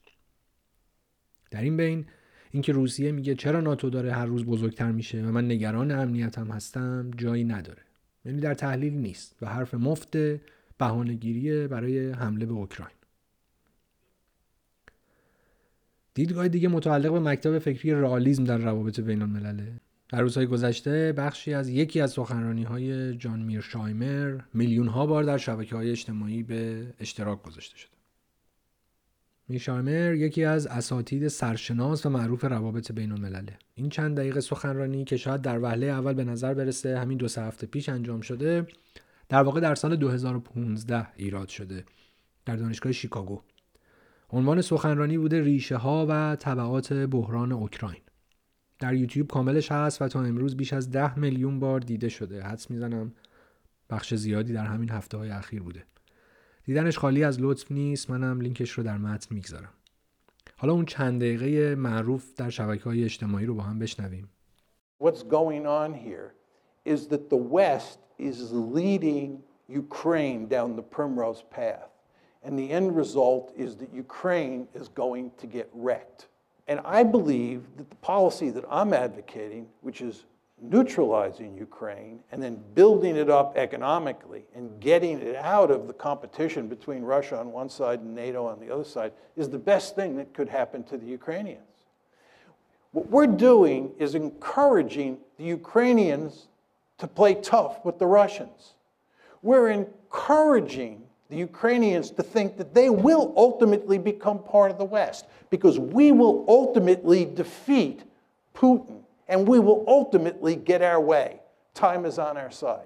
در 1.51 1.61
این 1.61 1.77
بین 1.77 2.05
اینکه 2.51 2.71
روسیه 2.71 3.11
میگه 3.11 3.35
چرا 3.35 3.61
ناتو 3.61 3.89
داره 3.89 4.13
هر 4.13 4.25
روز 4.25 4.45
بزرگتر 4.45 4.91
میشه 4.91 5.21
و 5.21 5.31
من 5.31 5.45
نگران 5.45 5.91
امنیتم 5.91 6.51
هستم 6.51 7.11
جایی 7.17 7.43
نداره. 7.43 7.81
یعنی 8.25 8.41
در 8.41 8.53
تحلیل 8.53 8.93
نیست 8.93 9.35
و 9.41 9.45
حرف 9.45 9.73
مفت 9.73 10.17
بهانهگیری 10.77 11.67
برای 11.67 12.11
حمله 12.11 12.45
به 12.45 12.53
اوکراین. 12.53 12.95
دیدگاه 16.13 16.47
دیگه 16.47 16.67
متعلق 16.67 17.11
به 17.11 17.19
مکتب 17.19 17.59
فکری 17.59 17.91
رئالیسم 17.91 18.43
در 18.43 18.57
روابط 18.57 18.99
بین 18.99 19.21
الملله 19.21 19.79
در 20.09 20.21
روزهای 20.21 20.45
گذشته 20.45 21.13
بخشی 21.17 21.53
از 21.53 21.69
یکی 21.69 22.01
از 22.01 22.11
سخنرانی 22.11 22.63
های 22.63 23.15
جان 23.17 23.39
میرشایمر 23.39 24.41
میلیون 24.53 24.87
ها 24.87 25.05
بار 25.05 25.23
در 25.23 25.37
شبکه 25.37 25.75
های 25.75 25.91
اجتماعی 25.91 26.43
به 26.43 26.87
اشتراک 26.99 27.43
گذاشته 27.43 27.77
شده. 27.77 28.00
میشایمر 29.51 30.13
یکی 30.13 30.43
از 30.43 30.67
اساتید 30.67 31.27
سرشناس 31.27 32.05
و 32.05 32.09
معروف 32.09 32.45
روابط 32.45 32.91
بین 32.91 33.11
الملله 33.11 33.57
این 33.75 33.89
چند 33.89 34.17
دقیقه 34.17 34.39
سخنرانی 34.39 35.03
که 35.03 35.17
شاید 35.17 35.41
در 35.41 35.59
وهله 35.59 35.85
اول 35.85 36.13
به 36.13 36.23
نظر 36.23 36.53
برسه 36.53 36.99
همین 36.99 37.17
دو 37.17 37.27
سه 37.27 37.41
هفته 37.41 37.67
پیش 37.67 37.89
انجام 37.89 38.21
شده 38.21 38.67
در 39.29 39.43
واقع 39.43 39.59
در 39.59 39.75
سال 39.75 39.95
2015 39.95 41.07
ایراد 41.15 41.47
شده 41.47 41.85
در 42.45 42.55
دانشگاه 42.55 42.91
شیکاگو. 42.91 43.41
عنوان 44.29 44.61
سخنرانی 44.61 45.17
بوده 45.17 45.41
ریشه 45.41 45.77
ها 45.77 46.05
و 46.09 46.35
طبعات 46.35 46.93
بحران 46.93 47.51
اوکراین. 47.51 48.01
در 48.79 48.93
یوتیوب 48.93 49.27
کاملش 49.27 49.71
هست 49.71 50.01
و 50.01 50.07
تا 50.07 50.23
امروز 50.23 50.57
بیش 50.57 50.73
از 50.73 50.91
ده 50.91 51.19
میلیون 51.19 51.59
بار 51.59 51.79
دیده 51.79 52.09
شده. 52.09 52.43
حدس 52.43 52.71
می‌زنم 52.71 53.13
بخش 53.89 54.13
زیادی 54.13 54.53
در 54.53 54.65
همین 54.65 54.89
هفته 54.89 55.17
های 55.17 55.29
اخیر 55.29 55.61
بوده. 55.61 55.83
دیدنش 56.63 56.97
خالی 56.97 57.23
از 57.23 57.41
لطف 57.41 57.71
نیست 57.71 58.09
منم 58.09 58.41
لینکش 58.41 58.71
رو 58.71 58.83
در 58.83 58.97
متن 58.97 59.35
می‌گذارم 59.35 59.73
حالا 60.57 60.73
اون 60.73 60.85
چند 60.85 61.21
دقیقه 61.21 61.75
معروف 61.75 62.35
در 62.35 62.49
شبکه 62.49 62.83
های 62.83 63.03
اجتماعی 63.03 63.45
رو 63.45 63.55
با 63.55 63.63
هم 63.63 63.79
بشنویم 63.79 64.29
What's 65.03 65.23
going 65.23 65.65
on 65.65 65.93
here 65.93 66.35
is 66.85 67.07
that 67.07 67.29
the 67.29 67.43
West 67.57 67.99
is 68.19 68.51
leading 68.51 69.41
Ukraine 69.67 70.47
down 70.47 70.75
the 70.75 70.83
primrose 70.83 71.43
path. 71.49 71.89
And 72.43 72.57
the 72.57 72.69
end 72.71 72.95
result 72.95 73.51
is 73.55 73.75
that 73.77 73.93
Ukraine 73.93 74.67
is 74.73 74.87
going 74.89 75.31
to 75.37 75.47
get 75.47 75.69
wrecked. 75.73 76.27
And 76.67 76.79
I 76.85 77.03
believe 77.03 77.61
that 77.77 77.89
the 77.89 77.95
policy 77.97 78.49
that 78.51 78.65
I'm 78.69 78.93
advocating, 78.93 79.67
which 79.81 80.01
is 80.01 80.25
neutralizing 80.61 81.57
Ukraine 81.57 82.19
and 82.31 82.41
then 82.41 82.61
building 82.75 83.15
it 83.15 83.29
up 83.29 83.57
economically 83.57 84.45
and 84.55 84.79
getting 84.79 85.19
it 85.19 85.35
out 85.35 85.71
of 85.71 85.87
the 85.87 85.93
competition 85.93 86.67
between 86.67 87.01
Russia 87.01 87.39
on 87.39 87.51
one 87.51 87.67
side 87.67 87.99
and 87.99 88.13
NATO 88.13 88.45
on 88.45 88.59
the 88.59 88.71
other 88.71 88.83
side 88.83 89.11
is 89.35 89.49
the 89.49 89.57
best 89.57 89.95
thing 89.95 90.15
that 90.17 90.33
could 90.33 90.47
happen 90.47 90.83
to 90.83 90.97
the 90.97 91.05
Ukrainians. 91.05 91.65
What 92.91 93.09
we're 93.09 93.27
doing 93.27 93.91
is 93.97 94.15
encouraging 94.15 95.17
the 95.37 95.45
Ukrainians 95.45 96.47
to 96.99 97.07
play 97.07 97.35
tough 97.35 97.83
with 97.83 97.97
the 97.97 98.07
Russians. 98.07 98.75
We're 99.41 99.69
encouraging 99.69 101.03
the 101.29 101.37
Ukrainians 101.37 102.11
to 102.11 102.23
think 102.23 102.57
that 102.57 102.73
they 102.73 102.89
will 102.89 103.33
ultimately 103.35 103.97
become 103.97 104.43
part 104.43 104.69
of 104.69 104.77
the 104.77 104.85
West 104.85 105.25
because 105.49 105.79
we 105.79 106.11
will 106.11 106.45
ultimately 106.47 107.25
defeat 107.25 108.03
Putin 108.53 109.01
and 109.31 109.47
we 109.47 109.59
will 109.59 109.85
ultimately 109.87 110.57
get 110.57 110.81
our 110.81 110.99
way. 110.99 111.39
Time 111.73 112.05
is 112.05 112.19
on 112.19 112.35
our 112.35 112.51
side. 112.51 112.85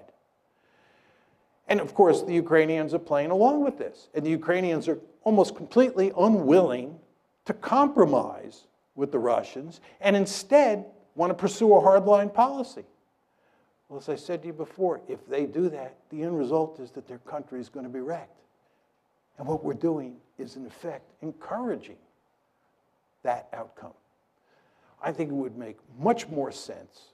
And 1.66 1.80
of 1.80 1.92
course, 1.92 2.22
the 2.22 2.32
Ukrainians 2.32 2.94
are 2.94 3.00
playing 3.00 3.32
along 3.32 3.64
with 3.64 3.78
this. 3.78 4.08
And 4.14 4.24
the 4.24 4.30
Ukrainians 4.30 4.86
are 4.86 5.00
almost 5.24 5.56
completely 5.56 6.12
unwilling 6.16 7.00
to 7.46 7.52
compromise 7.52 8.68
with 8.94 9.10
the 9.10 9.18
Russians 9.18 9.80
and 10.00 10.14
instead 10.14 10.84
want 11.16 11.30
to 11.30 11.34
pursue 11.34 11.74
a 11.74 11.80
hardline 11.80 12.32
policy. 12.32 12.84
Well, 13.88 13.98
as 13.98 14.08
I 14.08 14.14
said 14.14 14.42
to 14.42 14.46
you 14.46 14.52
before, 14.52 15.00
if 15.08 15.26
they 15.26 15.46
do 15.46 15.68
that, 15.70 15.96
the 16.10 16.22
end 16.22 16.38
result 16.38 16.78
is 16.78 16.92
that 16.92 17.08
their 17.08 17.18
country 17.18 17.58
is 17.58 17.68
going 17.68 17.86
to 17.86 17.92
be 17.92 18.00
wrecked. 18.00 18.40
And 19.38 19.48
what 19.48 19.64
we're 19.64 19.74
doing 19.74 20.16
is, 20.38 20.54
in 20.54 20.64
effect, 20.64 21.10
encouraging 21.22 21.98
that 23.24 23.48
outcome. 23.52 23.94
I 25.05 25.11
think 25.11 25.29
it 25.29 25.35
would 25.35 25.57
make 25.57 25.77
much 25.99 26.27
more 26.27 26.51
sense 26.51 27.13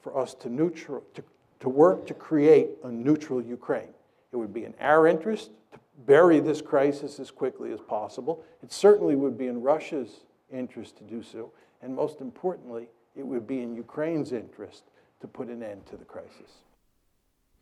for 0.00 0.16
us 0.16 0.34
to, 0.34 0.48
neutral, 0.48 1.02
to, 1.14 1.22
to 1.60 1.68
work 1.68 2.06
to 2.06 2.14
create 2.14 2.70
a 2.84 2.90
neutral 2.90 3.42
Ukraine. 3.42 3.94
It 4.32 4.36
would 4.36 4.54
be 4.54 4.64
in 4.64 4.74
our 4.80 5.06
interest 5.06 5.50
to 5.72 5.78
bury 6.06 6.40
this 6.40 6.60
crisis 6.62 7.18
as 7.18 7.30
quickly 7.30 7.72
as 7.72 7.80
possible. 7.80 8.44
It 8.62 8.72
certainly 8.72 9.16
would 9.16 9.36
be 9.36 9.48
in 9.48 9.62
Russia's 9.62 10.20
interest 10.52 10.96
to 10.98 11.04
do 11.04 11.22
so. 11.22 11.50
And 11.82 11.94
most 11.94 12.20
importantly, 12.20 12.88
it 13.16 13.26
would 13.26 13.46
be 13.46 13.62
in 13.62 13.74
Ukraine's 13.74 14.32
interest 14.32 14.84
to 15.20 15.26
put 15.26 15.48
an 15.48 15.62
end 15.62 15.86
to 15.86 15.96
the 15.96 16.04
crisis. 16.04 16.50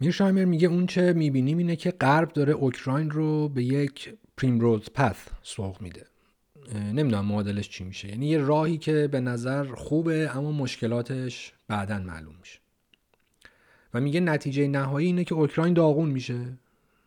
میرشایمر 0.01 0.45
میگه 0.45 0.69
اون 0.69 0.87
چه 0.87 1.13
میبینیم 1.13 1.59
اینه 1.59 1.77
که 1.77 1.91
غرب 1.91 2.33
داره 2.33 2.53
اوکراین 2.53 3.11
رو 3.11 3.49
به 3.49 3.63
یک 3.63 4.19
پریمروز 4.37 4.91
پث 4.95 5.29
سوق 5.43 5.81
میده 5.81 6.07
نمی‌دونم 6.76 7.26
معادلش 7.26 7.70
چی 7.70 7.84
میشه. 7.84 8.08
یعنی 8.08 8.28
یه 8.28 8.38
راهی 8.38 8.78
که 8.78 9.10
به 9.12 9.20
نظر 9.20 9.76
خوبه 9.76 10.38
اما 10.38 10.52
مشکلاتش 10.52 11.54
بعدا 11.68 12.00
معلوم 12.00 12.36
میشه. 12.40 12.60
و 13.94 14.02
میگه 14.02 14.20
نتیجه 14.20 14.68
نهایی 14.68 15.08
اینه 15.08 15.24
که 15.24 15.36
اوکراین 15.36 15.74
داغون 15.74 16.10
میشه. 16.10 16.58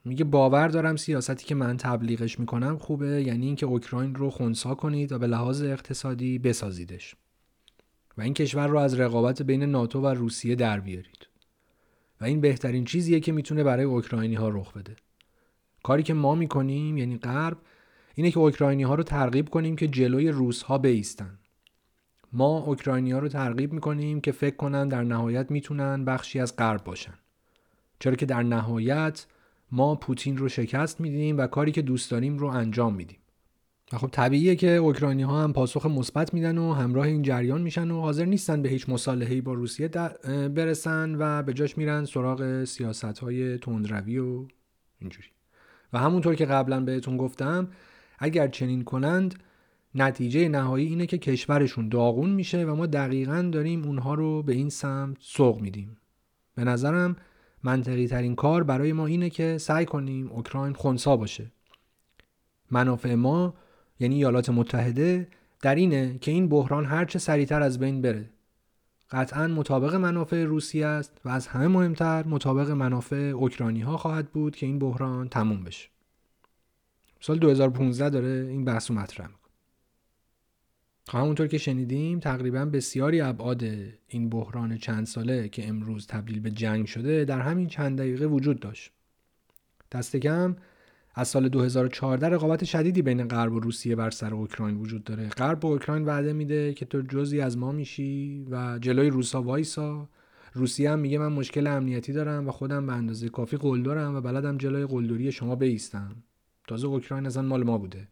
میگه 0.05 0.25
باور 0.25 0.69
دارم 0.69 0.97
سیاستی 0.97 1.45
که 1.45 1.55
من 1.55 1.77
تبلیغش 1.77 2.40
می‌کنم 2.40 2.79
خوبه 2.79 3.23
یعنی 3.23 3.47
اینکه 3.47 3.67
اوکراین 3.67 4.14
رو 4.14 4.31
خونسا 4.31 4.75
کنید 4.75 5.12
و 5.12 5.19
به 5.19 5.27
لحاظ 5.27 5.62
اقتصادی 5.62 6.38
بسازیدش. 6.38 7.14
و 8.19 8.23
این 8.23 8.35
کشور 8.35 8.67
رو 8.67 8.79
از 8.79 9.01
رقابت 9.01 9.43
بین 9.43 9.62
ناتو 9.62 10.01
و 10.01 10.07
روسیه 10.07 10.55
در 10.55 10.81
بیارید. 10.81 11.29
و 12.21 12.25
این 12.25 12.40
بهترین 12.40 12.85
چیزیه 12.85 13.21
که 13.21 13.33
می‌تونه 13.33 13.64
برای 13.64 13.85
اوکراینی 13.85 14.35
ها 14.35 14.49
رخ 14.49 14.73
بده. 14.73 14.97
کاری 15.83 16.03
که 16.03 16.14
ما 16.14 16.35
می‌کنیم 16.35 16.99
یعنی 16.99 17.19
غرب 17.19 17.57
اینه 18.14 18.31
که 18.31 18.38
اوکراینی 18.38 18.83
ها 18.83 18.94
رو 18.94 19.03
ترغیب 19.03 19.48
کنیم 19.48 19.77
که 19.77 19.88
جلوی 19.88 20.29
روس 20.29 20.62
ها 20.62 20.79
بیستن. 20.79 21.38
ما 22.33 22.59
اوکراینی 22.59 23.12
ها 23.12 23.18
رو 23.18 23.29
ترغیب 23.29 23.72
می‌کنیم 23.72 24.20
که 24.20 24.33
فکر 24.33 24.57
کنن 24.57 24.88
در 24.88 25.03
نهایت 25.03 25.50
می‌تونن 25.50 26.05
بخشی 26.05 26.40
از 26.40 26.57
غرب 26.57 26.85
باشن. 26.85 27.14
چرا 27.98 28.14
که 28.14 28.27
در 28.27 28.42
نهایت 28.42 29.27
ما 29.72 29.94
پوتین 29.94 30.37
رو 30.37 30.48
شکست 30.48 31.00
میدیم 31.00 31.38
و 31.38 31.46
کاری 31.46 31.72
که 31.72 31.83
دوست 31.83 32.11
داریم 32.11 32.38
رو 32.38 32.46
انجام 32.46 32.94
میدیم. 32.94 33.18
و 33.92 33.98
خب 33.98 34.09
طبیعیه 34.12 34.57
که 34.57 34.70
اوکراینی 34.70 35.22
ها 35.22 35.42
هم 35.42 35.53
پاسخ 35.53 35.87
مثبت 35.87 36.35
میدن 36.35 36.59
و 36.59 36.72
همراه 36.72 37.07
این 37.07 37.22
جریان 37.22 37.62
میشن 37.62 37.90
و 37.90 38.00
حاضر 38.00 38.24
نیستن 38.24 38.62
به 38.62 38.68
هیچ 38.68 38.88
مصالحه‌ای 38.88 39.40
با 39.40 39.53
روسیه 39.53 39.88
برسن 40.48 41.16
و 41.18 41.42
به 41.42 41.53
جاش 41.53 41.79
میرن 41.79 42.05
سراغ 42.05 42.64
سیاست 42.64 43.18
های 43.18 43.59
تندروی 43.59 44.18
و 44.18 44.46
اینجوری. 44.98 45.29
و 45.92 45.98
همونطور 45.98 46.35
که 46.35 46.46
قبلا 46.46 46.81
بهتون 46.81 47.16
گفتم 47.16 47.68
اگر 48.18 48.48
چنین 48.48 48.85
کنند 48.85 49.35
نتیجه 49.94 50.48
نهایی 50.48 50.87
اینه 50.87 51.07
که 51.07 51.18
کشورشون 51.18 51.88
داغون 51.88 52.31
میشه 52.31 52.64
و 52.64 52.74
ما 52.74 52.87
دقیقا 52.87 53.50
داریم 53.53 53.85
اونها 53.85 54.14
رو 54.14 54.42
به 54.42 54.53
این 54.53 54.68
سمت 54.68 55.16
سوق 55.20 55.61
میدیم. 55.61 55.96
به 56.55 56.64
نظرم 56.64 57.16
منطقی 57.62 58.07
ترین 58.07 58.35
کار 58.35 58.62
برای 58.62 58.92
ما 58.92 59.07
اینه 59.07 59.31
که 59.31 59.59
سعی 59.59 59.85
کنیم 59.85 60.31
اوکراین 60.33 60.74
خونسا 60.74 61.16
باشه. 61.16 61.53
منافع 62.70 63.14
ما 63.14 63.55
یعنی 64.00 64.14
ایالات 64.14 64.50
متحده 64.50 65.29
در 65.62 65.74
اینه 65.74 66.18
که 66.18 66.31
این 66.31 66.48
بحران 66.48 66.85
هرچه 66.85 67.18
سریعتر 67.18 67.62
از 67.62 67.79
بین 67.79 68.03
بره. 68.03 68.31
قطعا 69.11 69.46
مطابق 69.48 69.94
منافع 69.94 70.44
روسیه 70.44 70.87
است 70.87 71.12
و 71.24 71.29
از 71.29 71.46
همه 71.46 71.68
مهمتر 71.68 72.27
مطابق 72.27 72.70
منافع 72.70 73.16
اوکراینی 73.16 73.81
ها 73.81 73.96
خواهد 73.96 74.33
بود 74.33 74.57
که 74.57 74.66
این 74.66 74.79
بحران 74.79 75.29
تموم 75.29 75.64
بشه. 75.64 75.93
سال 77.27 77.39
2015 77.39 78.11
داره 78.11 78.47
این 78.51 78.65
بحث 78.65 78.91
رو 78.91 78.97
مطرح 78.97 79.27
می‌کنه. 79.27 79.53
خب 81.07 81.19
همونطور 81.19 81.47
که 81.47 81.59
شنیدیم 81.59 82.21
تقریبا 82.21 82.65
بسیاری 82.65 83.21
ابعاد 83.21 83.65
این 84.09 84.29
بحران 84.29 84.79
چند 84.79 85.07
ساله 85.07 85.49
که 85.49 85.69
امروز 85.69 86.07
تبدیل 86.07 86.41
به 86.41 86.51
جنگ 86.51 86.87
شده 86.87 87.25
در 87.25 87.41
همین 87.41 87.67
چند 87.67 87.99
دقیقه 87.99 88.27
وجود 88.27 88.61
داشت. 88.61 88.93
دست 89.93 90.17
کم 90.17 90.57
از 91.15 91.29
سال 91.29 91.49
2014 91.49 92.29
رقابت 92.29 92.65
شدیدی 92.65 93.03
بین 93.03 93.29
غرب 93.29 93.53
و 93.53 93.61
روسیه 93.61 93.97
بر 93.97 94.11
سر 94.11 94.35
اوکراین 94.35 94.77
وجود 94.77 95.05
داره. 95.05 95.29
غرب 95.29 95.61
به 95.61 95.69
اوکراین 95.69 96.05
وعده 96.05 96.33
میده 96.33 96.75
که 96.75 96.85
تو 96.85 97.01
جزی 97.01 97.41
از 97.41 97.59
ما 97.59 97.73
میشی 97.73 98.47
و 98.51 98.79
جلوی 98.79 99.11
روسا 99.11 99.43
وایسا. 99.43 100.09
روسیه 100.55 100.91
هم 100.91 100.99
میگه 100.99 101.19
من 101.19 101.33
مشکل 101.33 101.67
امنیتی 101.67 102.13
دارم 102.13 102.49
و 102.49 102.51
خودم 102.51 102.87
به 102.87 102.93
اندازه 102.93 103.29
کافی 103.29 103.57
قلدرم 103.57 104.15
و 104.15 104.21
بلدم 104.21 104.59
جلوی 104.59 104.87
قلدری 104.87 105.33
شما 105.33 105.57
بیستم. 105.57 106.17
تازه 106.66 106.87
اوکراین 106.87 107.27
اصلا 107.27 107.42
مال 107.42 107.62
ما 107.64 107.79
بوده. 107.79 108.09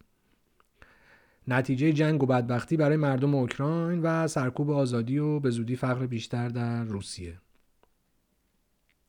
نتیجه 1.49 1.93
جنگ 1.93 2.23
و 2.23 2.27
بدبختی 2.27 2.77
برای 2.77 2.97
مردم 2.97 3.35
اوکراین 3.35 4.01
و 4.03 4.29
سرکوب 4.29 4.71
آزادی 4.71 5.19
و 5.19 5.41
به 5.41 5.51
زودی 5.51 5.77
فقر 5.77 6.07
بیشتر 6.07 6.49
در 6.49 6.85
روسیه. 6.85 7.39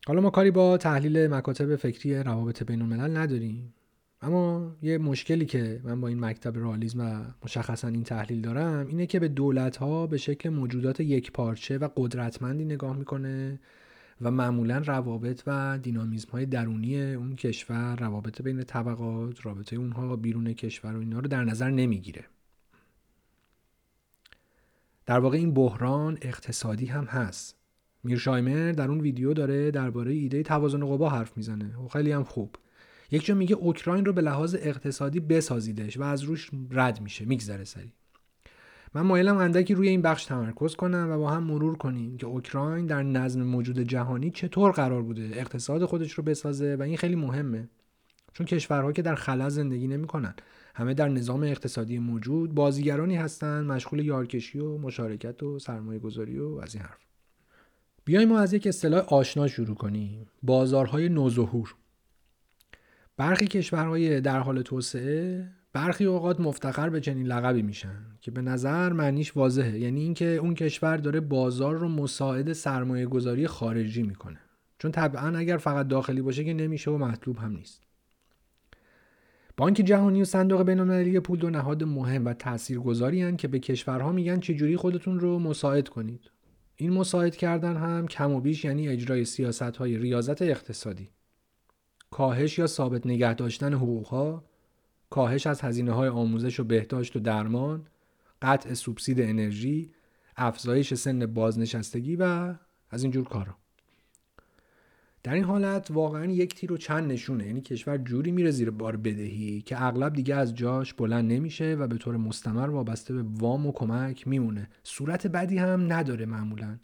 حالا 0.07 0.21
ما 0.21 0.29
کاری 0.29 0.51
با 0.51 0.77
تحلیل 0.77 1.27
مکاتب 1.27 1.75
فکری 1.75 2.15
روابط 2.15 2.63
بین 2.63 2.81
الملل 2.81 3.17
نداریم. 3.17 3.73
اما 4.21 4.75
یه 4.81 4.97
مشکلی 4.97 5.45
که 5.45 5.81
من 5.83 6.01
با 6.01 6.07
این 6.07 6.19
مکتب 6.19 6.57
رالیزم 6.57 6.99
و 6.99 7.23
مشخصا 7.43 7.87
این 7.87 8.03
تحلیل 8.03 8.41
دارم 8.41 8.87
اینه 8.87 9.05
که 9.05 9.19
به 9.19 9.27
دولت 9.27 9.77
ها 9.77 10.07
به 10.07 10.17
شکل 10.17 10.49
موجودات 10.49 10.99
یک 10.99 11.31
پارچه 11.31 11.77
و 11.77 11.89
قدرتمندی 11.95 12.65
نگاه 12.65 12.97
می‌کنه 12.97 13.59
و 14.21 14.31
معمولا 14.31 14.77
روابط 14.77 15.43
و 15.47 15.79
دینامیزم 15.81 16.29
های 16.31 16.45
درونی 16.45 17.13
اون 17.13 17.35
کشور 17.35 17.95
روابط 17.95 18.41
بین 18.41 18.63
طبقات 18.63 19.45
رابطه 19.45 19.75
اونها 19.75 20.15
بیرون 20.15 20.53
کشور 20.53 20.95
و 20.95 20.99
اینا 20.99 21.19
رو 21.19 21.27
در 21.27 21.43
نظر 21.43 21.69
نمی‌گیره. 21.69 22.25
در 25.05 25.19
واقع 25.19 25.37
این 25.37 25.53
بحران 25.53 26.17
اقتصادی 26.21 26.85
هم 26.85 27.05
هست. 27.05 27.55
میرشایمر 28.03 28.71
در 28.71 28.89
اون 28.89 29.01
ویدیو 29.01 29.33
داره 29.33 29.71
درباره 29.71 30.13
ایده 30.13 30.43
توازن 30.43 30.85
قوا 30.85 31.09
حرف 31.09 31.37
می‌زنه. 31.37 31.77
و 31.77 31.87
خیلی 31.87 32.11
هم 32.11 32.23
خوب. 32.23 32.55
یک 33.11 33.25
جا 33.25 33.35
میگه 33.35 33.55
اوکراین 33.55 34.05
رو 34.05 34.13
به 34.13 34.21
لحاظ 34.21 34.55
اقتصادی 34.59 35.19
بسازیدش 35.19 35.97
و 35.97 36.03
از 36.03 36.21
روش 36.21 36.51
رد 36.71 37.01
میشه 37.01 37.25
میگذره 37.25 37.63
سری 37.63 37.93
من 38.95 39.01
مایلم 39.01 39.37
اندکی 39.37 39.73
روی 39.73 39.89
این 39.89 40.01
بخش 40.01 40.25
تمرکز 40.25 40.75
کنم 40.75 41.07
و 41.11 41.17
با 41.17 41.29
هم 41.29 41.43
مرور 41.43 41.77
کنیم 41.77 42.17
که 42.17 42.25
اوکراین 42.25 42.85
در 42.85 43.03
نظم 43.03 43.43
موجود 43.43 43.79
جهانی 43.79 44.31
چطور 44.31 44.71
قرار 44.71 45.01
بوده 45.01 45.29
اقتصاد 45.33 45.85
خودش 45.85 46.11
رو 46.11 46.23
بسازه 46.23 46.75
و 46.75 46.81
این 46.81 46.97
خیلی 46.97 47.15
مهمه. 47.15 47.69
چون 48.33 48.45
کشورها 48.45 48.91
که 48.91 49.01
در 49.01 49.15
خلا 49.15 49.49
زندگی 49.49 49.87
نمی‌کنن 49.87 50.33
همه 50.75 50.93
در 50.93 51.07
نظام 51.07 51.43
اقتصادی 51.43 51.99
موجود 51.99 52.55
بازیگرانی 52.55 53.15
هستند 53.15 53.71
مشغول 53.71 54.05
یارکشی 54.05 54.59
و 54.59 54.77
مشارکت 54.77 55.43
و 55.43 55.59
سرمایه 55.59 55.99
گذاری 55.99 56.39
و 56.39 56.59
از 56.63 56.75
این 56.75 56.83
حرف. 56.83 56.99
بیایم 58.05 58.29
ما 58.29 58.39
از 58.39 58.53
یک 58.53 58.67
اصطلاح 58.67 59.01
آشنا 59.01 59.47
شروع 59.47 59.75
کنیم 59.75 60.27
بازارهای 60.43 61.09
نوظهور. 61.09 61.75
برخی 63.17 63.47
کشورهای 63.47 64.21
در 64.21 64.39
حال 64.39 64.61
توسعه 64.61 65.49
برخی 65.73 66.05
اوقات 66.05 66.39
مفتخر 66.39 66.89
به 66.89 67.01
چنین 67.01 67.27
لقبی 67.27 67.61
میشن 67.61 68.05
که 68.21 68.31
به 68.31 68.41
نظر 68.41 68.93
معنیش 68.93 69.37
واضحه. 69.37 69.79
یعنی 69.79 70.01
اینکه 70.01 70.25
اون 70.25 70.53
کشور 70.53 70.97
داره 70.97 71.19
بازار 71.19 71.75
رو 71.75 71.87
مساعد 71.87 72.53
سرمایه 72.53 73.05
گذاری 73.05 73.47
خارجی 73.47 74.03
می‌کنه. 74.03 74.39
چون 74.79 74.91
طبعا 74.91 75.37
اگر 75.37 75.57
فقط 75.57 75.87
داخلی 75.87 76.21
باشه 76.21 76.43
که 76.43 76.53
نمیشه 76.53 76.91
و 76.91 76.97
مطلوب 76.97 77.37
هم 77.37 77.51
نیست. 77.51 77.81
بانک 79.57 79.75
جهانی 79.75 80.21
و 80.21 80.25
صندوق 80.25 80.63
بینالمللی 80.63 81.19
پول 81.19 81.39
دو 81.39 81.49
نهاد 81.49 81.83
مهم 81.83 82.25
و 82.25 82.33
تاثیرگذاری 82.33 83.35
که 83.35 83.47
به 83.47 83.59
کشورها 83.59 84.11
میگن 84.11 84.39
چجوری 84.39 84.77
خودتون 84.77 85.19
رو 85.19 85.39
مساعد 85.39 85.89
کنید. 85.89 86.31
این 86.75 86.93
مساعد 86.93 87.35
کردن 87.35 87.77
هم 87.77 88.07
کم 88.07 88.31
و 88.31 88.41
بیش 88.41 88.65
یعنی 88.65 88.87
اجرای 88.87 89.25
سیاست 89.25 89.61
های 89.61 89.97
ریاضت 89.97 90.41
اقتصادی. 90.41 91.09
کاهش 92.11 92.57
یا 92.57 92.67
ثابت 92.67 93.05
نگه 93.07 93.33
داشتن 93.33 93.73
حقوقها 93.73 94.43
کاهش 95.13 95.47
از 95.47 95.61
هزینه 95.61 95.91
های 95.91 96.09
آموزش 96.09 96.59
و 96.59 96.63
بهداشت 96.63 97.15
و 97.15 97.19
درمان 97.19 97.87
قطع 98.41 98.73
سوبسید 98.73 99.21
انرژی 99.21 99.91
افزایش 100.37 100.93
سن 100.93 101.25
بازنشستگی 101.25 102.15
و 102.15 102.53
از 102.89 103.03
اینجور 103.03 103.23
کارا. 103.23 103.55
در 105.23 105.33
این 105.33 105.43
حالت 105.43 105.91
واقعا 105.91 106.25
یک 106.25 106.55
تیر 106.55 106.73
و 106.73 106.77
چند 106.77 107.11
نشونه. 107.11 107.45
یعنی 107.47 107.61
کشور 107.61 107.97
جوری 107.97 108.31
میره 108.31 108.51
زیر 108.51 108.69
بار 108.69 108.97
بدهی 108.97 109.61
که 109.61 109.83
اغلب 109.83 110.13
دیگه 110.13 110.35
از 110.35 110.55
جاش 110.55 110.93
بلند 110.93 111.31
نمیشه 111.31 111.75
و 111.79 111.87
به 111.87 111.97
طور 111.97 112.17
مستمر 112.17 112.69
وابسته 112.69 113.13
به 113.13 113.23
وام 113.23 113.65
و 113.65 113.71
کمک 113.71 114.27
میمونه. 114.27 114.69
صورت 114.83 115.27
بدی 115.27 115.57
هم 115.57 115.93
نداره 115.93 116.25
معمولا. 116.25 116.77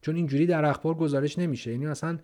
چون 0.00 0.16
اینجوری 0.16 0.46
در 0.46 0.64
اخبار 0.64 0.94
گزارش 0.94 1.38
نمیشه. 1.38 1.72
یعنی 1.72 1.86
مثلا 1.86 2.18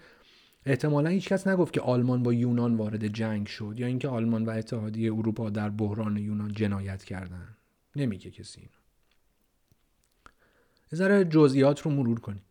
احتمالا 0.67 1.11
هیچ 1.11 1.29
کس 1.29 1.47
نگفت 1.47 1.73
که 1.73 1.81
آلمان 1.81 2.23
با 2.23 2.33
یونان 2.33 2.77
وارد 2.77 3.07
جنگ 3.07 3.47
شد 3.47 3.75
یا 3.77 3.87
اینکه 3.87 4.09
آلمان 4.09 4.45
و 4.45 4.51
اتحادیه 4.51 5.13
اروپا 5.13 5.51
در 5.51 5.71
بحران 5.71 6.17
یونان 6.17 6.53
جنایت 6.53 7.05
کردن 7.05 7.57
نمیگه 7.97 8.31
کسی 8.31 8.61
اینو 8.61 8.73
ذره 10.95 11.25
جزئیات 11.25 11.81
رو 11.81 11.91
مرور 11.91 12.21
کنیم 12.21 12.43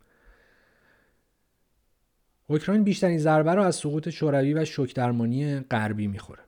اوکراین 2.48 2.84
بیشترین 2.84 3.18
ضربه 3.18 3.52
رو 3.52 3.62
از 3.62 3.76
سقوط 3.76 4.10
شوروی 4.10 4.54
و 4.54 4.66
شوک 4.66 4.96
درمانی 4.96 5.60
غربی 5.60 6.08
می‌خوره 6.08 6.44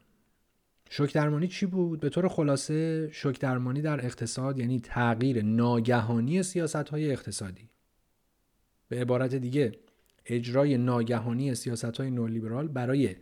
شوک 0.89 1.13
درمانی 1.13 1.47
چی 1.47 1.65
بود؟ 1.65 1.99
به 1.99 2.09
طور 2.09 2.27
خلاصه 2.27 3.09
شوک 3.11 3.39
درمانی 3.39 3.81
در 3.81 4.05
اقتصاد 4.05 4.59
یعنی 4.59 4.79
تغییر 4.79 5.43
ناگهانی 5.43 6.43
سیاست 6.43 6.75
های 6.75 7.11
اقتصادی. 7.11 7.69
به 8.89 9.01
عبارت 9.01 9.35
دیگه 9.35 9.71
اجرای 10.31 10.77
ناگهانی 10.77 11.55
سیاست 11.55 11.97
های 11.97 12.11
نولیبرال 12.11 12.67
برای 12.67 13.15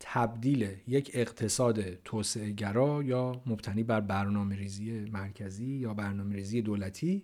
تبدیل 0.00 0.68
یک 0.86 1.10
اقتصاد 1.14 1.94
توسعه 1.94 2.50
گرا 2.50 3.02
یا 3.02 3.42
مبتنی 3.46 3.82
بر 3.82 4.00
برنامه 4.00 4.56
ریزی 4.56 5.04
مرکزی 5.12 5.66
یا 5.66 5.94
برنامه 5.94 6.34
ریزی 6.34 6.62
دولتی 6.62 7.22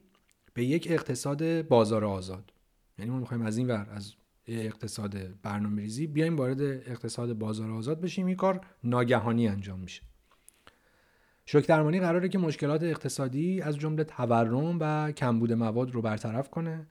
به 0.54 0.64
یک 0.64 0.86
اقتصاد 0.90 1.68
بازار 1.68 2.04
آزاد. 2.04 2.52
یعنی 2.98 3.10
ما 3.10 3.18
می‌خوایم 3.18 3.42
از 3.42 3.58
این 3.58 3.66
ور 3.68 3.86
از 3.90 4.12
اقتصاد 4.46 5.40
برنامه 5.42 5.82
ریزی 5.82 6.06
بیایم 6.06 6.36
وارد 6.36 6.60
اقتصاد 6.62 7.32
بازار 7.32 7.70
آزاد 7.70 8.00
بشیم. 8.00 8.26
این 8.26 8.36
کار 8.36 8.60
ناگهانی 8.84 9.48
انجام 9.48 9.80
میشه. 9.80 10.02
شوک 11.46 11.66
درمانی 11.66 12.00
قراره 12.00 12.28
که 12.28 12.38
مشکلات 12.38 12.82
اقتصادی 12.82 13.60
از 13.60 13.76
جمله 13.76 14.04
تورم 14.04 14.76
و 14.80 15.12
کمبود 15.12 15.52
مواد 15.52 15.90
رو 15.90 16.02
برطرف 16.02 16.50
کنه. 16.50 16.86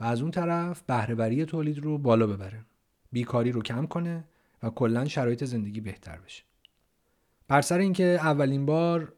و 0.00 0.04
از 0.04 0.22
اون 0.22 0.30
طرف 0.30 0.82
بهرهوری 0.82 1.44
تولید 1.44 1.78
رو 1.78 1.98
بالا 1.98 2.26
ببره. 2.26 2.64
بیکاری 3.12 3.52
رو 3.52 3.62
کم 3.62 3.86
کنه 3.86 4.24
و 4.62 4.70
کلا 4.70 5.04
شرایط 5.04 5.44
زندگی 5.44 5.80
بهتر 5.80 6.18
بشه. 6.18 6.42
بر 7.48 7.60
سر 7.60 7.78
اینکه 7.78 8.04
اولین 8.04 8.66
بار 8.66 9.12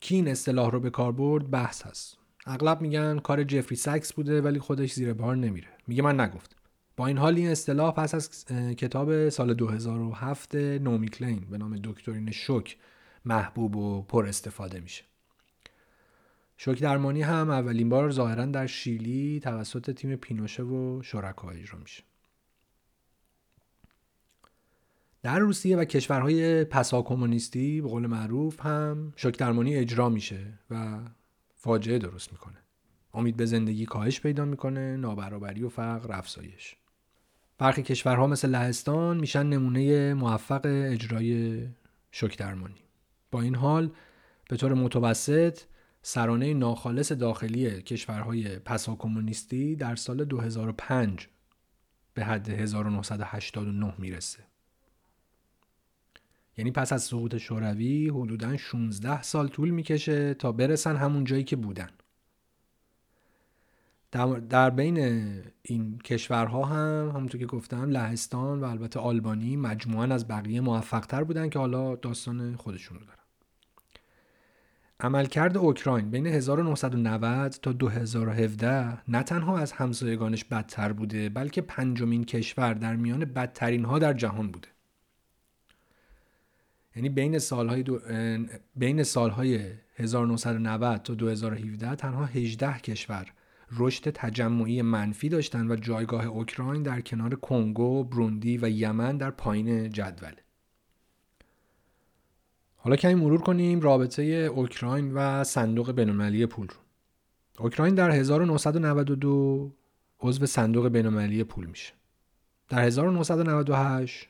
کی 0.00 0.14
این 0.14 0.28
اصطلاح 0.28 0.70
رو 0.70 0.80
به 0.80 0.90
کار 0.90 1.12
برد 1.12 1.50
بحث 1.50 1.86
هست. 1.86 2.18
اغلب 2.46 2.80
میگن 2.80 3.18
کار 3.18 3.44
جفری 3.44 3.76
ساکس 3.76 4.12
بوده 4.12 4.42
ولی 4.42 4.58
خودش 4.58 4.92
زیر 4.92 5.12
بار 5.12 5.36
نمیره. 5.36 5.68
میگه 5.86 6.02
من 6.02 6.20
نگفت. 6.20 6.56
با 6.96 7.06
این 7.06 7.18
حال 7.18 7.36
این 7.36 7.48
اصطلاح 7.48 7.94
پس 7.94 8.14
از 8.14 8.44
کتاب 8.76 9.28
سال 9.28 9.54
2007 9.54 10.54
نومی 10.54 11.08
کلین 11.08 11.46
به 11.50 11.58
نام 11.58 11.76
دکترین 11.76 12.30
شوک 12.30 12.76
محبوب 13.24 13.76
و 13.76 14.02
پر 14.02 14.26
استفاده 14.26 14.80
میشه. 14.80 15.04
شوک 16.60 16.82
درمانی 16.82 17.22
هم 17.22 17.50
اولین 17.50 17.88
بار 17.88 18.10
ظاهرا 18.10 18.46
در 18.46 18.66
شیلی 18.66 19.40
توسط 19.40 19.90
تیم 19.90 20.16
پینوشه 20.16 20.62
و 20.62 21.02
شرکا 21.02 21.50
اجرا 21.50 21.78
میشه. 21.78 22.02
در 25.22 25.38
روسیه 25.38 25.76
و 25.76 25.84
کشورهای 25.84 26.64
پسا 26.64 27.02
کمونیستی 27.02 27.80
به 27.80 27.88
قول 27.88 28.06
معروف 28.06 28.66
هم 28.66 29.12
شوک 29.16 29.38
درمانی 29.38 29.76
اجرا 29.76 30.08
میشه 30.08 30.58
و 30.70 30.98
فاجعه 31.54 31.98
درست 31.98 32.32
می‌کنه. 32.32 32.58
امید 33.14 33.36
به 33.36 33.46
زندگی 33.46 33.86
کاهش 33.86 34.20
پیدا 34.20 34.44
می‌کنه 34.44 34.96
نابرابری 34.96 35.62
و 35.62 35.68
فقر 35.68 36.12
افزایش. 36.12 36.76
برخی 37.58 37.82
کشورها 37.82 38.26
مثل 38.26 38.48
لهستان 38.48 39.20
میشن 39.20 39.46
نمونه 39.46 40.14
موفق 40.14 40.60
اجرای 40.64 41.62
شوک 42.10 42.38
درمانی 42.38 42.82
با 43.30 43.40
این 43.40 43.54
حال 43.54 43.90
به 44.48 44.56
طور 44.56 44.74
متوسط 44.74 45.58
سرانه 46.02 46.54
ناخالص 46.54 47.12
داخلی 47.12 47.82
کشورهای 47.82 48.58
پسا 48.58 48.94
کمونیستی 48.94 49.76
در 49.76 49.96
سال 49.96 50.24
2005 50.24 51.28
به 52.14 52.24
حد 52.24 52.48
1989 52.48 53.94
می‌رسه. 53.98 54.38
یعنی 56.56 56.70
پس 56.70 56.92
از 56.92 57.02
سقوط 57.02 57.36
شوروی 57.36 58.08
حدودا 58.08 58.56
16 58.56 59.22
سال 59.22 59.48
طول 59.48 59.70
می‌کشه 59.70 60.34
تا 60.34 60.52
برسن 60.52 60.96
همون 60.96 61.24
جایی 61.24 61.44
که 61.44 61.56
بودن. 61.56 61.90
در 64.50 64.70
بین 64.70 64.98
این 65.62 65.98
کشورها 65.98 66.64
هم 66.64 67.12
همونطور 67.14 67.40
که 67.40 67.46
گفتم 67.46 67.90
لهستان 67.90 68.60
و 68.60 68.64
البته 68.64 69.00
آلبانی 69.00 69.56
مجموعا 69.56 70.14
از 70.14 70.28
بقیه 70.28 70.60
موفقتر 70.60 71.24
بودن 71.24 71.48
که 71.48 71.58
حالا 71.58 71.96
داستان 71.96 72.56
خودشون 72.56 72.98
رو 72.98 73.04
دارن. 73.04 73.17
عملکرد 75.00 75.56
اوکراین 75.56 76.10
بین 76.10 76.26
1990 76.26 77.50
تا 77.62 77.72
2017 77.72 78.98
نه 79.08 79.22
تنها 79.22 79.58
از 79.58 79.72
همسایگانش 79.72 80.44
بدتر 80.44 80.92
بوده 80.92 81.28
بلکه 81.28 81.60
پنجمین 81.60 82.24
کشور 82.24 82.74
در 82.74 82.96
میان 82.96 83.24
بدترین 83.24 83.84
ها 83.84 83.98
در 83.98 84.12
جهان 84.12 84.50
بوده 84.50 84.68
یعنی 86.96 87.08
بین 87.08 87.38
سالهای, 87.38 87.82
دو... 87.82 88.00
بین 88.76 89.02
سالهای 89.02 89.60
1990 89.96 91.02
تا 91.02 91.14
2017 91.14 91.94
تنها 91.94 92.24
18 92.24 92.78
کشور 92.78 93.32
رشد 93.78 94.10
تجمعی 94.10 94.82
منفی 94.82 95.28
داشتن 95.28 95.70
و 95.70 95.76
جایگاه 95.76 96.26
اوکراین 96.26 96.82
در 96.82 97.00
کنار 97.00 97.34
کنگو، 97.34 98.04
بروندی 98.04 98.58
و 98.58 98.68
یمن 98.68 99.16
در 99.16 99.30
پایین 99.30 99.90
جدوله. 99.90 100.47
حالا 102.80 102.96
کمی 102.96 103.14
مرور 103.14 103.40
کنیم 103.40 103.80
رابطه 103.80 104.22
اوکراین 104.22 105.12
و 105.14 105.44
صندوق 105.44 105.92
بینالمللی 105.92 106.46
پول 106.46 106.66
رو. 106.66 106.76
اوکراین 107.58 107.94
در 107.94 108.10
1992 108.10 109.72
عضو 110.20 110.46
صندوق 110.46 110.88
بینالمللی 110.88 111.44
پول 111.44 111.66
میشه. 111.66 111.92
در 112.68 112.82
1998 112.82 114.28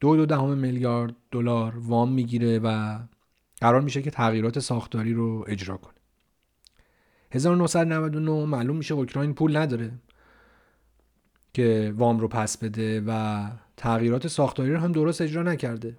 دو 0.00 0.16
دو 0.16 0.26
دهم 0.26 0.58
میلیارد 0.58 1.14
دلار 1.30 1.78
وام 1.78 2.12
می‌گیره 2.12 2.58
و 2.58 2.98
قرار 3.60 3.80
میشه 3.80 4.02
که 4.02 4.10
تغییرات 4.10 4.58
ساختاری 4.58 5.12
رو 5.12 5.44
اجرا 5.48 5.76
کنه 5.76 5.94
1999 7.30 8.44
معلوم 8.44 8.76
میشه 8.76 8.94
اوکراین 8.94 9.34
پول 9.34 9.56
نداره 9.56 9.92
که 11.52 11.94
وام 11.96 12.20
رو 12.20 12.28
پس 12.28 12.58
بده 12.58 13.02
و 13.06 13.50
تغییرات 13.76 14.26
ساختاری 14.26 14.72
رو 14.72 14.80
هم 14.80 14.92
درست 14.92 15.20
اجرا 15.20 15.42
نکرده 15.42 15.96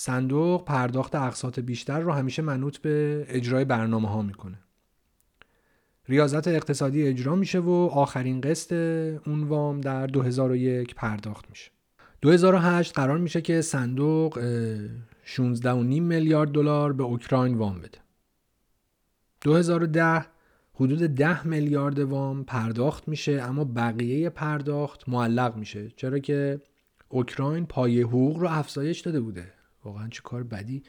صندوق 0.00 0.64
پرداخت 0.64 1.14
اقساط 1.14 1.60
بیشتر 1.60 2.00
رو 2.00 2.12
همیشه 2.12 2.42
منوط 2.42 2.78
به 2.78 3.26
اجرای 3.28 3.64
برنامه 3.64 4.08
ها 4.08 4.22
می‌کنه. 4.22 4.58
ریاضت 6.08 6.48
اقتصادی 6.48 7.02
اجرا 7.02 7.34
میشه 7.34 7.58
و 7.58 7.70
آخرین 7.92 8.40
قسط 8.40 8.72
اون 9.26 9.44
وام 9.44 9.80
در 9.80 10.06
2001 10.06 10.94
پرداخت 10.94 11.50
میشه. 11.50 11.70
2008 12.22 12.94
قرار 12.94 13.18
میشه 13.18 13.40
که 13.40 13.60
صندوق 13.60 14.38
16.5 15.24 15.64
میلیارد 16.00 16.52
دلار 16.52 16.92
به 16.92 17.02
اوکراین 17.02 17.54
وام 17.54 17.78
بده. 17.78 17.98
2010 19.40 20.26
حدود 20.74 21.02
10 21.02 21.46
میلیارد 21.46 21.98
وام 21.98 22.44
پرداخت 22.44 23.08
میشه 23.08 23.32
اما 23.32 23.64
بقیه 23.64 24.30
پرداخت 24.30 25.08
معلق 25.08 25.56
میشه 25.56 25.90
چرا 25.96 26.18
که 26.18 26.60
اوکراین 27.08 27.66
پای 27.66 28.02
حقوق 28.02 28.38
رو 28.38 28.48
افزایش 28.48 29.00
داده 29.00 29.20
بوده. 29.20 29.59
واقعا 29.84 30.08
چه 30.08 30.22
کار 30.22 30.42
بدی. 30.42 30.82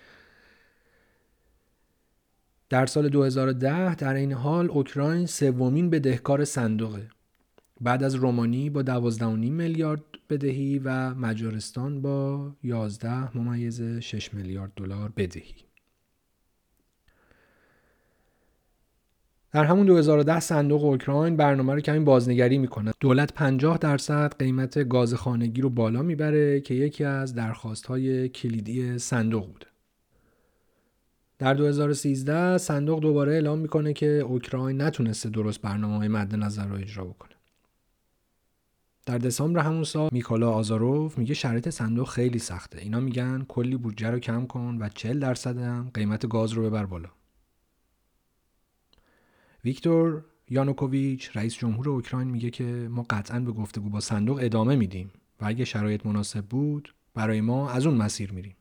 در 2.70 2.86
سال 2.86 3.10
2010 3.10 3.96
در 3.96 4.14
این 4.14 4.34
حال 4.34 4.72
اوکراین 4.72 5.26
سومین 5.26 5.90
بدهکار 5.90 6.46
صندوقه. 6.46 7.10
بعد 7.82 8.04
از 8.04 8.16
رومانی 8.16 8.70
با 8.70 8.84
12.5 8.84 9.22
میلیارد 9.24 10.04
بدهی 10.30 10.80
و 10.80 11.14
مجارستان 11.14 12.02
با 12.02 12.52
11 12.64 13.38
ممیز 13.38 13.82
6 13.82 14.34
میلیارد 14.34 14.72
دلار 14.76 15.10
بدهی. 15.18 15.71
در 19.52 19.66
همون 19.66 19.86
2010 19.86 20.40
صندوق 20.40 20.86
اوکراین 20.86 21.38
برنامه 21.38 21.74
رو 21.74 21.80
کمی 21.80 22.00
بازنگری 22.00 22.58
می‌کنه. 22.58 22.92
دولت 23.00 23.34
50 23.34 23.78
درصد 23.78 24.34
قیمت 24.40 24.88
گاز 24.90 25.14
خانگی 25.14 25.62
رو 25.62 25.70
بالا 25.70 26.02
می‌بره 26.02 26.62
که 26.62 26.74
یکی 26.74 27.04
از 27.04 27.36
درخواست 27.36 27.86
های 27.86 28.30
کلیدی 28.30 28.98
صندوق 28.98 29.52
بوده 29.52 29.66
در 31.40 31.54
2013 31.54 32.58
صندوق 32.58 33.00
دوباره 33.00 33.34
اعلام 33.34 33.60
می‌کنه 33.60 33.94
که 33.94 34.08
اوکراین 34.08 34.82
نتونسته 34.82 35.30
درست 35.30 35.62
برنامه 35.62 35.98
های 35.98 36.08
مد 36.08 36.36
نظر 36.36 36.68
رو 36.68 36.76
اجرا 36.76 37.04
بکنه. 37.04 37.32
در 39.06 39.18
دسامبر 39.18 39.62
همون 39.62 39.84
سال 39.84 40.10
میکالا 40.12 40.52
آزاروف 40.52 41.18
میگه 41.18 41.34
شرایط 41.34 41.70
صندوق 41.70 42.10
خیلی 42.10 42.39
سخته. 42.39 42.80
اینا 42.82 42.99
میگن 42.99 43.45
کلی 43.47 43.78
بودجه 43.78 44.10
رو 44.10 44.20
کم 44.20 44.45
کن 44.45 44.78
و 44.82 44.89
40 44.89 45.20
درصد 45.20 45.58
هم 45.58 45.91
قیمت 45.93 46.28
گاز 46.28 46.52
رو 46.52 46.64
ببر 46.64 46.86
بالا. 46.86 47.10
ویکتور 49.66 50.26
یانوکوویچ 50.49 51.38
رئیس 51.38 51.55
جمهور 51.55 51.89
اوکراین 51.89 52.28
میگه 52.28 52.49
که 52.49 52.64
ما 52.64 53.05
قطعا 53.09 53.39
به 53.39 53.51
گفتگو 53.51 53.89
با 53.89 53.99
صندوق 53.99 54.39
ادامه 54.41 54.76
میدیم 54.76 55.12
و 55.41 55.45
اگه 55.45 55.66
شرایط 55.66 56.05
مناسب 56.05 56.45
بود 56.45 56.93
برای 57.14 57.41
ما 57.41 57.70
از 57.70 57.86
اون 57.86 57.97
مسیر 57.97 58.32
میریم. 58.32 58.55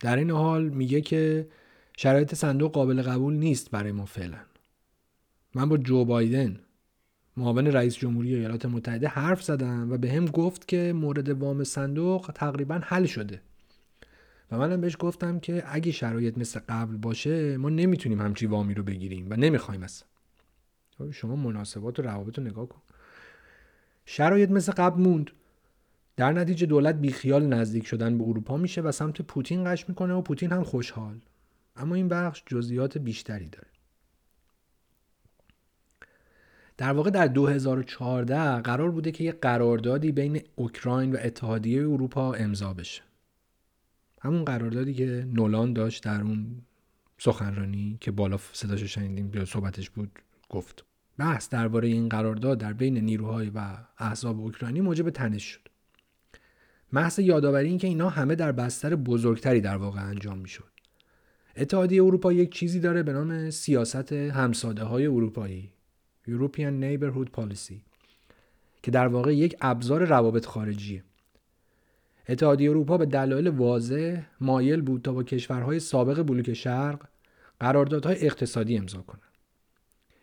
در 0.00 0.16
این 0.16 0.30
حال 0.30 0.68
میگه 0.68 1.00
که 1.00 1.48
شرایط 1.96 2.34
صندوق 2.34 2.72
قابل 2.72 3.02
قبول 3.02 3.34
نیست 3.34 3.70
برای 3.70 3.92
ما 3.92 4.04
فعلا. 4.04 4.38
من 5.54 5.68
با 5.68 5.76
جو 5.76 6.04
بایدن 6.04 6.60
معاون 7.36 7.66
رئیس 7.66 7.96
جمهوری 7.96 8.34
ایالات 8.34 8.66
متحده 8.66 9.08
حرف 9.08 9.42
زدم 9.42 9.92
و 9.92 9.98
به 9.98 10.12
هم 10.12 10.24
گفت 10.24 10.68
که 10.68 10.92
مورد 10.92 11.28
وام 11.28 11.64
صندوق 11.64 12.30
تقریبا 12.34 12.80
حل 12.84 13.06
شده. 13.06 13.40
و 14.50 14.58
منم 14.58 14.80
بهش 14.80 14.96
گفتم 14.98 15.40
که 15.40 15.62
اگه 15.66 15.92
شرایط 15.92 16.38
مثل 16.38 16.60
قبل 16.68 16.96
باشه 16.96 17.56
ما 17.56 17.68
نمی‌تونیم 17.68 18.20
همچی 18.20 18.46
وامی 18.46 18.74
رو 18.74 18.82
بگیریم 18.82 19.26
و 19.30 19.36
نمی‌خوایم 19.36 19.82
اصلا. 19.82 20.09
شما 21.12 21.36
مناسبات 21.36 21.98
و 21.98 22.02
روابط 22.02 22.38
رو 22.38 22.44
نگاه 22.44 22.68
کن. 22.68 22.80
شرایط 24.06 24.50
مثل 24.50 24.72
قبل 24.72 25.02
موند. 25.02 25.30
در 26.16 26.32
نتیجه 26.32 26.66
دولت 26.66 26.94
بیخیال 26.94 27.46
نزدیک 27.46 27.86
شدن 27.86 28.18
به 28.18 28.24
اروپا 28.24 28.56
میشه 28.56 28.80
و 28.80 28.92
سمت 28.92 29.22
پوتین 29.22 29.64
قش 29.64 29.88
می‌کنه 29.88 30.14
و 30.14 30.22
پوتین 30.22 30.52
هم 30.52 30.64
خوشحال. 30.64 31.20
اما 31.76 31.94
این 31.94 32.08
بخش 32.08 32.42
جزئیات 32.46 32.98
بیشتری 32.98 33.48
داره. 33.48 33.66
در 36.76 36.92
واقع 36.92 37.10
در 37.10 37.26
2014 37.26 38.60
قرار 38.60 38.90
بوده 38.90 39.12
که 39.12 39.24
یه 39.24 39.32
قراردادی 39.32 40.12
بین 40.12 40.42
اوکراین 40.56 41.12
و 41.12 41.18
اتحادیه 41.22 41.82
اروپا 41.82 42.32
امضا 42.32 42.74
بشه. 42.74 43.02
همون 44.20 44.44
قراردادی 44.44 44.94
که 44.94 45.26
نولان 45.34 45.72
داشت 45.72 46.04
در 46.04 46.20
اون 46.20 46.62
سخنرانی 47.18 47.98
که 48.00 48.10
بالا 48.10 48.38
صداشو 48.52 48.86
شنیدیم 48.86 49.28
بیا 49.28 49.44
صحبتش 49.44 49.90
بود 49.90 50.18
گفت. 50.48 50.84
بحث 51.20 51.48
درباره 51.48 51.88
این 51.88 52.08
قرارداد 52.08 52.58
در 52.58 52.72
بین 52.72 52.98
نیروهای 52.98 53.50
و 53.50 53.60
احزاب 53.98 54.40
اوکراینی 54.40 54.80
موجب 54.80 55.10
تنش 55.10 55.44
شد. 55.44 55.60
محض 56.92 57.18
یادآوری 57.18 57.68
این 57.68 57.78
که 57.78 57.86
اینا 57.86 58.08
همه 58.08 58.34
در 58.34 58.52
بستر 58.52 58.94
بزرگتری 58.94 59.60
در 59.60 59.76
واقع 59.76 60.00
انجام 60.04 60.38
می‌شد. 60.38 60.70
اتحادیه 61.56 62.02
اروپا 62.02 62.32
یک 62.32 62.54
چیزی 62.54 62.80
داره 62.80 63.02
به 63.02 63.12
نام 63.12 63.50
سیاست 63.50 64.12
همساده 64.12 64.84
های 64.84 65.06
اروپایی 65.06 65.72
European 66.28 66.82
Neighborhood 66.82 67.40
Policy 67.40 67.80
که 68.82 68.90
در 68.90 69.08
واقع 69.08 69.36
یک 69.36 69.56
ابزار 69.60 70.04
روابط 70.04 70.46
خارجیه. 70.46 71.04
اتحادیه 72.28 72.70
اروپا 72.70 72.98
به 72.98 73.06
دلایل 73.06 73.48
واضح 73.48 74.22
مایل 74.40 74.80
بود 74.80 75.02
تا 75.02 75.12
با 75.12 75.22
کشورهای 75.22 75.80
سابق 75.80 76.22
بلوک 76.22 76.52
شرق 76.52 77.08
قراردادهای 77.60 78.26
اقتصادی 78.26 78.78
امضا 78.78 79.02
کنند 79.02 79.29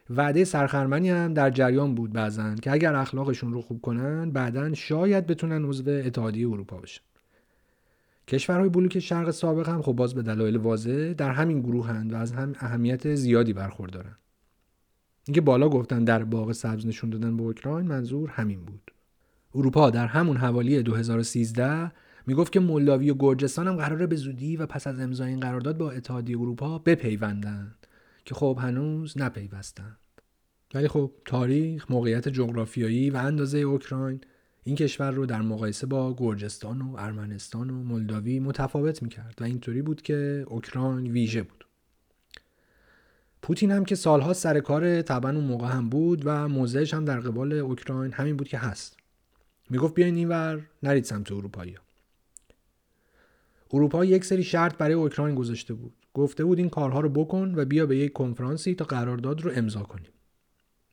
وعده 0.09 0.43
سرخرمنی 0.43 1.09
هم 1.09 1.33
در 1.33 1.49
جریان 1.49 1.95
بود 1.95 2.13
بعضن 2.13 2.55
که 2.55 2.71
اگر 2.71 2.95
اخلاقشون 2.95 3.53
رو 3.53 3.61
خوب 3.61 3.81
کنن 3.81 4.31
بعدا 4.31 4.73
شاید 4.73 5.27
بتونن 5.27 5.65
عضو 5.65 5.83
اتحادیه 5.89 6.49
اروپا 6.49 6.77
بشن. 6.77 7.01
کشورهای 8.27 8.69
بلوک 8.69 8.99
شرق 8.99 9.31
سابق 9.31 9.69
هم 9.69 9.81
خب 9.81 9.91
باز 9.91 10.13
به 10.15 10.21
دلایل 10.21 10.57
واضح 10.57 11.13
در 11.13 11.31
همین 11.31 11.61
گروه 11.61 11.87
هند 11.87 12.13
و 12.13 12.15
از 12.15 12.31
هم 12.31 12.53
اهمیت 12.59 13.15
زیادی 13.15 13.53
برخوردارن. 13.53 14.15
اینکه 15.27 15.41
بالا 15.41 15.69
گفتن 15.69 16.03
در 16.03 16.23
باغ 16.23 16.51
سبز 16.51 16.87
نشون 16.87 17.09
دادن 17.09 17.37
به 17.37 17.43
اوکراین 17.43 17.87
منظور 17.87 18.29
همین 18.29 18.65
بود. 18.65 18.91
اروپا 19.55 19.89
در 19.89 20.07
همون 20.07 20.37
حوالی 20.37 20.83
2013 20.83 21.91
می‌گفت 22.27 22.51
که 22.51 22.59
مولداوی 22.59 23.11
و 23.11 23.15
گرجستان 23.19 23.67
هم 23.67 23.75
قراره 23.75 24.07
به 24.07 24.15
زودی 24.15 24.57
و 24.57 24.65
پس 24.65 24.87
از 24.87 24.99
امضای 24.99 25.29
این 25.29 25.39
قرارداد 25.39 25.77
با 25.77 25.91
اتحادیه 25.91 26.39
اروپا 26.39 26.79
بپیوندند 26.79 27.86
که 28.27 28.35
خب 28.35 28.59
هنوز 28.61 29.17
نپیوستند 29.17 29.97
ولی 30.73 30.87
خب 30.87 31.11
تاریخ 31.25 31.91
موقعیت 31.91 32.27
جغرافیایی 32.29 33.09
و 33.09 33.17
اندازه 33.17 33.57
اوکراین 33.57 34.21
این 34.63 34.75
کشور 34.75 35.11
رو 35.11 35.25
در 35.25 35.41
مقایسه 35.41 35.87
با 35.87 36.15
گرجستان 36.17 36.81
و 36.81 36.95
ارمنستان 36.99 37.69
و 37.69 37.83
مولداوی 37.83 38.39
متفاوت 38.39 39.03
می‌کرد 39.03 39.35
و 39.41 39.43
اینطوری 39.43 39.81
بود 39.81 40.01
که 40.01 40.45
اوکراین 40.47 41.11
ویژه 41.11 41.43
بود. 41.43 41.65
پوتین 43.41 43.71
هم 43.71 43.85
که 43.85 43.95
سالها 43.95 44.33
سر 44.33 44.59
کار 44.59 45.01
طبعا 45.01 45.31
اون 45.31 45.43
موقع 45.43 45.67
هم 45.67 45.89
بود 45.89 46.21
و 46.25 46.47
موضعش 46.47 46.93
هم 46.93 47.05
در 47.05 47.19
قبال 47.19 47.53
اوکراین 47.53 48.11
همین 48.11 48.37
بود 48.37 48.47
که 48.47 48.57
هست. 48.57 48.97
می‌گفت 49.69 49.93
بیاین 49.93 50.15
اینور 50.15 50.61
نرید 50.83 51.03
سمت 51.03 51.31
اروپایی 51.31 51.77
اروپا 53.73 54.05
یک 54.05 54.25
سری 54.25 54.43
شرط 54.43 54.77
برای 54.77 54.93
اوکراین 54.93 55.35
گذاشته 55.35 55.73
بود. 55.73 55.93
گفته 56.17 56.45
بود 56.45 56.57
این 56.59 56.69
کارها 56.69 56.99
رو 56.99 57.09
بکن 57.09 57.53
و 57.55 57.65
بیا 57.65 57.85
به 57.85 57.97
یک 57.97 58.13
کنفرانسی 58.13 58.75
تا 58.75 58.85
قرارداد 58.85 59.41
رو 59.41 59.51
امضا 59.55 59.83
کنیم. 59.83 60.11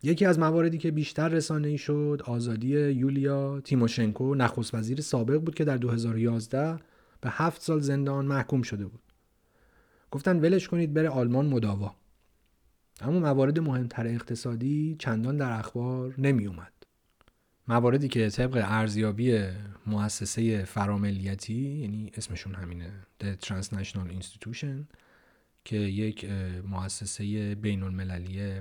یکی 0.03 0.25
از 0.25 0.39
مواردی 0.39 0.79
که 0.79 0.91
بیشتر 0.91 1.29
رسانه 1.29 1.68
ای 1.68 1.79
شد 1.79 2.22
آزادی 2.25 2.68
یولیا 2.91 3.61
تیموشنکو 3.61 4.35
نخست 4.35 4.75
وزیر 4.75 5.01
سابق 5.01 5.39
بود 5.39 5.55
که 5.55 5.64
در 5.64 5.77
2011 5.77 6.79
به 7.20 7.31
هفت 7.31 7.62
سال 7.62 7.81
زندان 7.81 8.27
محکوم 8.27 8.62
شده 8.62 8.87
بود. 8.87 9.01
گفتن 10.11 10.41
ولش 10.41 10.68
کنید 10.68 10.95
بره 10.95 11.09
آلمان 11.09 11.47
مداوا. 11.47 11.95
اما 13.01 13.18
موارد 13.18 13.59
مهمتر 13.59 14.07
اقتصادی 14.07 14.97
چندان 14.99 15.37
در 15.37 15.59
اخبار 15.59 16.14
نمی 16.18 16.47
اومد. 16.47 16.72
مواردی 17.68 18.09
که 18.09 18.31
طبق 18.31 18.62
ارزیابی 18.66 19.43
مؤسسه 19.87 20.64
فراملیتی 20.64 21.55
یعنی 21.55 22.12
اسمشون 22.14 22.55
همینه 22.55 22.91
The 23.22 23.47
Transnational 23.47 24.22
Institution 24.22 25.04
که 25.65 25.77
یک 25.77 26.31
مؤسسه 26.69 27.55
بین 27.55 27.83
المللی 27.83 28.61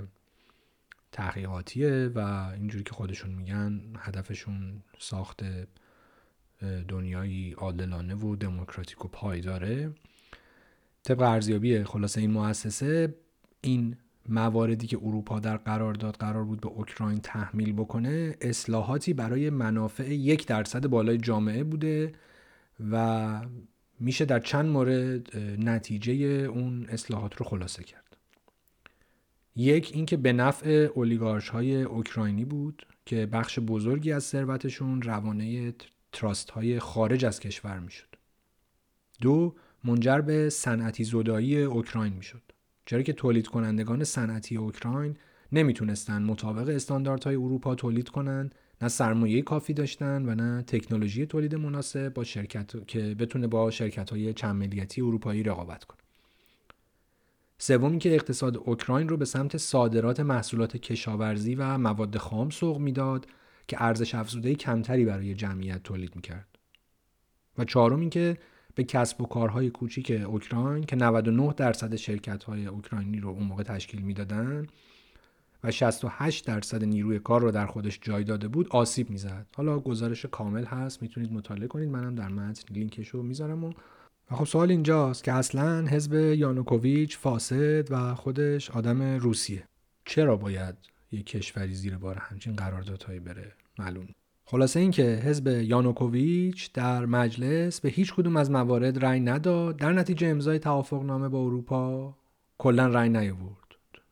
تحقیقاتیه 1.12 2.10
و 2.14 2.18
اینجوری 2.54 2.84
که 2.84 2.92
خودشون 2.92 3.30
میگن 3.30 3.80
هدفشون 3.98 4.82
ساخت 4.98 5.42
دنیایی 6.88 7.52
عادلانه 7.52 8.14
و 8.14 8.36
دموکراتیک 8.36 9.04
و 9.04 9.08
پایداره. 9.08 9.92
طبق 11.02 11.22
ارزیابی 11.22 11.84
خلاصه 11.84 12.20
این 12.20 12.30
مؤسسه 12.30 13.14
این 13.60 13.96
مواردی 14.28 14.86
که 14.86 14.98
اروپا 15.02 15.40
در 15.40 15.56
قرارداد 15.56 16.16
قرار 16.16 16.44
بود 16.44 16.60
به 16.60 16.68
اوکراین 16.68 17.20
تحمیل 17.20 17.72
بکنه 17.72 18.36
اصلاحاتی 18.40 19.12
برای 19.12 19.50
منافع 19.50 20.14
یک 20.14 20.46
درصد 20.46 20.86
بالای 20.86 21.18
جامعه 21.18 21.64
بوده 21.64 22.12
و 22.90 23.40
میشه 24.00 24.24
در 24.24 24.40
چند 24.40 24.66
مورد 24.66 25.36
نتیجه 25.38 26.14
اون 26.24 26.86
اصلاحات 26.88 27.36
رو 27.36 27.46
خلاصه 27.46 27.84
کرد. 27.84 28.16
یک 29.56 29.90
اینکه 29.94 30.16
به 30.16 30.32
نفع 30.32 30.88
اولیگارش 30.94 31.48
های 31.48 31.82
اوکراینی 31.82 32.44
بود 32.44 32.86
که 33.06 33.26
بخش 33.26 33.58
بزرگی 33.58 34.12
از 34.12 34.24
ثروتشون 34.24 35.02
روانه 35.02 35.74
تراست 36.12 36.50
های 36.50 36.78
خارج 36.78 37.24
از 37.24 37.40
کشور 37.40 37.78
می‌شد. 37.78 38.16
دو 39.20 39.54
منجر 39.84 40.20
به 40.20 40.50
صنعتی 40.50 41.04
زدایی 41.04 41.62
اوکراین 41.62 42.12
می‌شد. 42.12 42.42
چرا 42.86 43.02
که 43.02 43.12
تولید 43.12 43.46
کنندگان 43.46 44.04
صنعتی 44.04 44.56
اوکراین 44.56 45.16
نمی‌تونستن 45.52 46.22
مطابق 46.22 46.68
استانداردهای 46.68 47.36
اروپا 47.36 47.74
تولید 47.74 48.08
کنند 48.08 48.54
نه 48.82 48.88
سرمایه 48.88 49.42
کافی 49.42 49.72
داشتن 49.72 50.28
و 50.28 50.34
نه 50.34 50.62
تکنولوژی 50.62 51.26
تولید 51.26 51.54
مناسب 51.54 52.08
با 52.08 52.24
شرکت 52.24 52.86
که 52.86 53.14
بتونه 53.14 53.46
با 53.46 53.70
شرکت 53.70 54.10
های 54.10 54.32
چند 54.32 54.56
ملیتی 54.56 55.00
اروپایی 55.00 55.42
رقابت 55.42 55.84
کنه. 55.84 55.98
سومی 57.58 57.98
که 57.98 58.14
اقتصاد 58.14 58.56
اوکراین 58.56 59.08
رو 59.08 59.16
به 59.16 59.24
سمت 59.24 59.56
صادرات 59.56 60.20
محصولات 60.20 60.76
کشاورزی 60.76 61.54
و 61.54 61.78
مواد 61.78 62.16
خام 62.16 62.50
سوق 62.50 62.78
می‌داد 62.78 63.26
که 63.68 63.82
ارزش 63.82 64.14
افزوده 64.14 64.54
کمتری 64.54 65.04
برای 65.04 65.34
جمعیت 65.34 65.82
تولید 65.82 66.16
می‌کرد. 66.16 66.58
و 67.58 67.64
چهارم 67.64 68.10
که 68.10 68.38
به 68.74 68.84
کسب 68.84 69.20
و 69.20 69.26
کارهای 69.26 69.70
کوچیک 69.70 70.10
اوکراین 70.26 70.84
که 70.84 70.96
99 70.96 71.52
درصد 71.56 71.96
شرکت 71.96 72.44
های 72.44 72.66
اوکراینی 72.66 73.20
رو 73.20 73.28
اون 73.28 73.42
موقع 73.42 73.62
تشکیل 73.62 74.02
می‌دادن 74.02 74.66
و 75.64 75.70
68 75.70 76.46
درصد 76.46 76.84
نیروی 76.84 77.18
کار 77.18 77.40
رو 77.40 77.50
در 77.50 77.66
خودش 77.66 77.98
جای 78.02 78.24
داده 78.24 78.48
بود 78.48 78.68
آسیب 78.70 79.10
می‌زد. 79.10 79.46
حالا 79.56 79.78
گزارش 79.78 80.26
کامل 80.26 80.64
هست 80.64 81.02
می‌تونید 81.02 81.32
مطالعه 81.32 81.68
کنید. 81.68 81.88
منم 81.88 82.14
در 82.14 82.28
متن 82.28 82.74
لینکش 82.74 83.08
رو 83.08 83.22
می‌ذارم 83.22 83.64
و 83.64 83.72
و 84.30 84.34
خب 84.34 84.44
سوال 84.44 84.70
اینجاست 84.70 85.24
که 85.24 85.32
اصلا 85.32 85.86
حزب 85.86 86.14
یانوکوویچ 86.14 87.18
فاسد 87.18 87.92
و 87.92 88.14
خودش 88.14 88.70
آدم 88.70 89.02
روسیه. 89.02 89.68
چرا 90.04 90.36
باید 90.36 90.74
یک 91.12 91.26
کشوری 91.26 91.74
زیر 91.74 91.96
بار 91.96 92.18
همچین 92.18 92.56
قراردادهایی 92.56 93.20
بره؟ 93.20 93.52
معلوم. 93.78 94.06
خلاصه 94.44 94.80
اینکه 94.80 95.02
حزب 95.02 95.46
یانوکوویچ 95.46 96.72
در 96.72 97.06
مجلس 97.06 97.80
به 97.80 97.88
هیچ 97.88 98.14
کدوم 98.14 98.36
از 98.36 98.50
موارد 98.50 99.04
رأی 99.04 99.20
نداد. 99.20 99.76
در 99.76 99.92
نتیجه 99.92 100.26
امضای 100.26 100.58
توافقنامه 100.58 101.28
با 101.28 101.38
اروپا 101.38 102.14
کلا 102.58 102.86
رأی 102.86 103.08
نیاورد. 103.08 103.63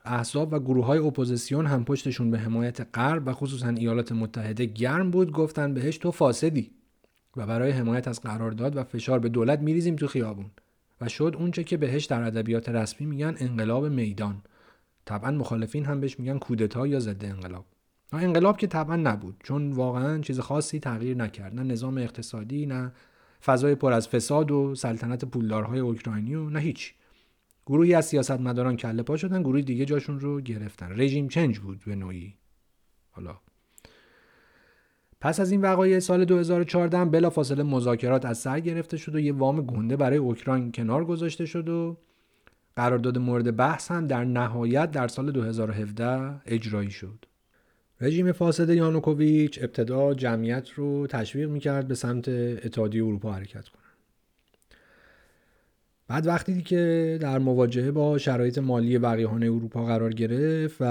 احزاب 0.05 0.53
و 0.53 0.59
گروه 0.59 0.87
های 0.87 0.99
اپوزیسیون 0.99 1.67
هم 1.67 1.85
پشتشون 1.85 2.31
به 2.31 2.39
حمایت 2.39 2.97
غرب 2.97 3.23
و 3.27 3.33
خصوصا 3.33 3.69
ایالات 3.69 4.13
متحده 4.13 4.65
گرم 4.65 5.11
بود 5.11 5.33
گفتن 5.33 5.75
بهش 5.75 5.99
تو 5.99 6.11
فاسدی 6.11 6.71
و 7.37 7.47
برای 7.47 7.71
حمایت 7.71 8.09
از 8.09 8.21
قرارداد 8.21 8.77
و 8.77 8.85
فشار 8.85 9.19
به 9.19 9.29
دولت 9.29 9.59
میریزیم 9.59 9.97
تو 9.97 10.07
خیابون. 10.07 10.51
و 11.01 11.09
شد 11.09 11.37
اونچه 11.39 11.65
که 11.65 11.77
بهش 11.77 12.05
در 12.05 12.23
ادبیات 12.23 12.69
رسمی 12.69 13.07
میگن 13.07 13.35
انقلاب 13.39 13.87
میدان. 13.87 14.43
طبعا 15.05 15.31
مخالفین 15.31 15.85
هم 15.85 16.01
بهش 16.01 16.19
میگن 16.19 16.39
کودتا 16.39 16.87
یا 16.87 17.01
ضد 17.01 17.25
انقلاب. 17.25 17.65
انقلاب 18.13 18.57
که 18.57 18.67
طبعا 18.67 18.97
نبود 18.97 19.37
چون 19.45 19.73
واقعا 19.73 20.21
چیز 20.21 20.41
خاصی 20.41 20.81
تغییر 20.81 21.17
نکرد. 21.17 21.55
نه 21.55 21.63
نظام 21.63 21.99
اقتصادی 21.99 22.67
نه 22.67 22.93
فضای 23.45 23.75
پر 23.75 23.93
از 23.93 24.09
فساد 24.09 24.51
و 24.51 24.75
سلطنت 24.75 25.25
پولدارهای 25.25 25.79
اوکراینی 25.79 26.35
و 26.35 26.51
نه 26.51 26.61
هیچ. 26.61 26.95
گروهی 27.67 27.95
از 27.95 28.07
سیاستمداران 28.07 28.77
کله 28.77 29.03
پا 29.03 29.17
شدن 29.17 29.43
گروه 29.43 29.61
دیگه 29.61 29.85
جاشون 29.85 30.21
رو 30.21 30.41
گرفتن. 30.41 31.01
رژیم 31.01 31.29
چنج 31.29 31.59
بود 31.59 31.81
به 31.87 31.95
نوعی. 31.95 32.35
حالا. 33.11 33.39
پس 35.21 35.41
از 35.41 35.51
این 35.51 35.61
وقایع 35.61 35.99
سال 35.99 36.25
2014 36.25 37.05
بلا 37.05 37.31
فاصله 37.31 37.63
مذاکرات 37.63 38.25
از 38.25 38.39
سر 38.39 38.61
گرفته 38.61 38.97
شد 38.97 39.15
و 39.15 39.21
یه 39.21 39.33
وام 39.33 39.61
گنده 39.61 39.97
برای 39.97 40.19
اوکراین 40.19 40.73
کنار 40.73 41.05
گذاشته 41.05 41.47
شد 41.47 41.69
و 41.69 41.97
قرارداد 42.77 43.19
مورد 43.19 43.57
بحث 43.57 43.91
هم 43.91 44.07
در 44.07 44.25
نهایت 44.25 44.91
در 44.91 45.09
سال 45.09 45.31
2017 45.31 46.41
اجرایی 46.47 46.91
شد. 46.91 47.25
رژیم 48.01 48.33
فاسد 48.33 48.71
یانوکوویچ 48.71 49.59
ابتدا 49.63 50.15
جمعیت 50.15 50.71
رو 50.71 51.07
تشویق 51.07 51.51
می‌کرد 51.51 51.89
به 51.89 51.95
سمت 51.95 52.29
اتحادیه 52.29 53.05
اروپا 53.05 53.33
حرکت 53.33 53.69
کنن 53.69 53.82
بعد 56.13 56.27
وقتی 56.27 56.63
که 56.63 57.19
در 57.21 57.39
مواجهه 57.39 57.91
با 57.91 58.19
شرایط 58.19 58.59
مالی 58.59 58.99
وقیهان 58.99 59.43
اروپا 59.43 59.85
قرار 59.85 60.13
گرفت 60.13 60.77
و 60.81 60.85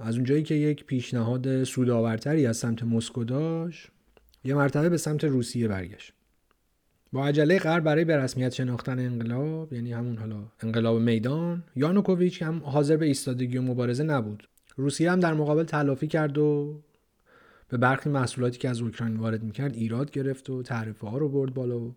از 0.00 0.14
اونجایی 0.14 0.42
که 0.42 0.54
یک 0.54 0.84
پیشنهاد 0.84 1.64
سودآورتری 1.64 2.46
از 2.46 2.56
سمت 2.56 2.82
مسکو 2.82 3.24
داشت 3.24 3.88
یه 4.44 4.54
مرتبه 4.54 4.88
به 4.88 4.96
سمت 4.96 5.24
روسیه 5.24 5.68
برگشت. 5.68 6.12
با 7.12 7.26
عجله 7.26 7.58
غرب 7.58 7.84
برای 7.84 8.04
به 8.04 8.16
رسمیت 8.16 8.54
شناختن 8.54 8.98
انقلاب 8.98 9.72
یعنی 9.72 9.92
همون 9.92 10.18
حالا 10.18 10.44
انقلاب 10.62 11.00
میدان 11.00 11.64
یانوکوویچ 11.76 12.42
هم 12.42 12.62
حاضر 12.64 12.96
به 12.96 13.06
ایستادگی 13.06 13.58
و 13.58 13.62
مبارزه 13.62 14.04
نبود. 14.04 14.48
روسیه 14.76 15.12
هم 15.12 15.20
در 15.20 15.34
مقابل 15.34 15.64
تلافی 15.64 16.06
کرد 16.06 16.38
و 16.38 16.80
به 17.68 17.76
برخی 17.76 18.10
محصولاتی 18.10 18.58
که 18.58 18.68
از 18.68 18.80
اوکراین 18.80 19.16
وارد 19.16 19.42
می‌کرد 19.42 19.74
ایراد 19.74 20.10
گرفت 20.10 20.50
و 20.50 20.62
تعرفه 20.62 21.06
ها 21.06 21.18
رو 21.18 21.28
برد 21.28 21.54
بالا 21.54 21.80
و 21.80 21.94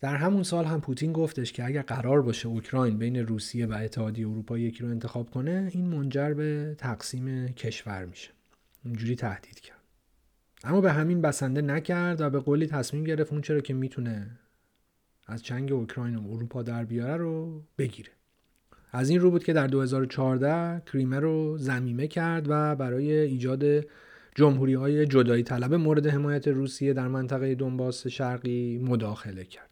در 0.00 0.16
همون 0.16 0.42
سال 0.42 0.64
هم 0.64 0.80
پوتین 0.80 1.12
گفتش 1.12 1.52
که 1.52 1.64
اگر 1.64 1.82
قرار 1.82 2.22
باشه 2.22 2.48
اوکراین 2.48 2.98
بین 2.98 3.16
روسیه 3.16 3.66
و 3.66 3.72
اتحادیه 3.72 4.28
اروپا 4.28 4.58
یکی 4.58 4.82
رو 4.82 4.88
انتخاب 4.88 5.30
کنه 5.30 5.70
این 5.72 5.88
منجر 5.88 6.34
به 6.34 6.74
تقسیم 6.78 7.48
کشور 7.48 8.04
میشه. 8.04 8.30
اینجوری 8.84 9.16
تهدید 9.16 9.60
کرد. 9.60 9.78
اما 10.64 10.80
به 10.80 10.92
همین 10.92 11.20
بسنده 11.20 11.62
نکرد 11.62 12.20
و 12.20 12.30
به 12.30 12.40
قولی 12.40 12.66
تصمیم 12.66 13.04
گرفت 13.04 13.32
اون 13.32 13.42
چرا 13.42 13.60
که 13.60 13.74
می‌تونه 13.74 14.30
از 15.26 15.42
چنگ 15.42 15.72
اوکراین 15.72 16.16
و 16.16 16.32
اروپا 16.32 16.62
در 16.62 16.84
بیاره 16.84 17.16
رو 17.16 17.62
بگیره. 17.78 18.10
از 18.92 19.10
این 19.10 19.20
رو 19.20 19.30
بود 19.30 19.44
که 19.44 19.52
در 19.52 19.66
2014 19.66 20.82
کریمه 20.86 21.20
رو 21.20 21.58
زمیمه 21.58 22.06
کرد 22.06 22.46
و 22.48 22.76
برای 22.76 23.12
ایجاد 23.12 23.64
جمهوری 24.34 24.74
های 24.74 25.06
جدایی 25.06 25.42
طلب 25.42 25.74
مورد 25.74 26.06
حمایت 26.06 26.48
روسیه 26.48 26.92
در 26.92 27.08
منطقه 27.08 27.54
دنباس 27.54 28.06
شرقی 28.06 28.78
مداخله 28.78 29.44
کرد. 29.44 29.67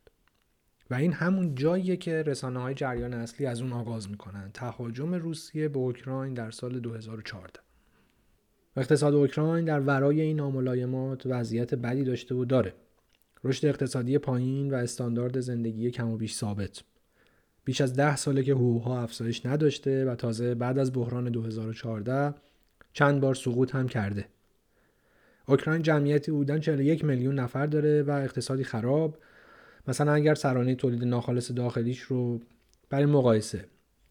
و 0.91 0.95
این 0.95 1.13
همون 1.13 1.55
جاییه 1.55 1.97
که 1.97 2.23
رسانه 2.23 2.61
های 2.61 2.75
جریان 2.75 3.15
اصلی 3.15 3.47
از 3.47 3.61
اون 3.61 3.73
آغاز 3.73 4.11
می‌کنن. 4.11 4.51
تهاجم 4.55 5.15
روسیه 5.15 5.69
به 5.69 5.79
اوکراین 5.79 6.35
در 6.35 6.51
سال 6.51 6.81
2014 6.81 7.61
اقتصاد 8.77 9.15
اوکراین 9.15 9.65
در 9.65 9.81
ورای 9.81 10.21
این 10.21 10.37
ناملایمات 10.37 11.23
وضعیت 11.27 11.75
بدی 11.75 12.05
داشته 12.05 12.35
و 12.35 12.45
داره. 12.45 12.75
رشد 13.45 13.67
اقتصادی 13.67 14.19
پایین 14.19 14.71
و 14.71 14.75
استاندارد 14.75 15.41
زندگی 15.41 15.91
کم 15.91 16.09
و 16.11 16.17
بیش 16.17 16.35
ثابت. 16.35 16.83
بیش 17.65 17.81
از 17.81 17.95
ده 17.95 18.17
ساله 18.17 18.43
که 18.43 18.53
حقوقها 18.53 19.03
افزایش 19.03 19.47
نداشته 19.47 20.05
و 20.05 20.15
تازه 20.15 20.55
بعد 20.55 20.79
از 20.79 20.93
بحران 20.93 21.31
2014 21.31 22.35
چند 22.93 23.21
بار 23.21 23.35
سقوط 23.35 23.75
هم 23.75 23.89
کرده. 23.89 24.29
اوکراین 25.49 25.83
جمعیتی 25.83 26.31
بودن 26.31 26.61
41 26.61 27.05
میلیون 27.05 27.35
نفر 27.35 27.67
داره 27.67 28.03
و 28.03 28.11
اقتصادی 28.11 28.65
خراب 28.65 29.19
مثلا 29.89 30.13
اگر 30.13 30.35
سرانه 30.35 30.75
تولید 30.75 31.05
ناخالص 31.05 31.51
داخلیش 31.51 32.01
رو 32.01 32.41
برای 32.91 33.07
مقایسه 33.07 33.65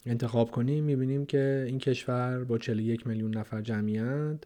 انتخاب 0.05 0.51
کنیم 0.51 0.83
می‌بینیم 0.83 1.25
که 1.25 1.65
این 1.67 1.79
کشور 1.79 2.43
با 2.43 2.57
41 2.57 3.07
میلیون 3.07 3.37
نفر 3.37 3.61
جمعیت 3.61 4.37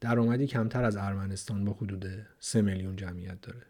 درآمدی 0.00 0.46
کمتر 0.46 0.84
از 0.84 0.96
ارمنستان 0.96 1.64
با 1.64 1.72
حدود 1.72 2.06
3 2.40 2.62
میلیون 2.62 2.96
جمعیت 2.96 3.40
داره. 3.40 3.66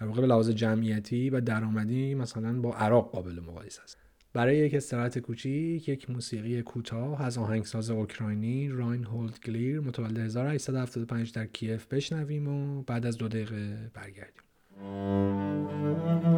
در 0.00 0.06
واقع 0.06 0.20
به 0.20 0.26
لحاظ 0.26 0.50
جمعیتی 0.50 1.30
و 1.30 1.40
درآمدی 1.40 2.14
مثلا 2.14 2.60
با 2.60 2.74
عراق 2.74 3.10
قابل 3.10 3.40
مقایسه 3.40 3.82
است. 3.82 3.98
برای 4.32 4.56
یک 4.56 4.74
استراحت 4.74 5.18
کوچیک 5.18 5.88
یک 5.88 6.10
موسیقی 6.10 6.62
کوتاه 6.62 7.22
از 7.22 7.38
آهنگساز 7.38 7.90
اوکراینی 7.90 8.68
راین 8.68 9.04
هولد 9.04 9.40
گلیر 9.46 9.80
متولد 9.80 10.18
1875 10.18 11.32
در 11.32 11.46
کیف 11.46 11.86
بشنویم 11.86 12.48
و 12.48 12.82
بعد 12.82 13.06
از 13.06 13.16
دو 13.18 13.28
دقیقه 13.28 13.90
برگردیم. 13.94 14.45
Thank 14.78 16.24
you. 16.24 16.35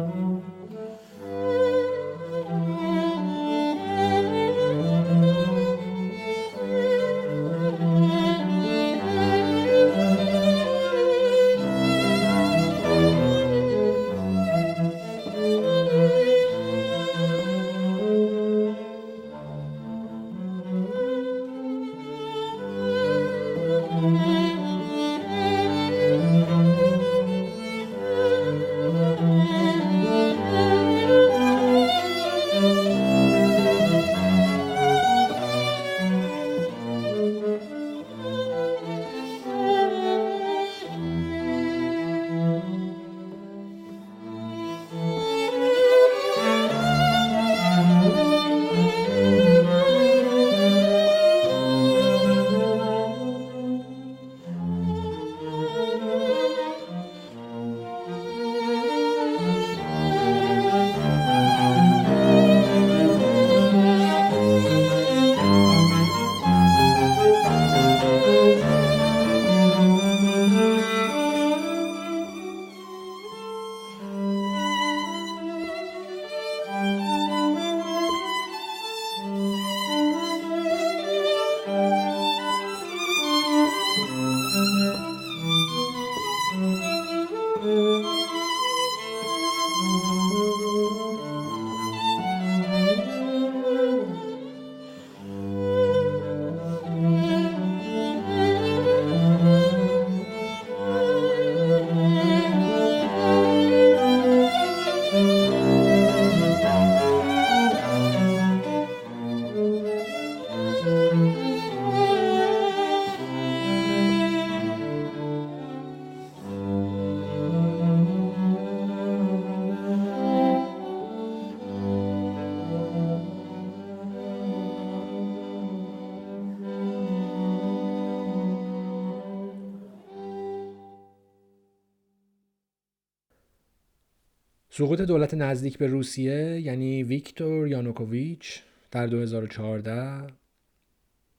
سقوط 134.79 135.01
دولت 135.01 135.33
نزدیک 135.33 135.77
به 135.77 135.87
روسیه 135.87 136.61
یعنی 136.63 137.03
ویکتور 137.03 137.67
یانوکوویچ 137.67 138.61
در 138.91 139.07
2014 139.07 140.27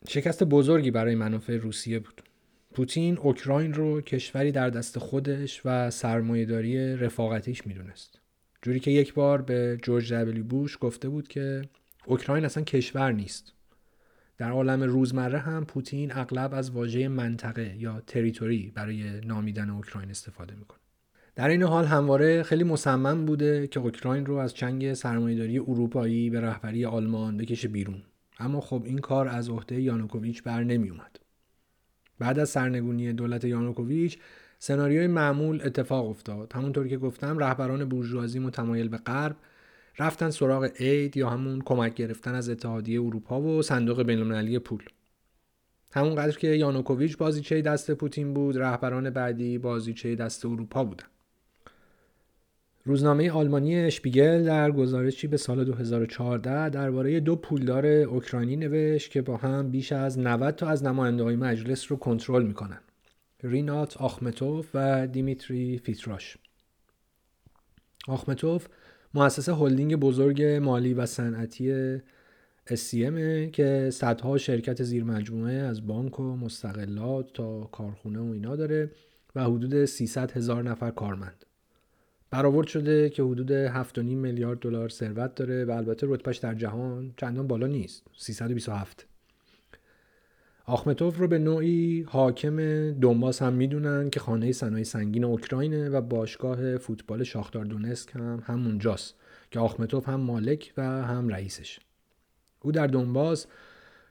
شکست 0.08 0.44
بزرگی 0.44 0.90
برای 0.90 1.14
منافع 1.14 1.56
روسیه 1.56 1.98
بود. 1.98 2.22
پوتین 2.74 3.18
اوکراین 3.18 3.74
رو 3.74 4.00
کشوری 4.00 4.52
در 4.52 4.70
دست 4.70 4.98
خودش 4.98 5.62
و 5.64 5.90
سرمایهداری 5.90 6.96
رفاقتیش 6.96 7.66
می‌دونست. 7.66 8.20
جوری 8.62 8.80
که 8.80 8.90
یک 8.90 9.14
بار 9.14 9.42
به 9.42 9.78
جورج 9.82 10.12
دبلیو 10.12 10.44
بوش 10.44 10.78
گفته 10.80 11.08
بود 11.08 11.28
که 11.28 11.62
اوکراین 12.06 12.44
اصلا 12.44 12.62
کشور 12.62 13.12
نیست. 13.12 13.52
در 14.38 14.50
عالم 14.50 14.82
روزمره 14.82 15.38
هم 15.38 15.64
پوتین 15.64 16.12
اغلب 16.12 16.54
از 16.54 16.70
واژه 16.70 17.08
منطقه 17.08 17.76
یا 17.78 18.02
تریتوری 18.06 18.72
برای 18.74 19.20
نامیدن 19.20 19.70
اوکراین 19.70 20.10
استفاده 20.10 20.54
می‌کنه. 20.54 20.79
در 21.40 21.48
این 21.48 21.62
حال 21.62 21.84
همواره 21.84 22.42
خیلی 22.42 22.64
مصمم 22.64 23.26
بوده 23.26 23.66
که 23.66 23.80
اوکراین 23.80 24.26
رو 24.26 24.36
از 24.36 24.54
چنگ 24.54 24.94
سرمایهداری 24.94 25.58
اروپایی 25.58 26.30
به 26.30 26.40
رهبری 26.40 26.84
آلمان 26.84 27.36
بکشه 27.36 27.68
بیرون. 27.68 28.02
اما 28.38 28.60
خب 28.60 28.82
این 28.86 28.98
کار 28.98 29.28
از 29.28 29.48
عهده 29.48 29.80
یانوکوویچ 29.80 30.42
بر 30.42 30.64
نمی 30.64 30.90
اومد. 30.90 31.20
بعد 32.18 32.38
از 32.38 32.48
سرنگونی 32.48 33.12
دولت 33.12 33.44
یانوکوویچ 33.44 34.18
سناریوی 34.58 35.06
معمول 35.06 35.60
اتفاق 35.64 36.08
افتاد. 36.08 36.52
همونطور 36.52 36.88
که 36.88 36.98
گفتم 36.98 37.38
رهبران 37.38 37.84
بورژوازی 37.84 38.38
متمایل 38.38 38.88
به 38.88 38.96
غرب 38.96 39.36
رفتن 39.98 40.30
سراغ 40.30 40.70
اید 40.78 41.16
یا 41.16 41.30
همون 41.30 41.60
کمک 41.64 41.94
گرفتن 41.94 42.34
از 42.34 42.48
اتحادیه 42.48 43.02
اروپا 43.02 43.40
و 43.40 43.62
صندوق 43.62 44.02
بینالمللی 44.02 44.58
پول. 44.58 44.82
همونقدر 45.92 46.38
که 46.38 46.48
یانوکوویچ 46.48 47.16
بازیچه 47.16 47.62
دست 47.62 47.90
پوتین 47.90 48.34
بود 48.34 48.58
رهبران 48.58 49.10
بعدی 49.10 49.58
بازیچه 49.58 50.14
دست 50.14 50.46
اروپا 50.46 50.84
بودن. 50.84 51.06
روزنامه 52.84 53.30
آلمانی 53.30 53.76
اشپیگل 53.76 54.44
در 54.44 54.70
گزارشی 54.70 55.26
به 55.26 55.36
سال 55.36 55.64
2014 55.64 56.68
درباره 56.68 57.20
دو 57.20 57.36
پولدار 57.36 57.86
اوکراینی 57.86 58.56
نوشت 58.56 59.10
که 59.10 59.22
با 59.22 59.36
هم 59.36 59.70
بیش 59.70 59.92
از 59.92 60.18
90 60.18 60.54
تا 60.54 60.68
از 60.68 60.84
نماینده 60.84 61.24
مجلس 61.24 61.90
رو 61.92 61.96
کنترل 61.96 62.42
می‌کنن. 62.42 62.80
رینات 63.42 63.96
آخمتوف 63.96 64.70
و 64.74 65.06
دیمیتری 65.06 65.78
فیتراش. 65.78 66.38
آخمتوف 68.08 68.66
مؤسس 69.14 69.48
هلدینگ 69.48 69.96
بزرگ 69.96 70.42
مالی 70.42 70.94
و 70.94 71.06
صنعتی 71.06 71.98
SCM 72.70 73.50
که 73.52 73.90
صدها 73.92 74.38
شرکت 74.38 74.82
زیر 74.82 75.04
مجموعه 75.04 75.54
از 75.54 75.86
بانک 75.86 76.20
و 76.20 76.36
مستقلات 76.36 77.32
تا 77.32 77.60
کارخونه 77.60 78.20
و 78.20 78.32
اینا 78.32 78.56
داره 78.56 78.90
و 79.34 79.44
حدود 79.44 79.84
300 79.84 80.32
هزار 80.32 80.62
نفر 80.62 80.90
کارمند. 80.90 81.46
برآورد 82.30 82.66
شده 82.66 83.10
که 83.10 83.22
حدود 83.22 83.68
7.5 83.68 83.98
میلیارد 83.98 84.58
دلار 84.58 84.88
ثروت 84.88 85.34
داره 85.34 85.64
و 85.64 85.70
البته 85.70 86.06
رتبهش 86.10 86.36
در 86.36 86.54
جهان 86.54 87.14
چندان 87.16 87.46
بالا 87.46 87.66
نیست. 87.66 88.06
327 88.16 89.06
آخمتوف 90.66 91.18
رو 91.18 91.28
به 91.28 91.38
نوعی 91.38 92.02
حاکم 92.08 92.56
دنباس 92.92 93.42
هم 93.42 93.52
می‌دونن 93.52 94.10
که 94.10 94.20
خانه 94.20 94.52
صنایع 94.52 94.84
سنگین 94.84 95.24
اوکراینه 95.24 95.88
و 95.88 96.00
باشگاه 96.00 96.76
فوتبال 96.76 97.24
شاختار 97.24 97.64
دونسک 97.64 98.16
هم 98.16 98.42
همونجاست 98.46 99.14
که 99.50 99.60
آخمتوف 99.60 100.08
هم 100.08 100.20
مالک 100.20 100.72
و 100.76 100.82
هم 100.82 101.28
رئیسش. 101.28 101.80
او 102.60 102.72
در 102.72 102.86
دنباس 102.86 103.46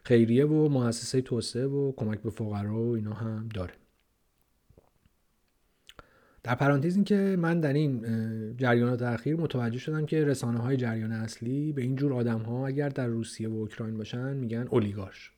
خیریه 0.04 0.46
و 0.46 0.70
مؤسسه 0.70 1.22
توسعه 1.22 1.66
و 1.66 1.92
کمک 1.92 2.22
به 2.22 2.30
فقرا 2.30 2.84
و 2.84 2.96
اینا 2.96 3.14
هم 3.14 3.50
داره. 3.54 3.74
در 6.44 6.56
پرانتز 6.56 6.96
این 6.96 7.04
که 7.04 7.36
من 7.40 7.60
در 7.60 7.74
این 7.74 8.06
جریانات 8.58 9.02
اخیر 9.02 9.36
متوجه 9.36 9.80
شدم 9.80 10.06
که 10.06 10.26
رسانه 10.26 10.60
های 10.60 10.78
جریان 10.78 11.12
اصلی 11.12 11.74
به 11.74 11.82
این 11.82 11.96
جور 11.96 12.14
آدم 12.14 12.40
ها 12.40 12.68
اگر 12.68 12.90
در 12.90 13.08
روسیه 13.08 13.50
و 13.50 13.54
اوکراین 13.54 13.98
باشن 13.98 14.34
میگن 14.34 14.68
اولیگارش 14.70 15.32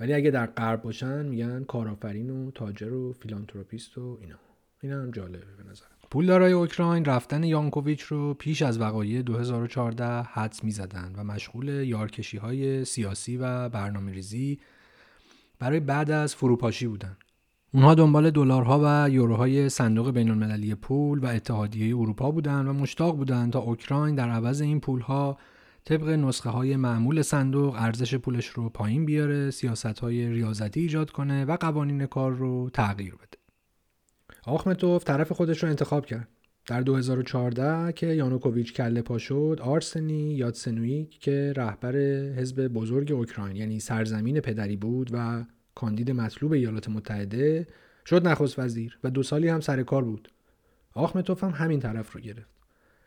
ولی 0.00 0.12
اگه 0.12 0.30
در 0.30 0.46
غرب 0.46 0.82
باشن 0.82 1.26
میگن 1.26 1.64
کارآفرین 1.64 2.30
و 2.30 2.50
تاجر 2.50 2.92
و 2.92 3.12
philanthropist 3.12 3.98
و 3.98 4.18
اینا. 4.20 4.38
اینا 4.82 5.02
هم 5.02 5.10
جالبه 5.10 5.38
به 5.38 5.70
نظر 5.70 5.84
پولدارای 6.10 6.52
اوکراین 6.52 7.04
رفتن 7.04 7.44
یانکوویچ 7.44 8.02
رو 8.02 8.34
پیش 8.34 8.62
از 8.62 8.80
وقایع 8.80 9.22
2014 9.22 10.22
حدس 10.22 10.64
می‌زدن 10.64 11.14
و 11.16 11.24
مشغول 11.24 11.68
یارکشی 11.68 12.36
های 12.36 12.84
سیاسی 12.84 13.36
و 13.36 13.68
برنامه 13.68 14.12
ریزی 14.12 14.60
برای 15.58 15.80
بعد 15.80 16.10
از 16.10 16.34
فروپاشی 16.34 16.86
بودن. 16.86 17.16
اونها 17.74 17.94
دنبال 17.94 18.30
دلارها 18.30 18.80
و 18.84 19.10
یوروهای 19.10 19.68
صندوق 19.68 20.10
بین 20.10 20.30
المللی 20.30 20.74
پول 20.74 21.18
و 21.18 21.26
اتحادیه 21.26 21.96
اروپا 21.96 22.30
بودند 22.30 22.68
و 22.68 22.72
مشتاق 22.72 23.16
بودند 23.16 23.52
تا 23.52 23.58
اوکراین 23.58 24.14
در 24.14 24.28
عوض 24.28 24.60
این 24.60 24.80
پولها 24.80 25.38
طبق 25.84 26.08
نسخه 26.08 26.50
های 26.50 26.76
معمول 26.76 27.22
صندوق 27.22 27.74
ارزش 27.78 28.14
پولش 28.14 28.46
رو 28.46 28.68
پایین 28.68 29.04
بیاره، 29.04 29.50
سیاست 29.50 29.98
های 29.98 30.28
ریاضتی 30.28 30.80
ایجاد 30.80 31.10
کنه 31.10 31.44
و 31.44 31.56
قوانین 31.56 32.06
کار 32.06 32.32
رو 32.32 32.70
تغییر 32.70 33.14
بده. 33.14 33.38
آخمتوف 34.44 35.04
طرف 35.04 35.32
خودش 35.32 35.62
رو 35.62 35.68
انتخاب 35.68 36.06
کرد. 36.06 36.28
در 36.66 36.80
2014 36.80 37.92
که 37.92 38.06
یانوکوویچ 38.06 38.74
کله 38.74 39.02
پا 39.02 39.18
شد، 39.18 39.58
آرسنی 39.62 40.34
یادسنویک 40.34 41.20
که 41.20 41.52
رهبر 41.56 41.96
حزب 42.36 42.68
بزرگ 42.68 43.12
اوکراین 43.12 43.56
یعنی 43.56 43.80
سرزمین 43.80 44.40
پدری 44.40 44.76
بود 44.76 45.10
و 45.12 45.44
کاندید 45.78 46.10
مطلوب 46.10 46.52
ایالات 46.52 46.88
متحده 46.88 47.66
شد 48.06 48.28
نخست 48.28 48.58
وزیر 48.58 48.98
و 49.04 49.10
دو 49.10 49.22
سالی 49.22 49.48
هم 49.48 49.60
سر 49.60 49.82
کار 49.82 50.04
بود. 50.04 50.28
آخمتوف 50.94 51.44
هم 51.44 51.50
همین 51.50 51.80
طرف 51.80 52.12
رو 52.12 52.20
گرفت. 52.20 52.50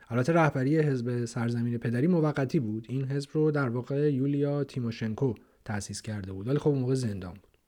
البته 0.08 0.32
رهبری 0.32 0.78
حزب 0.78 1.24
سرزمین 1.24 1.78
پدری 1.78 2.06
موقتی 2.06 2.60
بود. 2.60 2.86
این 2.88 3.04
حزب 3.04 3.30
رو 3.32 3.50
در 3.50 3.68
واقع 3.68 4.12
یولیا 4.12 4.64
تیموشنکو 4.64 5.34
تأسیس 5.64 6.02
کرده 6.02 6.32
بود. 6.32 6.48
ولی 6.48 6.58
خب 6.58 6.70
موقع 6.70 6.94
زندان 6.94 7.32
بود. 7.32 7.58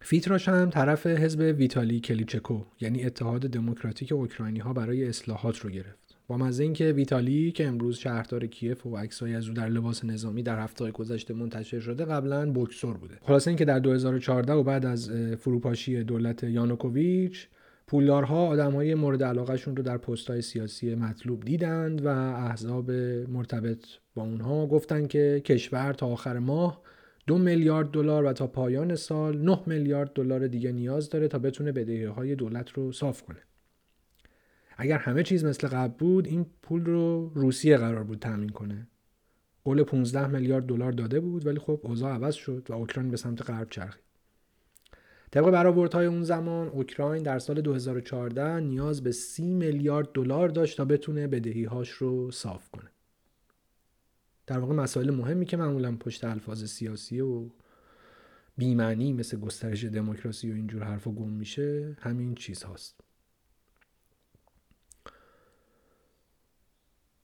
فیرتاش 0.00 0.48
هم 0.48 0.70
طرف 0.70 1.06
حزب 1.06 1.40
ویتالی 1.58 2.00
کلیچکو 2.00 2.64
یعنی 2.80 3.04
اتحاد 3.04 3.40
دموکراتیک 3.40 4.12
اوکراینی 4.12 4.58
ها 4.58 4.72
برای 4.72 5.08
اصلاحات 5.08 5.58
رو 5.58 5.70
گرفت. 5.70 6.07
با 6.28 6.36
مزه 6.36 6.62
اینکه 6.62 6.92
ویتالی 6.92 7.52
که 7.52 7.66
امروز 7.66 7.96
شهردار 7.96 8.46
کیف 8.46 8.86
و 8.86 8.96
عکسایی 8.96 9.34
از 9.34 9.48
او 9.48 9.54
در 9.54 9.68
لباس 9.68 10.04
نظامی 10.04 10.42
در 10.42 10.58
هفته 10.58 10.90
گذشته 10.90 11.34
منتشر 11.34 11.80
شده 11.80 12.04
قبلا 12.04 12.50
بوکسور 12.52 12.96
بوده. 12.96 13.18
خلاصه 13.22 13.48
اینکه 13.48 13.64
در 13.64 13.78
2014 13.78 14.52
و 14.52 14.62
بعد 14.62 14.86
از 14.86 15.10
فروپاشی 15.40 16.04
دولت 16.04 16.44
یانوکوویچ 16.44 17.48
پولدارها 17.86 18.46
آدمهای 18.46 18.94
مورد 18.94 19.22
علاقهشون 19.22 19.76
رو 19.76 19.82
در 19.82 19.98
پستهای 19.98 20.42
سیاسی 20.42 20.94
مطلوب 20.94 21.44
دیدند 21.44 22.06
و 22.06 22.08
احزاب 22.08 22.90
مرتبط 23.28 23.84
با 24.14 24.22
اونها 24.22 24.66
گفتند 24.66 25.08
که 25.08 25.42
کشور 25.44 25.92
تا 25.92 26.06
آخر 26.06 26.38
ماه 26.38 26.82
دو 27.26 27.38
میلیارد 27.38 27.90
دلار 27.90 28.24
و 28.24 28.32
تا 28.32 28.46
پایان 28.46 28.94
سال 28.94 29.38
9 29.38 29.58
میلیارد 29.66 30.12
دلار 30.12 30.46
دیگه 30.46 30.72
نیاز 30.72 31.08
داره 31.08 31.28
تا 31.28 31.38
بتونه 31.38 31.72
بدهی 31.72 32.04
های 32.04 32.34
دولت 32.34 32.70
رو 32.70 32.92
صاف 32.92 33.22
کنه. 33.22 33.38
اگر 34.80 34.98
همه 34.98 35.22
چیز 35.22 35.44
مثل 35.44 35.68
قبل 35.68 35.94
بود 35.98 36.26
این 36.26 36.46
پول 36.62 36.84
رو 36.84 37.32
روسیه 37.34 37.76
قرار 37.76 38.04
بود 38.04 38.18
تامین 38.18 38.48
کنه. 38.48 38.88
قول 39.64 39.82
15 39.82 40.26
میلیارد 40.26 40.66
دلار 40.66 40.92
داده 40.92 41.20
بود 41.20 41.46
ولی 41.46 41.58
خب 41.58 41.80
اوضاع 41.82 42.12
عوض 42.12 42.34
شد 42.34 42.66
و 42.70 42.72
اوکراین 42.72 43.10
به 43.10 43.16
سمت 43.16 43.50
غرب 43.50 43.70
چرخید. 43.70 44.02
طبق 45.30 45.50
برآوردهای 45.50 46.06
اون 46.06 46.22
زمان 46.22 46.68
اوکراین 46.68 47.22
در 47.22 47.38
سال 47.38 47.60
2014 47.60 48.60
نیاز 48.60 49.02
به 49.02 49.12
30 49.12 49.54
میلیارد 49.54 50.12
دلار 50.12 50.48
داشت 50.48 50.76
تا 50.76 50.84
بتونه 50.84 51.26
بدهیهاش 51.26 51.90
رو 51.90 52.30
صاف 52.30 52.70
کنه. 52.70 52.90
در 54.46 54.58
واقع 54.58 54.74
مسائل 54.74 55.10
مهمی 55.10 55.46
که 55.46 55.56
معمولا 55.56 55.96
پشت 55.96 56.24
الفاظ 56.24 56.64
سیاسی 56.64 57.20
و 57.20 57.50
بیمعنی 58.56 59.12
مثل 59.12 59.40
گسترش 59.40 59.84
دموکراسی 59.84 60.50
و 60.50 60.54
اینجور 60.54 60.82
حرف 60.82 61.08
گم 61.08 61.30
میشه 61.30 61.96
همین 62.00 62.34
چیز 62.34 62.62
هاست. 62.62 63.07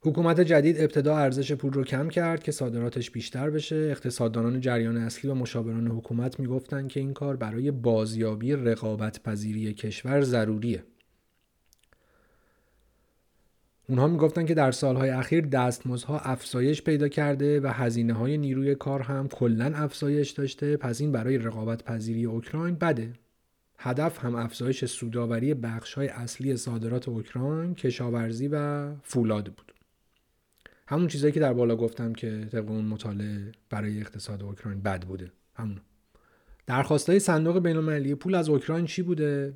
حکومت 0.06 0.40
جدید 0.40 0.80
ابتدا 0.80 1.16
ارزش 1.16 1.52
پول 1.52 1.72
رو 1.72 1.84
کم 1.84 2.08
کرد 2.08 2.42
که 2.42 2.52
صادراتش 2.52 3.10
بیشتر 3.10 3.50
بشه. 3.50 3.76
اقتصاددانان 3.76 4.60
جریان 4.60 4.96
اصلی 4.96 5.30
و 5.30 5.34
مشاوران 5.34 5.86
حکومت 5.86 6.40
می‌گفتند 6.40 6.88
که 6.88 7.00
این 7.00 7.12
کار 7.12 7.36
برای 7.36 7.70
بازیابی 7.70 8.52
رقابت 8.52 9.22
پذیری 9.22 9.74
کشور 9.74 10.20
ضروریه. 10.20 10.84
اونها 13.88 14.06
می‌گفتند 14.06 14.46
که 14.46 14.54
در 14.54 14.72
سالهای 14.72 15.10
اخیر 15.10 15.46
دستمزدها 15.46 16.18
افزایش 16.18 16.82
پیدا 16.82 17.08
کرده 17.08 17.60
و 17.60 17.66
هزینه 17.66 18.12
های 18.12 18.38
نیروی 18.38 18.74
کار 18.74 19.02
هم 19.02 19.28
کلا 19.28 19.72
افزایش 19.74 20.30
داشته. 20.30 20.76
پس 20.76 21.00
این 21.00 21.12
برای 21.12 21.38
رقابت 21.38 21.84
پذیری 21.84 22.24
اوکراین 22.24 22.74
بده. 22.74 23.12
هدف 23.78 24.24
هم 24.24 24.34
افزایش 24.34 24.84
سوداوری 24.84 25.54
بخش 25.54 25.94
های 25.94 26.08
اصلی 26.08 26.56
صادرات 26.56 27.08
اوکراین 27.08 27.74
کشاورزی 27.74 28.48
و 28.48 28.92
فولاد 29.02 29.44
بود. 29.44 29.73
همون 30.86 31.08
چیزایی 31.08 31.32
که 31.32 31.40
در 31.40 31.52
بالا 31.52 31.76
گفتم 31.76 32.12
که 32.12 32.48
طبق 32.52 32.70
اون 32.70 32.84
مطالعه 32.84 33.52
برای 33.70 34.00
اقتصاد 34.00 34.42
اوکراین 34.42 34.80
بد 34.80 35.04
بوده. 35.04 35.32
همون. 35.54 35.80
درخواستای 36.66 37.20
صندوق 37.20 37.58
بینالمللی 37.58 38.14
پول 38.14 38.34
از 38.34 38.48
اوکراین 38.48 38.86
چی 38.86 39.02
بوده؟ 39.02 39.54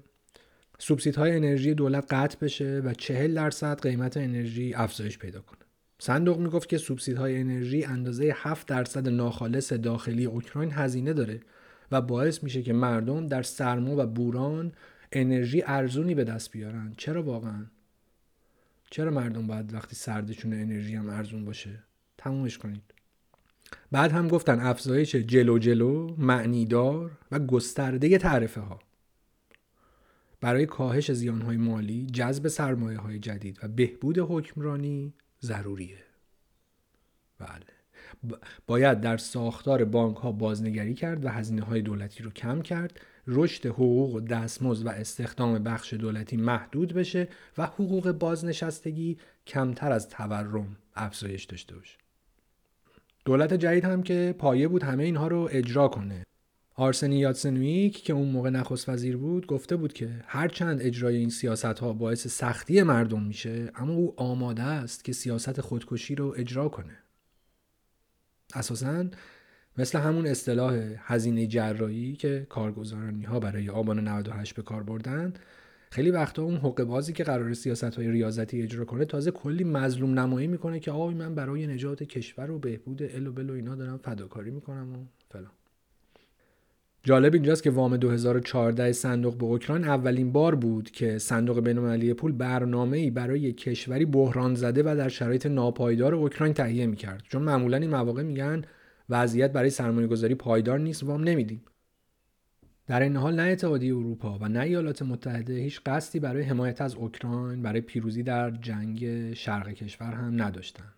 های 1.16 1.36
انرژی 1.36 1.74
دولت 1.74 2.04
قطع 2.10 2.38
بشه 2.40 2.82
و 2.84 2.94
چهل 2.94 3.34
درصد 3.34 3.82
قیمت 3.82 4.16
انرژی 4.16 4.74
افزایش 4.74 5.18
پیدا 5.18 5.40
کنه. 5.40 5.58
صندوق 5.98 6.38
می‌گفت 6.38 6.68
که 6.68 6.78
های 7.16 7.40
انرژی 7.40 7.84
اندازه 7.84 8.34
7 8.36 8.66
درصد 8.66 9.08
ناخالص 9.08 9.72
داخلی 9.72 10.24
اوکراین 10.24 10.72
هزینه 10.72 11.12
داره 11.12 11.40
و 11.92 12.00
باعث 12.00 12.42
میشه 12.42 12.62
که 12.62 12.72
مردم 12.72 13.26
در 13.26 13.42
سرما 13.42 13.94
و 13.96 14.06
بوران 14.06 14.72
انرژی 15.12 15.62
ارزونی 15.66 16.14
به 16.14 16.24
دست 16.24 16.50
بیارن. 16.50 16.94
چرا 16.96 17.22
واقعا؟ 17.22 17.66
چرا 18.90 19.10
مردم 19.10 19.46
باید 19.46 19.74
وقتی 19.74 19.96
سردشون 19.96 20.52
انرژی 20.52 20.94
هم 20.94 21.08
ارزون 21.08 21.44
باشه؟ 21.44 21.82
تمومش 22.18 22.58
کنید. 22.58 22.94
بعد 23.92 24.12
هم 24.12 24.28
گفتن 24.28 24.60
افزایش 24.60 25.16
جلو 25.16 25.58
جلو 25.58 26.14
معنیدار 26.18 27.18
و 27.30 27.38
گسترده 27.38 28.18
تعرفه 28.18 28.60
ها 28.60 28.80
برای 30.40 30.66
کاهش 30.66 31.12
زیانهای 31.12 31.56
مالی 31.56 32.06
جذب 32.06 32.48
سرمایه 32.48 32.98
های 32.98 33.18
جدید 33.18 33.58
و 33.62 33.68
بهبود 33.68 34.18
حکمرانی 34.18 35.14
ضروریه. 35.42 35.98
بله. 37.38 37.66
باید 38.66 39.00
در 39.00 39.16
ساختار 39.16 39.84
بانک 39.84 40.16
ها 40.16 40.32
بازنگری 40.32 40.94
کرد 40.94 41.24
و 41.24 41.28
هزینه 41.28 41.62
های 41.62 41.82
دولتی 41.82 42.22
رو 42.22 42.30
کم 42.30 42.62
کرد 42.62 43.00
رشد 43.28 43.66
حقوق 43.66 44.14
و 44.14 44.20
دستمزد 44.20 44.86
و 44.86 44.88
استخدام 44.88 45.58
بخش 45.58 45.94
دولتی 45.94 46.36
محدود 46.36 46.94
بشه 46.94 47.28
و 47.58 47.66
حقوق 47.66 48.12
بازنشستگی 48.12 49.18
کمتر 49.46 49.92
از 49.92 50.08
تورم 50.08 50.76
افزایش 50.94 51.44
داشته 51.44 51.74
باشه. 51.76 51.98
دولت 53.24 53.54
جدید 53.54 53.84
هم 53.84 54.02
که 54.02 54.34
پایه 54.38 54.68
بود 54.68 54.82
همه 54.82 55.04
اینها 55.04 55.28
رو 55.28 55.48
اجرا 55.52 55.88
کنه. 55.88 56.24
آرسنی 56.74 57.18
یاتسنویک 57.18 58.04
که 58.04 58.12
اون 58.12 58.28
موقع 58.28 58.50
نخست 58.50 58.88
وزیر 58.88 59.16
بود 59.16 59.46
گفته 59.46 59.76
بود 59.76 59.92
که 59.92 60.10
هرچند 60.26 60.82
اجرای 60.82 61.16
این 61.16 61.30
سیاست 61.30 61.64
ها 61.64 61.92
باعث 61.92 62.26
سختی 62.26 62.82
مردم 62.82 63.22
میشه 63.22 63.72
اما 63.74 63.92
او 63.92 64.14
آماده 64.16 64.62
است 64.62 65.04
که 65.04 65.12
سیاست 65.12 65.60
خودکشی 65.60 66.14
رو 66.14 66.34
اجرا 66.36 66.68
کنه. 66.68 66.98
اساسا 68.54 69.04
مثل 69.78 69.98
همون 69.98 70.26
اصطلاح 70.26 70.78
هزینه 70.98 71.46
جراحی 71.46 72.12
که 72.12 72.46
کارگزارانی 72.48 73.24
ها 73.24 73.40
برای 73.40 73.68
آبان 73.70 74.08
98 74.08 74.54
به 74.54 74.62
کار 74.62 74.82
بردن 74.82 75.32
خیلی 75.90 76.10
وقتا 76.10 76.42
اون 76.42 76.56
حقوق 76.56 76.82
بازی 76.82 77.12
که 77.12 77.24
قرار 77.24 77.54
سیاست 77.54 77.84
های 77.84 78.10
ریاضتی 78.10 78.62
اجرا 78.62 78.84
کنه 78.84 79.04
تازه 79.04 79.30
کلی 79.30 79.64
مظلوم 79.64 80.18
نمایی 80.18 80.46
می‌کنه 80.46 80.80
که 80.80 80.90
آقای 80.90 81.14
من 81.14 81.34
برای 81.34 81.66
نجات 81.66 82.02
کشور 82.02 82.50
و 82.50 82.58
بهبود 82.58 83.02
ال 83.02 83.26
و 83.26 83.32
بل 83.32 83.50
و 83.50 83.52
اینا 83.52 83.74
دارم 83.74 83.98
فداکاری 83.98 84.50
می‌کنم 84.50 84.92
و 84.92 84.96
فلان. 85.32 85.50
جالب 87.02 87.34
اینجاست 87.34 87.62
که 87.62 87.70
وام 87.70 87.96
2014 87.96 88.92
صندوق 88.92 89.36
به 89.36 89.44
اوکراین 89.44 89.84
اولین 89.84 90.32
بار 90.32 90.54
بود 90.54 90.90
که 90.90 91.18
صندوق 91.18 91.60
بین‌المللی 91.60 92.14
پول 92.14 92.32
برنامه‌ای 92.32 93.10
برای 93.10 93.52
کشوری 93.52 94.04
بحران 94.04 94.54
زده 94.54 94.82
و 94.82 94.96
در 94.96 95.08
شرایط 95.08 95.46
ناپایدار 95.46 96.14
اوکراین 96.14 96.54
تهیه 96.54 96.86
می‌کرد. 96.86 97.22
چون 97.28 97.42
معمولا 97.42 97.76
این 97.76 97.90
مواقع 97.90 98.22
میگن 98.22 98.62
وضعیت 99.08 99.52
برای 99.52 99.70
سرمایه 99.70 100.06
گذاری 100.06 100.34
پایدار 100.34 100.78
نیست 100.78 101.02
وام 101.02 101.24
نمیدیم 101.24 101.62
در 102.86 103.02
این 103.02 103.16
حال 103.16 103.40
نه 103.40 103.42
اتحادیه 103.42 103.96
اروپا 103.96 104.38
و 104.38 104.48
نه 104.48 104.60
ایالات 104.60 105.02
متحده 105.02 105.54
هیچ 105.54 105.80
قصدی 105.86 106.20
برای 106.20 106.42
حمایت 106.42 106.80
از 106.80 106.94
اوکراین 106.94 107.62
برای 107.62 107.80
پیروزی 107.80 108.22
در 108.22 108.50
جنگ 108.50 109.32
شرق 109.34 109.68
کشور 109.68 110.12
هم 110.12 110.42
نداشتند 110.42 110.94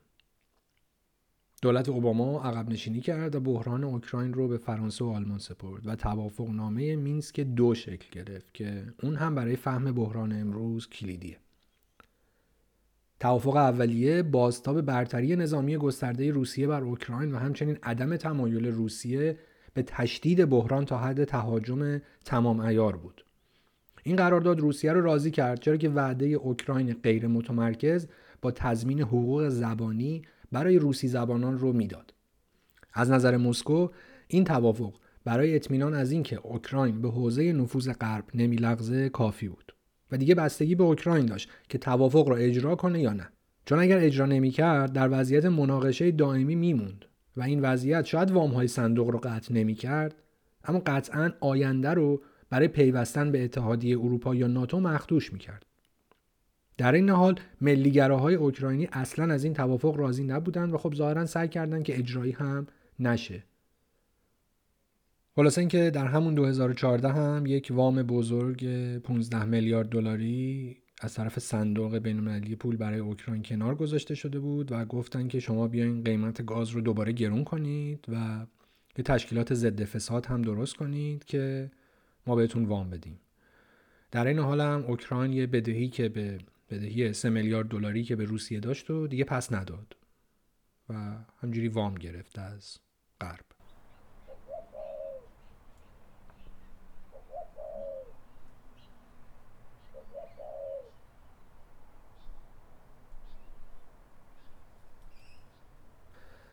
دولت 1.62 1.88
اوباما 1.88 2.42
عقب 2.42 2.68
نشینی 2.68 3.00
کرد 3.00 3.34
و 3.34 3.40
بحران 3.40 3.84
اوکراین 3.84 4.34
رو 4.34 4.48
به 4.48 4.58
فرانسه 4.58 5.04
و 5.04 5.08
آلمان 5.08 5.38
سپرد 5.38 5.86
و 5.86 5.96
توافق 5.96 6.48
نامه 6.48 6.96
مینسک 6.96 7.40
دو 7.40 7.74
شکل 7.74 8.06
گرفت 8.12 8.54
که 8.54 8.84
اون 9.02 9.16
هم 9.16 9.34
برای 9.34 9.56
فهم 9.56 9.92
بحران 9.92 10.32
امروز 10.32 10.88
کلیدیه. 10.88 11.36
توافق 13.20 13.56
اولیه 13.56 14.22
بازتاب 14.22 14.80
برتری 14.80 15.36
نظامی 15.36 15.76
گسترده 15.76 16.30
روسیه 16.30 16.66
بر 16.66 16.82
اوکراین 16.82 17.32
و 17.32 17.38
همچنین 17.38 17.78
عدم 17.82 18.16
تمایل 18.16 18.66
روسیه 18.66 19.38
به 19.74 19.82
تشدید 19.82 20.44
بحران 20.44 20.84
تا 20.84 20.98
حد 20.98 21.24
تهاجم 21.24 22.00
تمام 22.24 22.60
ایار 22.60 22.96
بود. 22.96 23.24
این 24.02 24.16
قرارداد 24.16 24.60
روسیه 24.60 24.92
رو 24.92 25.00
راضی 25.00 25.30
کرد 25.30 25.60
چرا 25.60 25.76
که 25.76 25.88
وعده 25.88 26.26
اوکراین 26.26 26.92
غیر 26.92 27.26
متمرکز 27.26 28.06
با 28.42 28.50
تضمین 28.50 29.00
حقوق 29.00 29.48
زبانی 29.48 30.22
برای 30.52 30.78
روسی 30.78 31.08
زبانان 31.08 31.58
رو 31.58 31.72
می‌داد. 31.72 32.14
از 32.94 33.10
نظر 33.10 33.36
مسکو 33.36 33.88
این 34.28 34.44
توافق 34.44 34.94
برای 35.24 35.56
اطمینان 35.56 35.94
از 35.94 36.12
اینکه 36.12 36.40
اوکراین 36.42 37.02
به 37.02 37.10
حوزه 37.10 37.52
نفوذ 37.52 37.92
غرب 37.92 38.24
نمیلغزه 38.34 39.08
کافی 39.08 39.48
بود 39.48 39.69
و 40.12 40.16
دیگه 40.16 40.34
بستگی 40.34 40.74
به 40.74 40.84
اوکراین 40.84 41.26
داشت 41.26 41.50
که 41.68 41.78
توافق 41.78 42.28
را 42.28 42.36
اجرا 42.36 42.74
کنه 42.74 43.00
یا 43.00 43.12
نه. 43.12 43.28
چون 43.64 43.78
اگر 43.78 43.98
اجرا 43.98 44.26
نمی‌کرد 44.26 44.92
در 44.92 45.08
وضعیت 45.12 45.44
مناقشه 45.44 46.10
دائمی 46.10 46.54
میموند 46.54 47.04
و 47.36 47.42
این 47.42 47.60
وضعیت 47.60 48.04
شاید 48.04 48.30
وام 48.30 48.50
های 48.50 48.68
صندوق 48.68 49.08
رو 49.08 49.18
قطع 49.18 49.54
نمی‌کرد 49.54 50.14
اما 50.64 50.82
قطعا 50.86 51.32
آینده 51.40 51.90
رو 51.90 52.22
برای 52.50 52.68
پیوستن 52.68 53.32
به 53.32 53.44
اتحادیه 53.44 53.98
اروپا 53.98 54.34
یا 54.34 54.46
ناتو 54.46 54.80
مخدوش 54.80 55.32
می‌کرد. 55.32 55.66
در 56.78 56.92
این 56.92 57.10
حال 57.10 57.34
ملیگراهای 57.60 58.34
اوکراینی 58.34 58.88
اصلا 58.92 59.34
از 59.34 59.44
این 59.44 59.54
توافق 59.54 59.96
راضی 59.96 60.24
نبودند 60.24 60.74
و 60.74 60.78
خب 60.78 60.94
ظاهرا 60.94 61.26
سعی 61.26 61.48
کردند 61.48 61.84
که 61.84 61.98
اجرایی 61.98 62.32
هم 62.32 62.66
نشه. 63.00 63.44
خلاصه 65.36 65.60
اینکه 65.60 65.90
در 65.90 66.06
همون 66.06 66.34
2014 66.34 67.08
هم 67.08 67.46
یک 67.46 67.68
وام 67.74 68.02
بزرگ 68.02 68.66
15 68.98 69.44
میلیارد 69.44 69.88
دلاری 69.88 70.76
از 71.00 71.14
طرف 71.14 71.38
صندوق 71.38 71.98
بین‌المللی 71.98 72.56
پول 72.56 72.76
برای 72.76 72.98
اوکراین 72.98 73.42
کنار 73.42 73.74
گذاشته 73.74 74.14
شده 74.14 74.40
بود 74.40 74.72
و 74.72 74.84
گفتن 74.84 75.28
که 75.28 75.40
شما 75.40 75.68
بیاین 75.68 76.04
قیمت 76.04 76.46
گاز 76.46 76.70
رو 76.70 76.80
دوباره 76.80 77.12
گرون 77.12 77.44
کنید 77.44 78.04
و 78.08 78.46
یه 78.98 79.04
تشکیلات 79.04 79.54
ضد 79.54 79.84
فساد 79.84 80.26
هم 80.26 80.42
درست 80.42 80.76
کنید 80.76 81.24
که 81.24 81.70
ما 82.26 82.36
بهتون 82.36 82.64
وام 82.64 82.90
بدیم. 82.90 83.20
در 84.10 84.26
این 84.26 84.38
حال 84.38 84.60
هم 84.60 84.84
اوکراین 84.88 85.32
یه 85.32 85.46
بدهی 85.46 85.88
که 85.88 86.08
به 86.08 86.38
بدهی 86.70 87.12
3 87.12 87.30
میلیارد 87.30 87.68
دلاری 87.68 88.04
که 88.04 88.16
به 88.16 88.24
روسیه 88.24 88.60
داشت 88.60 88.90
و 88.90 89.06
دیگه 89.06 89.24
پس 89.24 89.52
نداد 89.52 89.96
و 90.88 91.16
همجوری 91.42 91.68
وام 91.68 91.94
گرفت 91.94 92.38
از 92.38 92.78
غرب. 93.20 93.49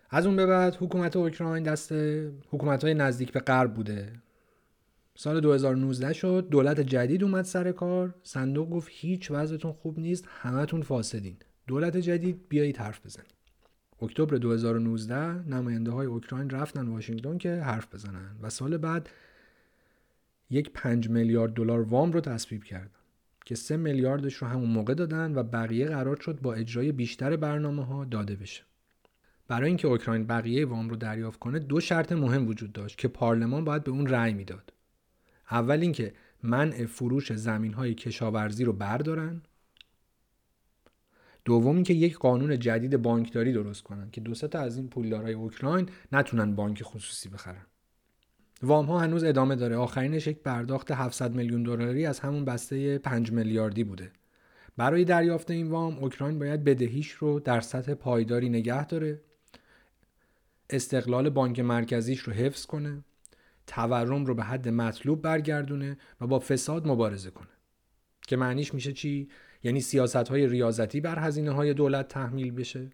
از 0.10 0.26
اون 0.26 0.36
به 0.36 0.45
بعد 0.45 0.76
حکومت 0.76 1.16
اوکراین 1.16 1.64
دست 1.64 1.91
حکومت 2.47 2.84
های 2.84 2.93
نزدیک 2.93 3.32
به 3.32 3.39
غرب 3.39 3.74
بوده. 3.74 4.14
سال 5.16 5.39
2019 5.39 6.14
شد 6.14 6.47
دولت 6.51 6.80
جدید 6.80 7.24
اومد 7.24 7.45
سر 7.45 7.72
کار. 7.72 8.16
صندوق 8.24 8.70
گفت 8.70 8.89
هیچ 8.91 9.32
وضعتون 9.32 9.72
خوب 9.72 9.99
نیست 9.99 10.26
همتون 10.28 10.82
فاسدین. 10.82 11.38
دولت 11.68 11.97
جدید 11.97 12.49
بیایید 12.49 12.78
حرف 12.78 13.05
بزنید 13.05 13.38
اکتبر 14.01 14.38
2019 14.38 15.16
نماینده 15.49 15.91
های 15.91 16.08
اوکراین 16.08 16.49
رفتن 16.49 16.88
واشنگتن 16.88 17.38
که 17.38 17.55
حرف 17.55 17.93
بزنن 17.93 18.36
و 18.41 18.49
سال 18.49 18.78
بعد 18.78 19.10
یک 20.49 20.72
5 20.74 21.10
میلیارد 21.10 21.53
دلار 21.53 21.82
وام 21.82 22.12
رو 22.12 22.22
تصویب 22.22 22.64
کردن 22.64 22.89
که 23.45 23.55
3 23.55 23.78
میلیاردش 23.78 24.34
رو 24.34 24.47
همون 24.47 24.70
موقع 24.70 24.93
دادن 24.93 25.36
و 25.36 25.43
بقیه 25.43 25.86
قرار 25.86 26.16
شد 26.16 26.39
با 26.41 26.53
اجرای 26.53 26.91
بیشتر 26.91 27.36
برنامه 27.36 27.86
ها 27.86 28.05
داده 28.05 28.36
بشه. 28.36 28.64
برای 29.48 29.68
اینکه 29.68 29.88
اوکراین 29.88 30.28
بقیه 30.28 30.66
وام 30.66 30.89
رو 30.89 30.95
دریافت 30.95 31.39
کنه 31.39 31.60
دو 31.60 31.80
شرط 31.80 32.12
مهم 32.12 32.48
وجود 32.48 32.74
داشت 32.74 32.98
که 32.98 33.08
پارلمان 33.08 33.66
باید 33.66 33.84
به 33.84 33.91
اون 33.91 34.08
رأی 34.08 34.34
می‌داد. 34.34 34.74
اول 35.52 35.82
اینکه 35.82 36.14
منع 36.43 36.86
فروش 36.86 37.34
زمین 37.34 37.74
های 37.74 37.93
کشاورزی 37.93 38.64
رو 38.64 38.74
بردارن. 38.74 39.41
دوم 41.45 41.76
اینکه 41.76 41.93
یک 41.93 42.18
قانون 42.18 42.60
جدید 42.60 42.98
بانکداری 42.98 43.54
درست 43.54 43.84
کنن 43.84 44.12
که 44.12 44.22
دو 44.22 44.34
تا 44.34 44.60
از 44.60 44.78
این 44.78 44.88
پولدارای 44.88 45.34
اوکراین 45.34 45.89
نتونن 46.12 46.56
بانک 46.56 46.84
خصوصی 46.84 47.30
بخرن. 47.30 47.66
وام 48.62 48.86
ها 48.86 49.00
هنوز 49.00 49.24
ادامه 49.24 49.56
داره. 49.56 49.76
آخرینش 49.76 50.28
یک 50.28 50.39
پرداخت 50.39 50.91
700 50.91 51.36
میلیون 51.36 51.64
دلاری 51.64 52.06
از 52.06 52.20
همون 52.20 52.45
بسته 52.45 52.98
5 52.98 53.32
میلیاردی 53.32 53.84
بوده. 53.84 54.12
برای 54.78 55.06
دریافت 55.06 55.52
این 55.52 55.70
وام 55.70 55.98
اوکراین 55.98 56.39
باید 56.39 56.64
بدهیش 56.64 57.12
رو 57.12 57.39
در 57.39 57.62
سطح 57.62 57.93
پایداری 57.93 58.50
نگه 58.50 58.86
داره. 58.86 59.22
استقلال 60.70 61.30
بانک 61.30 61.59
مرکزیش 61.59 62.20
رو 62.20 62.34
حفظ 62.34 62.65
کنه 62.65 63.03
تورم 63.68 64.26
رو 64.26 64.36
به 64.36 64.43
حد 64.43 64.70
مطلوب 64.70 65.22
برگردونه 65.22 65.97
و 66.22 66.28
با 66.28 66.39
فساد 66.39 66.88
مبارزه 66.88 67.32
کنه. 67.32 67.47
که 68.28 68.36
معنیش 68.38 68.74
میشه 68.74 68.93
چی؟ 68.93 69.30
یعنی 69.63 69.82
سیاست 69.82 70.15
های 70.15 70.47
ریاضتی 70.47 71.01
بر 71.01 71.20
هزینه 71.20 71.51
های 71.51 71.74
دولت 71.74 72.07
تحمیل 72.07 72.51
بشه 72.51 72.89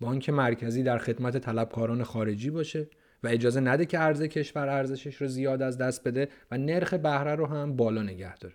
بانک 0.00 0.30
مرکزی 0.30 0.82
در 0.82 0.98
خدمت 0.98 1.36
طلبکاران 1.36 2.02
خارجی 2.04 2.50
باشه 2.50 2.88
و 3.22 3.28
اجازه 3.28 3.60
نده 3.60 3.86
که 3.86 3.98
ارز 3.98 4.22
کشور 4.22 4.68
ارزشش 4.68 5.16
رو 5.16 5.26
زیاد 5.26 5.62
از 5.62 5.78
دست 5.78 6.04
بده 6.04 6.28
و 6.50 6.58
نرخ 6.58 6.94
بهره 6.94 7.34
رو 7.34 7.46
هم 7.46 7.76
بالا 7.76 8.02
نگه 8.02 8.36
داره. 8.36 8.54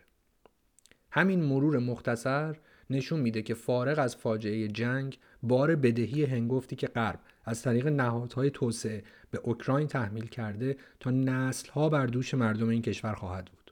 همین 1.11 1.43
مرور 1.43 1.79
مختصر 1.79 2.55
نشون 2.89 3.19
میده 3.19 3.41
که 3.41 3.53
فارغ 3.53 3.99
از 3.99 4.15
فاجعه 4.15 4.67
جنگ 4.67 5.19
بار 5.43 5.75
بدهی 5.75 6.23
هنگفتی 6.23 6.75
که 6.75 6.87
غرب 6.87 7.19
از 7.45 7.61
طریق 7.61 7.87
نهادهای 7.87 8.49
توسعه 8.49 9.03
به 9.31 9.39
اوکراین 9.43 9.87
تحمیل 9.87 10.25
کرده 10.25 10.77
تا 10.99 11.11
نسلها 11.11 11.89
بر 11.89 12.05
دوش 12.05 12.33
مردم 12.33 12.69
این 12.69 12.81
کشور 12.81 13.13
خواهد 13.13 13.45
بود. 13.45 13.71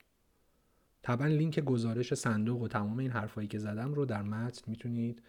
طبعا 1.01 1.27
لینک 1.27 1.59
گزارش 1.59 2.13
صندوق 2.13 2.61
و 2.61 2.67
تمام 2.67 2.99
این 2.99 3.11
حرفایی 3.11 3.47
که 3.47 3.59
زدم 3.59 3.93
رو 3.93 4.05
در 4.05 4.21
متن 4.21 4.61
می‌تونید 4.67 5.21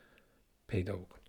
پیدا 0.68 0.97
بکنید. 0.97 1.22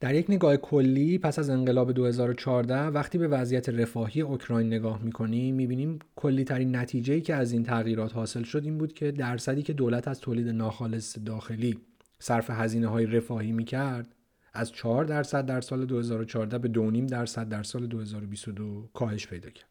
در 0.00 0.14
یک 0.14 0.30
نگاه 0.30 0.56
کلی 0.56 1.18
پس 1.18 1.38
از 1.38 1.50
انقلاب 1.50 1.92
2014 1.92 2.86
وقتی 2.86 3.18
به 3.18 3.28
وضعیت 3.28 3.68
رفاهی 3.68 4.20
اوکراین 4.20 4.66
نگاه 4.66 5.02
می‌کنیم 5.02 5.54
می‌بینیم 5.54 5.98
کلی 6.16 6.44
ترین 6.44 6.76
نتیجه 6.76 7.20
که 7.20 7.34
از 7.34 7.52
این 7.52 7.62
تغییرات 7.62 8.14
حاصل 8.14 8.42
شد 8.42 8.64
این 8.64 8.78
بود 8.78 8.92
که 8.92 9.10
درصدی 9.12 9.62
که 9.62 9.72
دولت 9.72 10.08
از 10.08 10.20
تولید 10.20 10.48
ناخالص 10.48 11.18
داخلی 11.26 11.78
صرف 12.18 12.50
هزینه 12.50 12.86
های 12.86 13.06
رفاهی 13.06 13.52
می‌کرد 13.52 14.13
از 14.54 14.72
4 14.72 15.04
درصد 15.04 15.46
در 15.46 15.60
سال 15.60 15.86
2014 15.86 16.58
به 16.58 16.68
2.5 16.68 17.10
درصد 17.10 17.48
در 17.48 17.62
سال 17.62 17.86
2022 17.86 18.88
کاهش 18.94 19.26
پیدا 19.26 19.50
کرد. 19.50 19.68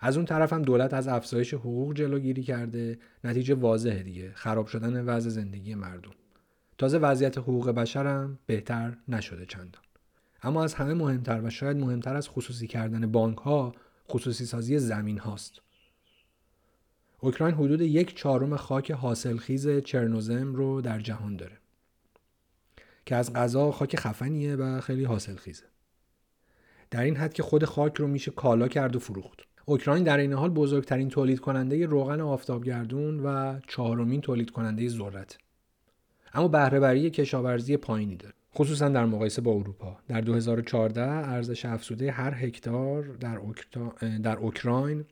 از 0.00 0.16
اون 0.16 0.26
طرف 0.26 0.52
هم 0.52 0.62
دولت 0.62 0.94
از 0.94 1.08
افزایش 1.08 1.54
حقوق 1.54 1.94
جلوگیری 1.94 2.42
کرده. 2.42 2.98
نتیجه 3.24 3.54
واضحه 3.54 4.02
دیگه. 4.02 4.32
خراب 4.34 4.66
شدن 4.66 5.04
وضع 5.04 5.30
زندگی 5.30 5.74
مردم. 5.74 6.10
تازه 6.78 6.98
وضعیت 6.98 7.38
حقوق 7.38 7.70
بشر 7.70 8.06
هم 8.06 8.38
بهتر 8.46 8.96
نشده 9.08 9.46
چندان. 9.46 9.82
اما 10.42 10.64
از 10.64 10.74
همه 10.74 10.94
مهمتر 10.94 11.40
و 11.44 11.50
شاید 11.50 11.76
مهمتر 11.76 12.16
از 12.16 12.28
خصوصی 12.28 12.66
کردن 12.66 13.12
بانک 13.12 13.38
ها 13.38 13.74
خصوصی 14.08 14.44
سازی 14.44 14.78
زمین 14.78 15.18
هاست. 15.18 15.60
اوکراین 17.20 17.54
حدود 17.54 17.80
یک 17.80 18.16
چهارم 18.16 18.56
خاک 18.56 18.90
حاصلخیز 18.90 19.68
چرنوزم 19.68 20.54
رو 20.54 20.80
در 20.80 21.00
جهان 21.00 21.36
داره. 21.36 21.58
که 23.06 23.16
از 23.16 23.32
غذا 23.32 23.72
خاک 23.72 23.96
خفنیه 23.96 24.56
و 24.56 24.80
خیلی 24.80 25.04
حاصلخیزه. 25.04 25.64
در 26.90 27.02
این 27.02 27.16
حد 27.16 27.32
که 27.32 27.42
خود 27.42 27.64
خاک 27.64 27.96
رو 27.96 28.06
میشه 28.06 28.30
کالا 28.30 28.68
کرد 28.68 28.96
و 28.96 28.98
فروخت. 28.98 29.40
اوکراین 29.64 30.04
در 30.04 30.18
این 30.18 30.32
حال 30.32 30.50
بزرگترین 30.50 31.08
تولید 31.08 31.40
کننده 31.40 31.86
روغن 31.86 32.20
آفتابگردون 32.20 33.20
و 33.20 33.60
چهارمین 33.68 34.20
تولید 34.20 34.50
کننده 34.50 34.88
ذرت. 34.88 35.38
اما 36.34 36.48
بهرهوری 36.48 37.10
کشاورزی 37.10 37.76
پایینی 37.76 38.16
داره. 38.16 38.34
خصوصا 38.54 38.88
در 38.88 39.06
مقایسه 39.06 39.42
با 39.42 39.52
اروپا. 39.52 39.96
در 40.08 40.20
2014 40.20 41.02
ارزش 41.02 41.64
افزوده 41.64 42.10
هر 42.10 42.34
هکتار 42.34 43.02
در, 43.02 43.40
در 44.22 44.36
اوکراین 44.36 45.04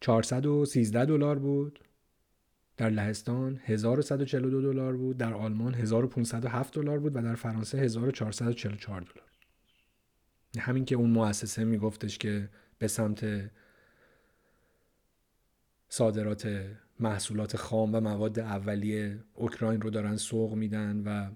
413 0.00 1.04
دلار 1.04 1.38
بود. 1.38 1.78
در 2.76 2.90
لهستان 2.90 3.60
1142 3.64 4.60
دلار 4.60 4.96
بود 4.96 5.16
در 5.16 5.34
آلمان 5.34 5.74
1507 5.74 6.74
دلار 6.74 6.98
بود 6.98 7.16
و 7.16 7.22
در 7.22 7.34
فرانسه 7.34 7.78
1444 7.78 9.00
دلار. 9.00 9.26
همین 10.58 10.84
که 10.84 10.94
اون 10.94 11.10
مؤسسه 11.10 11.64
میگفتش 11.64 12.18
که 12.18 12.48
به 12.78 12.88
سمت 12.88 13.50
صادرات 15.88 16.66
محصولات 17.00 17.56
خام 17.56 17.94
و 17.94 18.00
مواد 18.00 18.38
اولیه 18.38 19.18
اوکراین 19.34 19.80
رو 19.80 19.90
دارن 19.90 20.16
سوق 20.16 20.54
میدن 20.54 21.02
و 21.06 21.30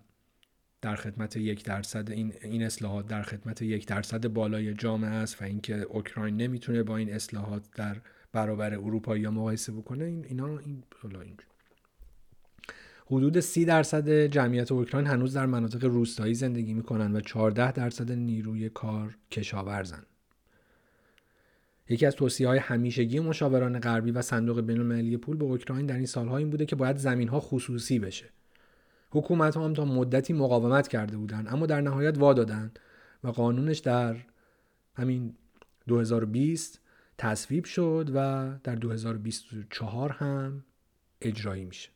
در 0.80 0.96
خدمت 0.96 1.36
یک 1.36 1.64
درصد 1.64 2.10
این, 2.10 2.34
این 2.42 2.62
اصلاحات 2.62 3.06
در 3.06 3.22
خدمت 3.22 3.62
یک 3.62 3.86
درصد 3.86 4.28
بالای 4.28 4.74
جامعه 4.74 5.10
است 5.10 5.42
و 5.42 5.44
اینکه 5.44 5.74
اوکراین 5.74 6.36
نمی‌تونه 6.36 6.82
با 6.82 6.96
این 6.96 7.14
اصلاحات 7.14 7.62
در 7.74 7.96
برابر 8.32 8.74
اروپایی 8.74 9.28
مقایسه 9.28 9.72
بکنه 9.72 10.04
این 10.04 10.24
اینا 10.24 10.58
این 10.58 10.82
حدود 13.06 13.40
سی 13.40 13.64
درصد 13.64 14.10
جمعیت 14.10 14.72
اوکراین 14.72 15.06
هنوز 15.06 15.34
در 15.36 15.46
مناطق 15.46 15.84
روستایی 15.84 16.34
زندگی 16.34 16.74
می‌کنن 16.74 17.16
و 17.16 17.20
14 17.20 17.72
درصد 17.72 18.12
نیروی 18.12 18.68
کار 18.68 19.16
کشاورزن. 19.30 20.02
یکی 21.88 22.06
از 22.06 22.16
توصیه 22.16 22.48
های 22.48 22.58
همیشگی 22.58 23.20
مشاوران 23.20 23.78
غربی 23.78 24.10
و 24.10 24.22
صندوق 24.22 24.60
بین 24.60 24.78
المللی 24.78 25.16
پول 25.16 25.36
به 25.36 25.44
اوکراین 25.44 25.86
در 25.86 25.96
این 25.96 26.06
سالها 26.06 26.36
این 26.36 26.50
بوده 26.50 26.66
که 26.66 26.76
باید 26.76 26.96
زمین 26.96 27.28
ها 27.28 27.40
خصوصی 27.40 27.98
بشه. 27.98 28.30
حکومت 29.10 29.56
هم 29.56 29.72
تا 29.72 29.84
مدتی 29.84 30.32
مقاومت 30.32 30.88
کرده 30.88 31.16
بودند 31.16 31.48
اما 31.48 31.66
در 31.66 31.80
نهایت 31.80 32.18
وا 32.18 32.32
دادن 32.32 32.72
و 33.24 33.28
قانونش 33.28 33.78
در 33.78 34.16
همین 34.94 35.34
2020 35.86 36.80
تصویب 37.20 37.64
شد 37.64 38.10
و 38.14 38.50
در 38.64 38.74
2024 38.74 40.10
هم 40.10 40.64
اجرایی 41.20 41.64
میشه. 41.64 41.88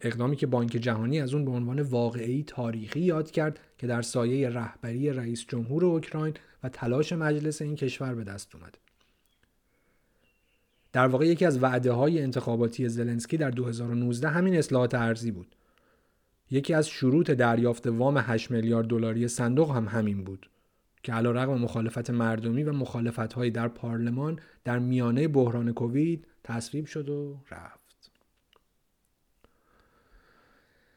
اقدامی 0.00 0.36
که 0.36 0.46
بانک 0.46 0.70
جهانی 0.70 1.20
از 1.20 1.34
اون 1.34 1.44
به 1.44 1.50
عنوان 1.50 1.80
واقعی 1.80 2.44
تاریخی 2.46 3.00
یاد 3.00 3.30
کرد 3.30 3.60
که 3.78 3.86
در 3.86 4.02
سایه 4.02 4.48
رهبری 4.48 5.10
رئیس 5.10 5.44
جمهور 5.48 5.84
اوکراین 5.84 6.34
و 6.62 6.68
تلاش 6.68 7.12
مجلس 7.12 7.62
این 7.62 7.76
کشور 7.76 8.14
به 8.14 8.24
دست 8.24 8.54
اومده 8.54 8.78
در 10.92 11.06
واقع 11.06 11.26
یکی 11.26 11.44
از 11.44 11.62
وعده 11.62 11.92
های 11.92 12.22
انتخاباتی 12.22 12.88
زلنسکی 12.88 13.36
در 13.36 13.50
2019 13.50 14.28
همین 14.28 14.56
اصلاحات 14.56 14.94
ارزی 14.94 15.30
بود. 15.30 15.56
یکی 16.50 16.74
از 16.74 16.88
شروط 16.88 17.30
دریافت 17.30 17.86
وام 17.86 18.18
8 18.18 18.50
میلیارد 18.50 18.86
دلاری 18.86 19.28
صندوق 19.28 19.76
هم 19.76 19.88
همین 19.88 20.24
بود. 20.24 20.50
که 21.06 21.12
علیرغم 21.12 21.58
مخالفت 21.58 22.10
مردمی 22.10 22.62
و 22.62 22.72
مخالفت 22.72 23.48
در 23.48 23.68
پارلمان 23.68 24.38
در 24.64 24.78
میانه 24.78 25.28
بحران 25.28 25.72
کووید 25.72 26.26
تصویب 26.44 26.86
شد 26.86 27.08
و 27.08 27.36
رفت. 27.50 28.10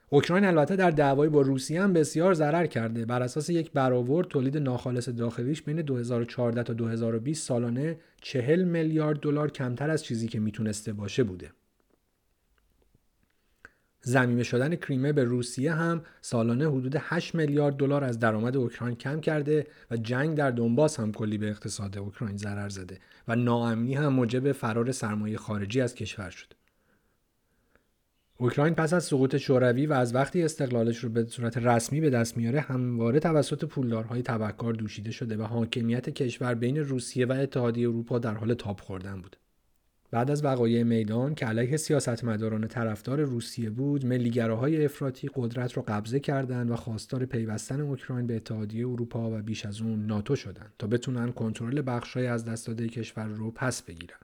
اوکراین 0.09 0.45
البته 0.45 0.75
در 0.75 0.91
دعوای 0.91 1.29
با 1.29 1.41
روسیه 1.41 1.81
هم 1.81 1.93
بسیار 1.93 2.33
ضرر 2.33 2.65
کرده 2.65 3.05
بر 3.05 3.23
اساس 3.23 3.49
یک 3.49 3.71
برآورد 3.71 4.27
تولید 4.27 4.57
ناخالص 4.57 5.09
داخلیش 5.09 5.61
بین 5.61 5.81
2014 5.81 6.63
تا 6.63 6.73
2020 6.73 7.47
سالانه 7.47 7.99
40 8.21 8.63
میلیارد 8.63 9.19
دلار 9.19 9.51
کمتر 9.51 9.89
از 9.89 10.03
چیزی 10.03 10.27
که 10.27 10.39
می‌تونسته 10.39 10.93
باشه 10.93 11.23
بوده 11.23 11.51
زمینه 14.01 14.43
شدن 14.43 14.75
کریمه 14.75 15.13
به 15.13 15.23
روسیه 15.23 15.73
هم 15.73 16.01
سالانه 16.21 16.67
حدود 16.67 16.95
8 16.99 17.35
میلیارد 17.35 17.75
دلار 17.75 18.03
از 18.03 18.19
درآمد 18.19 18.57
اوکراین 18.57 18.95
کم 18.95 19.19
کرده 19.21 19.67
و 19.91 19.97
جنگ 19.97 20.37
در 20.37 20.51
دنباس 20.51 20.99
هم 20.99 21.11
کلی 21.11 21.37
به 21.37 21.49
اقتصاد 21.49 21.97
اوکراین 21.97 22.37
ضرر 22.37 22.69
زده 22.69 22.97
و 23.27 23.35
ناامنی 23.35 23.95
هم 23.95 24.13
موجب 24.13 24.51
فرار 24.51 24.91
سرمایه 24.91 25.37
خارجی 25.37 25.81
از 25.81 25.95
کشور 25.95 26.29
شده 26.29 26.55
اوکراین 28.37 28.73
پس 28.73 28.93
از 28.93 29.03
سقوط 29.03 29.37
شوروی 29.37 29.85
و 29.85 29.93
از 29.93 30.15
وقتی 30.15 30.43
استقلالش 30.43 30.97
رو 30.97 31.09
به 31.09 31.25
صورت 31.25 31.57
رسمی 31.57 32.01
به 32.01 32.09
دست 32.09 32.37
میاره 32.37 32.59
همواره 32.59 33.19
توسط 33.19 33.65
پولدارهای 33.65 34.21
تبهکار 34.21 34.73
دوشیده 34.73 35.11
شده 35.11 35.37
و 35.37 35.43
حاکمیت 35.43 36.09
کشور 36.09 36.53
بین 36.53 36.77
روسیه 36.77 37.25
و 37.25 37.31
اتحادیه 37.31 37.89
اروپا 37.89 38.19
در 38.19 38.33
حال 38.33 38.53
تاب 38.53 38.79
خوردن 38.79 39.21
بود. 39.21 39.37
بعد 40.11 40.31
از 40.31 40.45
وقایع 40.45 40.83
میدان 40.83 41.35
که 41.35 41.45
علیه 41.45 41.77
سیاستمداران 41.77 42.67
طرفدار 42.67 43.21
روسیه 43.21 43.69
بود، 43.69 44.05
ملیگراهای 44.05 44.85
افراطی 44.85 45.29
قدرت 45.35 45.77
را 45.77 45.83
قبضه 45.87 46.19
کردند 46.19 46.71
و 46.71 46.75
خواستار 46.75 47.25
پیوستن 47.25 47.81
اوکراین 47.81 48.27
به 48.27 48.35
اتحادیه 48.35 48.87
اروپا 48.87 49.31
و 49.31 49.41
بیش 49.41 49.65
از 49.65 49.81
اون 49.81 50.05
ناتو 50.05 50.35
شدند 50.35 50.73
تا 50.79 50.87
بتونن 50.87 51.31
کنترل 51.31 51.83
بخشای 51.87 52.27
از 52.27 52.45
دست 52.45 52.67
داده 52.67 52.87
کشور 52.87 53.27
رو 53.27 53.51
پس 53.51 53.81
بگیرن. 53.81 54.17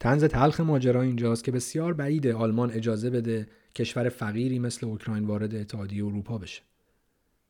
تنز 0.00 0.24
تلخ 0.24 0.60
ماجرا 0.60 1.02
اینجاست 1.02 1.44
که 1.44 1.52
بسیار 1.52 1.94
بعید 1.94 2.26
آلمان 2.26 2.70
اجازه 2.70 3.10
بده 3.10 3.46
کشور 3.74 4.08
فقیری 4.08 4.58
مثل 4.58 4.86
اوکراین 4.86 5.24
وارد 5.24 5.54
اتحادیه 5.54 6.04
اروپا 6.04 6.38
بشه. 6.38 6.62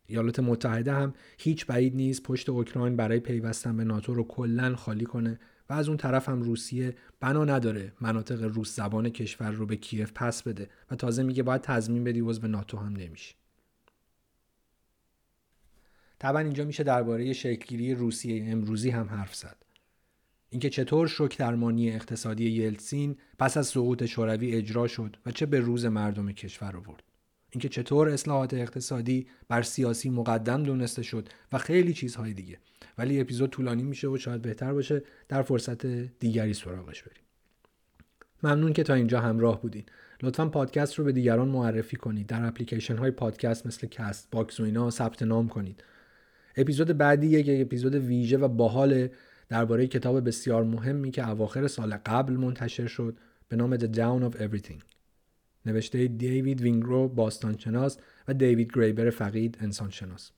ایالات 0.07 0.41
متحده 0.41 0.93
هم 0.93 1.14
هیچ 1.39 1.66
بعید 1.66 1.97
نیست 1.97 2.22
پشت 2.22 2.49
اوکراین 2.49 2.97
برای 2.97 3.20
پیوستن 3.20 3.76
به 3.76 3.84
ناتو 3.84 4.14
رو 4.14 4.24
کلا 4.24 4.76
خالی 4.76 5.05
کنه 5.05 5.39
و 5.69 5.73
از 5.73 5.89
اون 5.89 5.97
طرف 5.97 6.29
هم 6.29 6.43
روسیه 6.43 6.95
بنا 7.21 7.45
نداره 7.45 7.93
مناطق 8.01 8.43
روس 8.43 8.77
زبان 8.77 9.11
کشور 9.11 9.51
رو 9.51 9.66
به 9.66 9.77
کیف 9.77 10.12
پس 10.14 10.43
بده 10.43 10.69
و 10.91 10.97
تازه 10.97 11.23
میگه 11.23 11.43
باید 11.43 11.61
تضمین 11.61 12.05
بدی 12.05 12.21
عضو 12.21 12.47
ناتو 12.47 12.77
هم 12.79 12.97
نمیشه. 12.97 13.35
طبعا 16.19 16.41
اینجا 16.41 16.64
میشه 16.64 16.83
درباره 16.83 17.33
شکلگیری 17.33 17.95
روسیه 17.95 18.53
امروزی 18.53 18.91
هم 18.91 19.09
حرف 19.09 19.35
زد. 19.35 19.57
اینکه 20.51 20.71
چطور 20.71 21.07
شوک 21.07 21.39
درمانی 21.39 21.91
اقتصادی 21.91 22.51
یلتسین 22.51 23.16
پس 23.39 23.57
از 23.57 23.66
سقوط 23.66 24.05
شوروی 24.05 24.55
اجرا 24.55 24.87
شد 24.87 25.16
و 25.27 25.31
چه 25.31 25.47
به 25.47 25.61
روز 25.61 25.85
مردم 25.85 26.33
کشور 26.33 26.77
آورد 26.77 27.03
اینکه 27.51 27.68
چطور 27.68 28.09
اصلاحات 28.09 28.55
اقتصادی 28.55 29.26
بر 29.49 29.62
سیاسی 29.62 30.11
مقدم 30.11 30.62
دونسته 30.62 31.03
شد 31.03 31.28
و 31.53 31.59
خیلی 31.59 31.92
چیزهای 31.92 32.32
دیگه. 32.32 32.59
ولی 32.99 33.20
اپیزود 33.20 33.51
طولانی 33.51 33.82
میشه 33.82 34.09
و 34.09 34.18
شاید 34.18 34.42
بهتر 34.42 34.72
باشه 34.72 35.03
در 35.28 35.42
فرصت 35.42 35.86
دیگری 36.18 36.55
سراغش 36.55 37.03
بریم. 37.03 37.22
ممنون 38.42 38.72
که 38.72 38.82
تا 38.82 38.94
اینجا 38.94 39.20
همراه 39.20 39.62
بودین. 39.62 39.84
لطفا 40.22 40.49
پادکست 40.49 40.94
رو 40.94 41.05
به 41.05 41.12
دیگران 41.12 41.49
معرفی 41.49 41.96
کنید. 41.96 42.26
در 42.26 42.46
اپلیکیشن 42.46 42.96
های 42.96 43.11
پادکست 43.11 43.66
مثل 43.66 43.86
Castbox 43.86 44.61
و 44.61 44.62
اینا 44.62 44.90
ثبت 44.90 45.22
نام 45.22 45.49
کنید. 45.49 45.84
اپیزود 46.57 46.99
بعدی 46.99 47.26
یک 47.26 47.66
اپیزود 47.66 47.94
ویژه 47.94 48.38
و 48.38 48.49
باحال 48.49 49.09
درباره 49.49 49.86
کتاب 49.86 50.26
بسیار 50.26 50.64
مهمی 50.64 51.11
که 51.11 51.28
اواخر 51.28 51.66
سال 51.66 51.96
قبل 52.07 52.32
منتشر 52.32 52.86
شد 52.86 53.16
به 53.49 53.57
نام 53.57 53.76
The 53.76 53.88
Down 53.94 54.32
of 54.32 54.38
Everything. 54.38 54.97
نوشته 55.69 56.07
دیوید 56.07 56.61
وینگرو 56.61 57.09
باستانشناس 57.09 57.99
و 58.29 58.35
دیوید 58.35 58.71
گریبر 58.75 59.11
فقید 59.11 59.59
انسانشناس. 59.61 60.31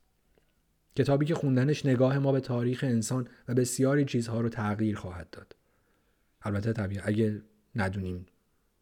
کتابی 0.97 1.27
که 1.27 1.35
خوندنش 1.35 1.87
نگاه 1.87 2.19
ما 2.19 2.33
به 2.33 2.41
تاریخ 2.41 2.85
انسان 2.85 3.29
و 3.49 3.55
بسیاری 3.55 4.05
چیزها 4.05 4.41
رو 4.41 4.49
تغییر 4.49 4.97
خواهد 4.97 5.31
داد. 5.31 5.57
البته 6.43 6.73
طبیعی 6.73 7.01
اگه 7.05 7.43
ندونیم 7.75 8.27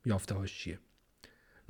یافتهاش 0.06 0.58
چیه. 0.58 0.78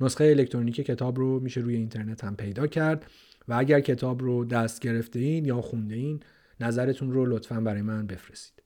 نسخه 0.01 0.23
الکترونیک 0.23 0.75
کتاب 0.75 1.17
رو 1.17 1.39
میشه 1.39 1.61
روی 1.61 1.75
اینترنت 1.75 2.23
هم 2.23 2.35
پیدا 2.35 2.67
کرد 2.67 3.05
و 3.47 3.53
اگر 3.53 3.79
کتاب 3.79 4.21
رو 4.21 4.45
دست 4.45 4.79
گرفته 4.79 5.19
این 5.19 5.45
یا 5.45 5.61
خونده 5.61 5.95
این 5.95 6.19
نظرتون 6.59 7.11
رو 7.11 7.25
لطفا 7.25 7.61
برای 7.61 7.81
من 7.81 8.07
بفرستید. 8.07 8.63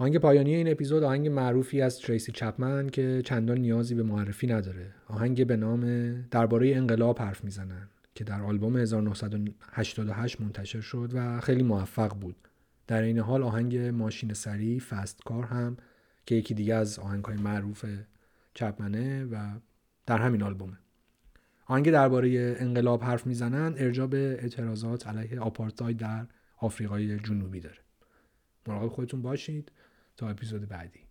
آهنگ 0.00 0.18
پایانی 0.18 0.54
این 0.54 0.68
اپیزود 0.68 1.02
آهنگ 1.02 1.28
معروفی 1.28 1.82
از 1.82 1.98
تریسی 1.98 2.32
چپمن 2.32 2.88
که 2.88 3.22
چندان 3.24 3.58
نیازی 3.58 3.94
به 3.94 4.02
معرفی 4.02 4.46
نداره. 4.46 4.86
آهنگ 5.08 5.46
به 5.46 5.56
نام 5.56 6.12
درباره 6.30 6.76
انقلاب 6.76 7.18
حرف 7.18 7.44
می‌زنن 7.44 7.88
که 8.14 8.24
در 8.24 8.42
آلبوم 8.42 8.76
1988 8.76 10.40
منتشر 10.40 10.80
شد 10.80 11.10
و 11.14 11.40
خیلی 11.40 11.62
موفق 11.62 12.14
بود. 12.14 12.36
در 12.86 13.02
این 13.02 13.18
حال 13.18 13.42
آهنگ 13.42 13.76
ماشین 13.78 14.32
سری 14.32 14.80
فست 14.80 15.24
کار 15.24 15.44
هم 15.44 15.76
که 16.26 16.34
یکی 16.34 16.54
دیگه 16.54 16.74
از 16.74 16.98
آهنگ 16.98 17.24
های 17.24 17.36
معروف 17.36 17.84
چپمنه 18.54 19.24
و 19.24 19.36
در 20.06 20.18
همین 20.18 20.42
آلبومه. 20.42 20.76
آهنگ 21.66 21.90
درباره 21.90 22.56
انقلاب 22.58 23.04
حرف 23.04 23.26
می‌زنن 23.26 23.74
ارجا 23.76 24.06
به 24.06 24.38
اعتراضات 24.42 25.06
علیه 25.06 25.40
آپارتاید 25.40 25.96
در 25.96 26.26
آفریقای 26.58 27.18
جنوبی 27.18 27.60
داره. 27.60 27.78
مراقب 28.66 28.88
خودتون 28.88 29.22
باشید. 29.22 29.72
تا 30.19 30.29
اپیزود 30.29 30.69
بعدی 30.69 31.05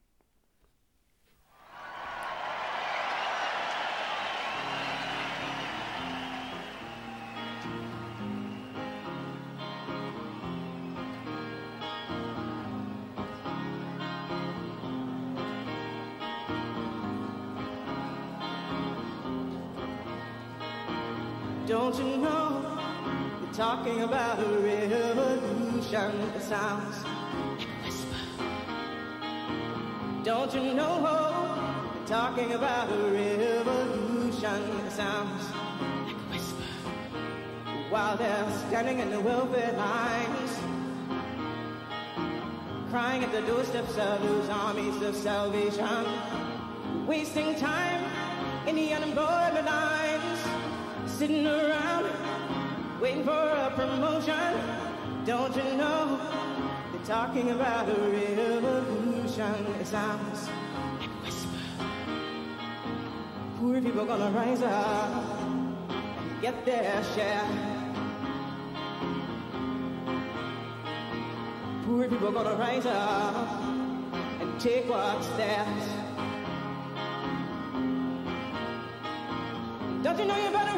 Don't 21.66 21.98
you 21.98 22.18
know 22.18 22.78
you're 23.40 23.52
talking 23.54 24.02
about 24.02 24.38
a 24.38 24.58
revolution 24.58 26.12
that 26.32 26.42
sounds 26.42 27.17
don't 30.23 30.53
you 30.53 30.73
know 30.73 30.99
you're 30.99 32.05
talking 32.05 32.51
about 32.51 32.91
a 32.91 33.09
revolution 33.09 34.89
sounds 34.89 35.45
like 35.53 36.11
a 36.11 36.19
whisper? 36.29 36.63
While 37.89 38.17
they're 38.17 38.51
standing 38.67 38.99
in 38.99 39.11
the 39.11 39.19
welfare 39.21 39.71
lines, 39.71 40.59
crying 42.91 43.23
at 43.23 43.31
the 43.31 43.41
doorsteps 43.43 43.97
of 43.97 44.21
those 44.21 44.49
armies 44.49 45.01
of 45.01 45.15
salvation, 45.15 46.05
wasting 47.07 47.55
time 47.55 48.03
in 48.67 48.75
the 48.75 48.91
unemployment 48.93 49.65
lines 49.65 50.39
sitting 51.05 51.47
around 51.47 52.09
waiting 52.99 53.23
for 53.23 53.31
a 53.31 53.71
promotion. 53.73 54.59
Don't 55.25 55.55
you 55.55 55.77
know 55.77 56.19
talking 57.09 57.49
about 57.49 57.89
a 57.89 57.95
revolution? 57.95 59.65
It 59.81 59.87
sounds 59.87 60.47
like 60.99 61.09
a 61.09 61.19
whisper. 61.23 61.57
Poor 63.57 63.81
people 63.81 64.05
gonna 64.05 64.29
rise 64.29 64.61
up 64.61 65.41
and 65.89 66.39
get 66.39 66.63
their 66.65 67.03
share. 67.15 67.49
Poor 71.87 72.07
people 72.07 72.31
gonna 72.31 72.55
rise 72.55 72.85
up 72.85 73.59
and 74.39 74.59
take 74.59 74.87
what's 74.87 75.29
theirs. 75.29 75.85
Don't 80.03 80.19
you 80.19 80.25
know 80.25 80.37
you 80.37 80.51
better 80.51 80.68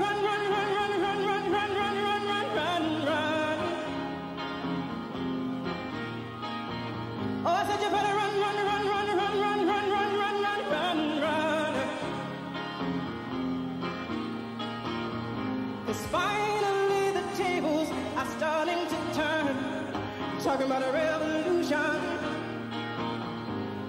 Talking 20.52 20.66
about 20.66 20.84
a 20.84 20.92
revolution. 20.92 22.02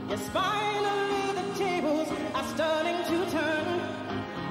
Yes, 0.08 0.28
finally 0.28 1.32
the 1.34 1.58
tables 1.58 2.08
are 2.36 2.44
starting 2.54 2.98
to 3.02 3.30
turn. 3.32 3.80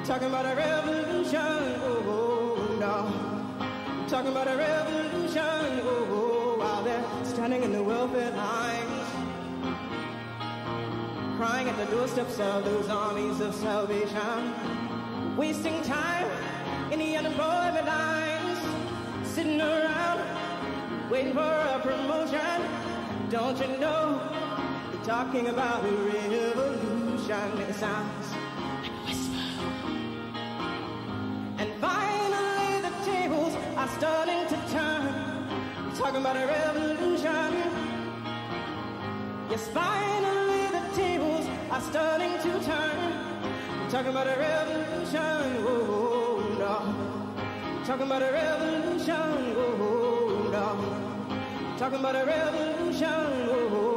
Talking 0.03 0.27
about 0.27 0.45
a 0.45 0.53
revolution, 0.53 1.39
oh, 1.39 2.03
oh 2.11 2.75
no. 2.81 4.07
Talking 4.09 4.31
about 4.31 4.49
a 4.49 4.57
revolution, 4.57 5.79
oh, 5.85 6.07
oh, 6.11 6.59
while 6.59 6.83
they're 6.83 7.01
standing 7.23 7.63
in 7.63 7.71
the 7.71 7.81
welfare 7.81 8.31
lines. 8.31 9.07
Crying 11.37 11.69
at 11.69 11.77
the 11.77 11.85
doorsteps 11.95 12.37
of 12.41 12.65
those 12.65 12.89
armies 12.89 13.39
of 13.39 13.55
salvation. 13.55 14.53
Wasting 15.37 15.81
time 15.83 16.27
in 16.91 16.99
the 16.99 17.15
unemployment 17.15 17.85
lines. 17.85 18.59
Sitting 19.29 19.61
around 19.61 20.10
waiting 21.11 21.33
for 21.33 21.41
a 21.41 21.77
promotion. 21.83 22.61
Don't 23.29 23.57
you 23.59 23.77
know 23.79 24.21
they're 24.91 25.03
talking 25.03 25.47
about 25.49 25.83
a 25.83 25.91
revolution? 25.91 27.47
It 27.67 27.75
sounds 27.75 28.27
like 28.81 28.87
a 28.87 28.93
whisper. 29.05 29.43
And 31.57 31.69
Finally, 31.81 32.81
the 32.87 32.93
tables 33.11 33.53
are 33.75 33.89
starting 33.99 34.47
to 34.53 34.57
turn. 34.71 35.13
Talking 35.97 36.21
about 36.21 36.37
a 36.37 36.45
revolution. 36.47 37.51
Yes, 39.49 39.67
finally, 39.67 40.63
the 40.77 40.95
tables 40.95 41.45
are 41.71 41.81
starting 41.81 42.33
to 42.45 42.51
turn. 42.63 42.97
Talking 43.89 44.11
about 44.11 44.27
a 44.27 44.37
revolution. 44.39 45.43
Oh, 45.67 46.55
no. 46.57 47.83
Talking 47.85 48.05
about 48.05 48.21
a 48.21 48.31
revolution. 48.31 49.55
Oh, 49.57 49.70
no. 50.75 51.77
Talking 51.77 51.99
about 51.99 52.15
a 52.15 52.25
revolution. 52.25 53.07
Oh, 53.07 53.69
oh. 53.71 53.90